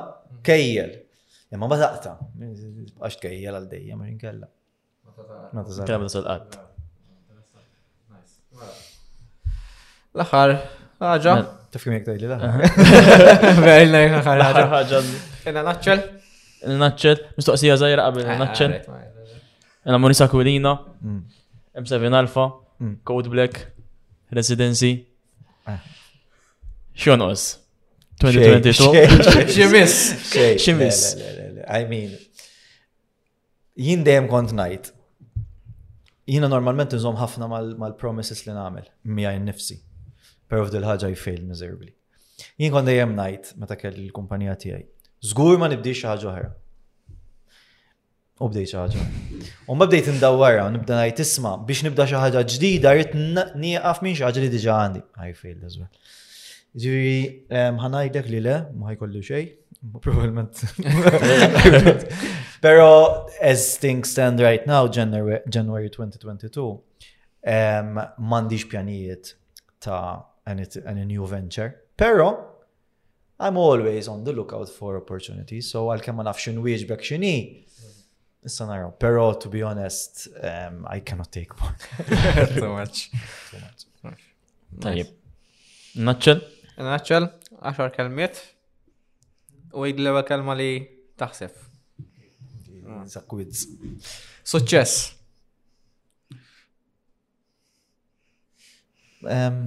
[0.49, 0.95] kejjel.
[1.53, 2.15] Imma ma taqta.
[2.33, 4.49] Għax tkejjel għal dejjem ma inkella.
[5.59, 5.91] Ma tażal.
[5.91, 6.57] Kemm tasal qatt.
[10.17, 10.55] L-aħħar
[11.05, 11.37] ħaġa.
[11.77, 13.61] Taf kemm jekk tgħidli l-aħħar.
[13.67, 15.05] Vera l-aħħar ħaġa.
[15.45, 16.09] Kena naċċel
[16.67, 18.89] il-naċċet, mistoqsija zaħira qabel il-naċċet.
[18.89, 19.39] Ah,
[19.81, 20.73] Għanna Monisa Kulina,
[21.81, 22.15] M7 mm.
[22.19, 22.49] Alpha,
[22.83, 22.97] mm.
[23.09, 23.63] Code Black,
[24.33, 24.93] Residency.
[27.01, 27.47] Xonos.
[28.21, 29.05] 2022.
[29.49, 29.95] Ximis.
[30.59, 30.99] Ximis.
[31.65, 32.13] I mean,
[33.81, 34.91] jien dejjem kont najt.
[36.31, 39.79] Jiena normalment nżom ħafna mal-promises li nagħmel mija nnifsi.
[40.51, 41.95] Pero f'dil ħaġa jfail miserably.
[42.61, 44.85] Jien kont dejjem najt meta kelli l-kumpanija tiegħi
[45.21, 46.49] Zgur ma nibdix xi ħaġa oħra.
[48.41, 49.03] U bdej xi ħaġa.
[49.69, 53.13] U ma bdejt indawwarha u nibda ngħid isma' biex nibda xi ħaġa ġdida rrit
[53.61, 55.03] nieqaf minn xi ħaġa li diġà għandi.
[55.21, 55.91] Għaj fejl, as well.
[56.81, 57.21] Ġifieri
[57.53, 57.81] ehm,
[58.33, 59.51] li le, ma kollu xejn,
[60.07, 60.63] probablement.
[62.65, 62.89] Pero
[63.53, 66.65] as things stand right now, January, 2022,
[67.45, 69.35] ehm, mandiġ pjanijiet
[69.81, 71.75] ta' any new venture.
[71.97, 72.50] Pero
[73.41, 75.67] I'm always on the lookout for opportunities.
[75.73, 77.37] So għal kemm ma nafx inwieġbek x'inhi.
[78.45, 81.73] Issa naraw, pero to be honest, um, I cannot take one.
[82.55, 83.01] Too much.
[83.53, 83.61] Too
[84.09, 84.27] much.
[84.85, 85.15] Tajjeb.
[86.09, 86.43] Naċċel?
[86.85, 87.29] Naċċel,
[87.65, 88.43] 10 kelmiet.
[89.73, 90.69] U jgħidleba kelma li
[91.21, 91.57] taħseb.
[93.15, 93.65] Zakwiz.
[94.53, 95.09] Suċċess.
[99.25, 99.65] Um,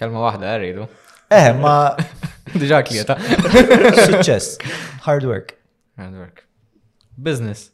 [0.00, 0.88] kelma waħda, rridu.
[1.30, 1.94] Eh, ma.
[2.58, 3.14] Dġa klieta.
[4.08, 4.56] Success.
[5.06, 5.52] Hard work.
[5.96, 6.40] Hard work.
[7.14, 7.70] Business.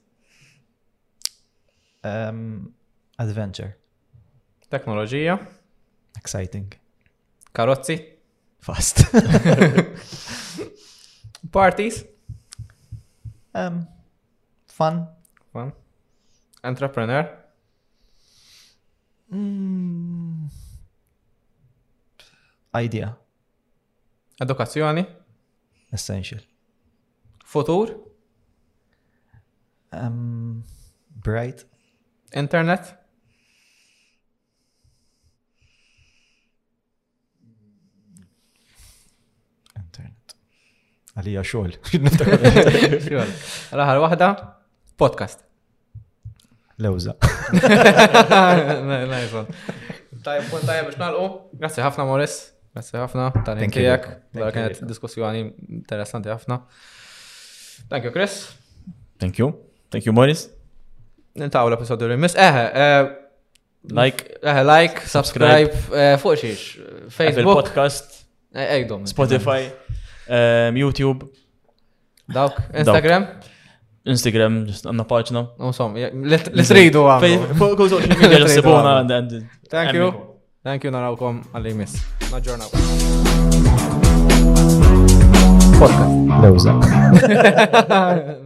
[2.05, 2.75] Um,
[3.19, 3.79] adventure.
[4.69, 5.39] Teknoloġija.
[6.21, 6.69] Exciting.
[7.55, 7.97] Karozzi.
[8.61, 9.01] Fast.
[11.53, 12.05] Parties.
[13.55, 13.87] Um,
[14.69, 15.07] fun.
[15.55, 15.73] Fun.
[16.63, 17.25] Entrepreneur.
[19.33, 20.51] Mm,
[22.77, 23.17] idea.
[24.39, 25.05] Edukazzjoni?
[25.91, 26.41] Essential.
[27.45, 28.03] Futur?
[29.97, 30.63] Um,
[31.25, 31.67] bright.
[32.35, 33.01] Internet?
[39.75, 40.35] Internet.
[41.17, 41.79] Għalija xogħol.
[42.99, 42.99] Xol.
[43.23, 44.29] L-aħħar waħda
[45.01, 45.39] podcast.
[46.77, 47.17] Lewza.
[50.27, 51.27] Tajb, tajb biex nalqu.
[51.57, 52.41] Grazzi ħafna Morris.
[52.77, 54.03] Grazie ħafna, tal intijak,
[54.37, 55.39] dar kienet diskussjoni
[55.79, 56.59] interessanti ħafna.
[57.89, 58.35] Thank you, Chris.
[59.17, 59.49] Thank you.
[59.89, 60.43] Thank you, Morris.
[61.41, 62.35] Nintaw l-episodju rimis.
[62.35, 62.37] mis.
[62.37, 63.09] Eh,
[63.97, 66.67] like, eħe, like, subscribe, eh, fuq xiex,
[67.17, 67.63] Facebook.
[67.63, 68.21] Podcast.
[68.53, 69.09] Ejdom.
[69.09, 69.63] Eh, Spotify,
[70.85, 71.31] YouTube.
[72.29, 73.27] Dawk, Instagram.
[74.05, 75.47] Instagram, just għanna paċna.
[75.73, 75.97] Usom,
[76.29, 77.53] l-sridu għam.
[77.57, 78.99] Fuq kull social media, l-sibuna.
[79.73, 80.35] Thank you.
[80.67, 82.01] Thank you narawkom għalli jmiss.
[82.33, 82.71] Naġġornaw.
[85.79, 86.17] Podcast.
[86.43, 86.83] Lewżak.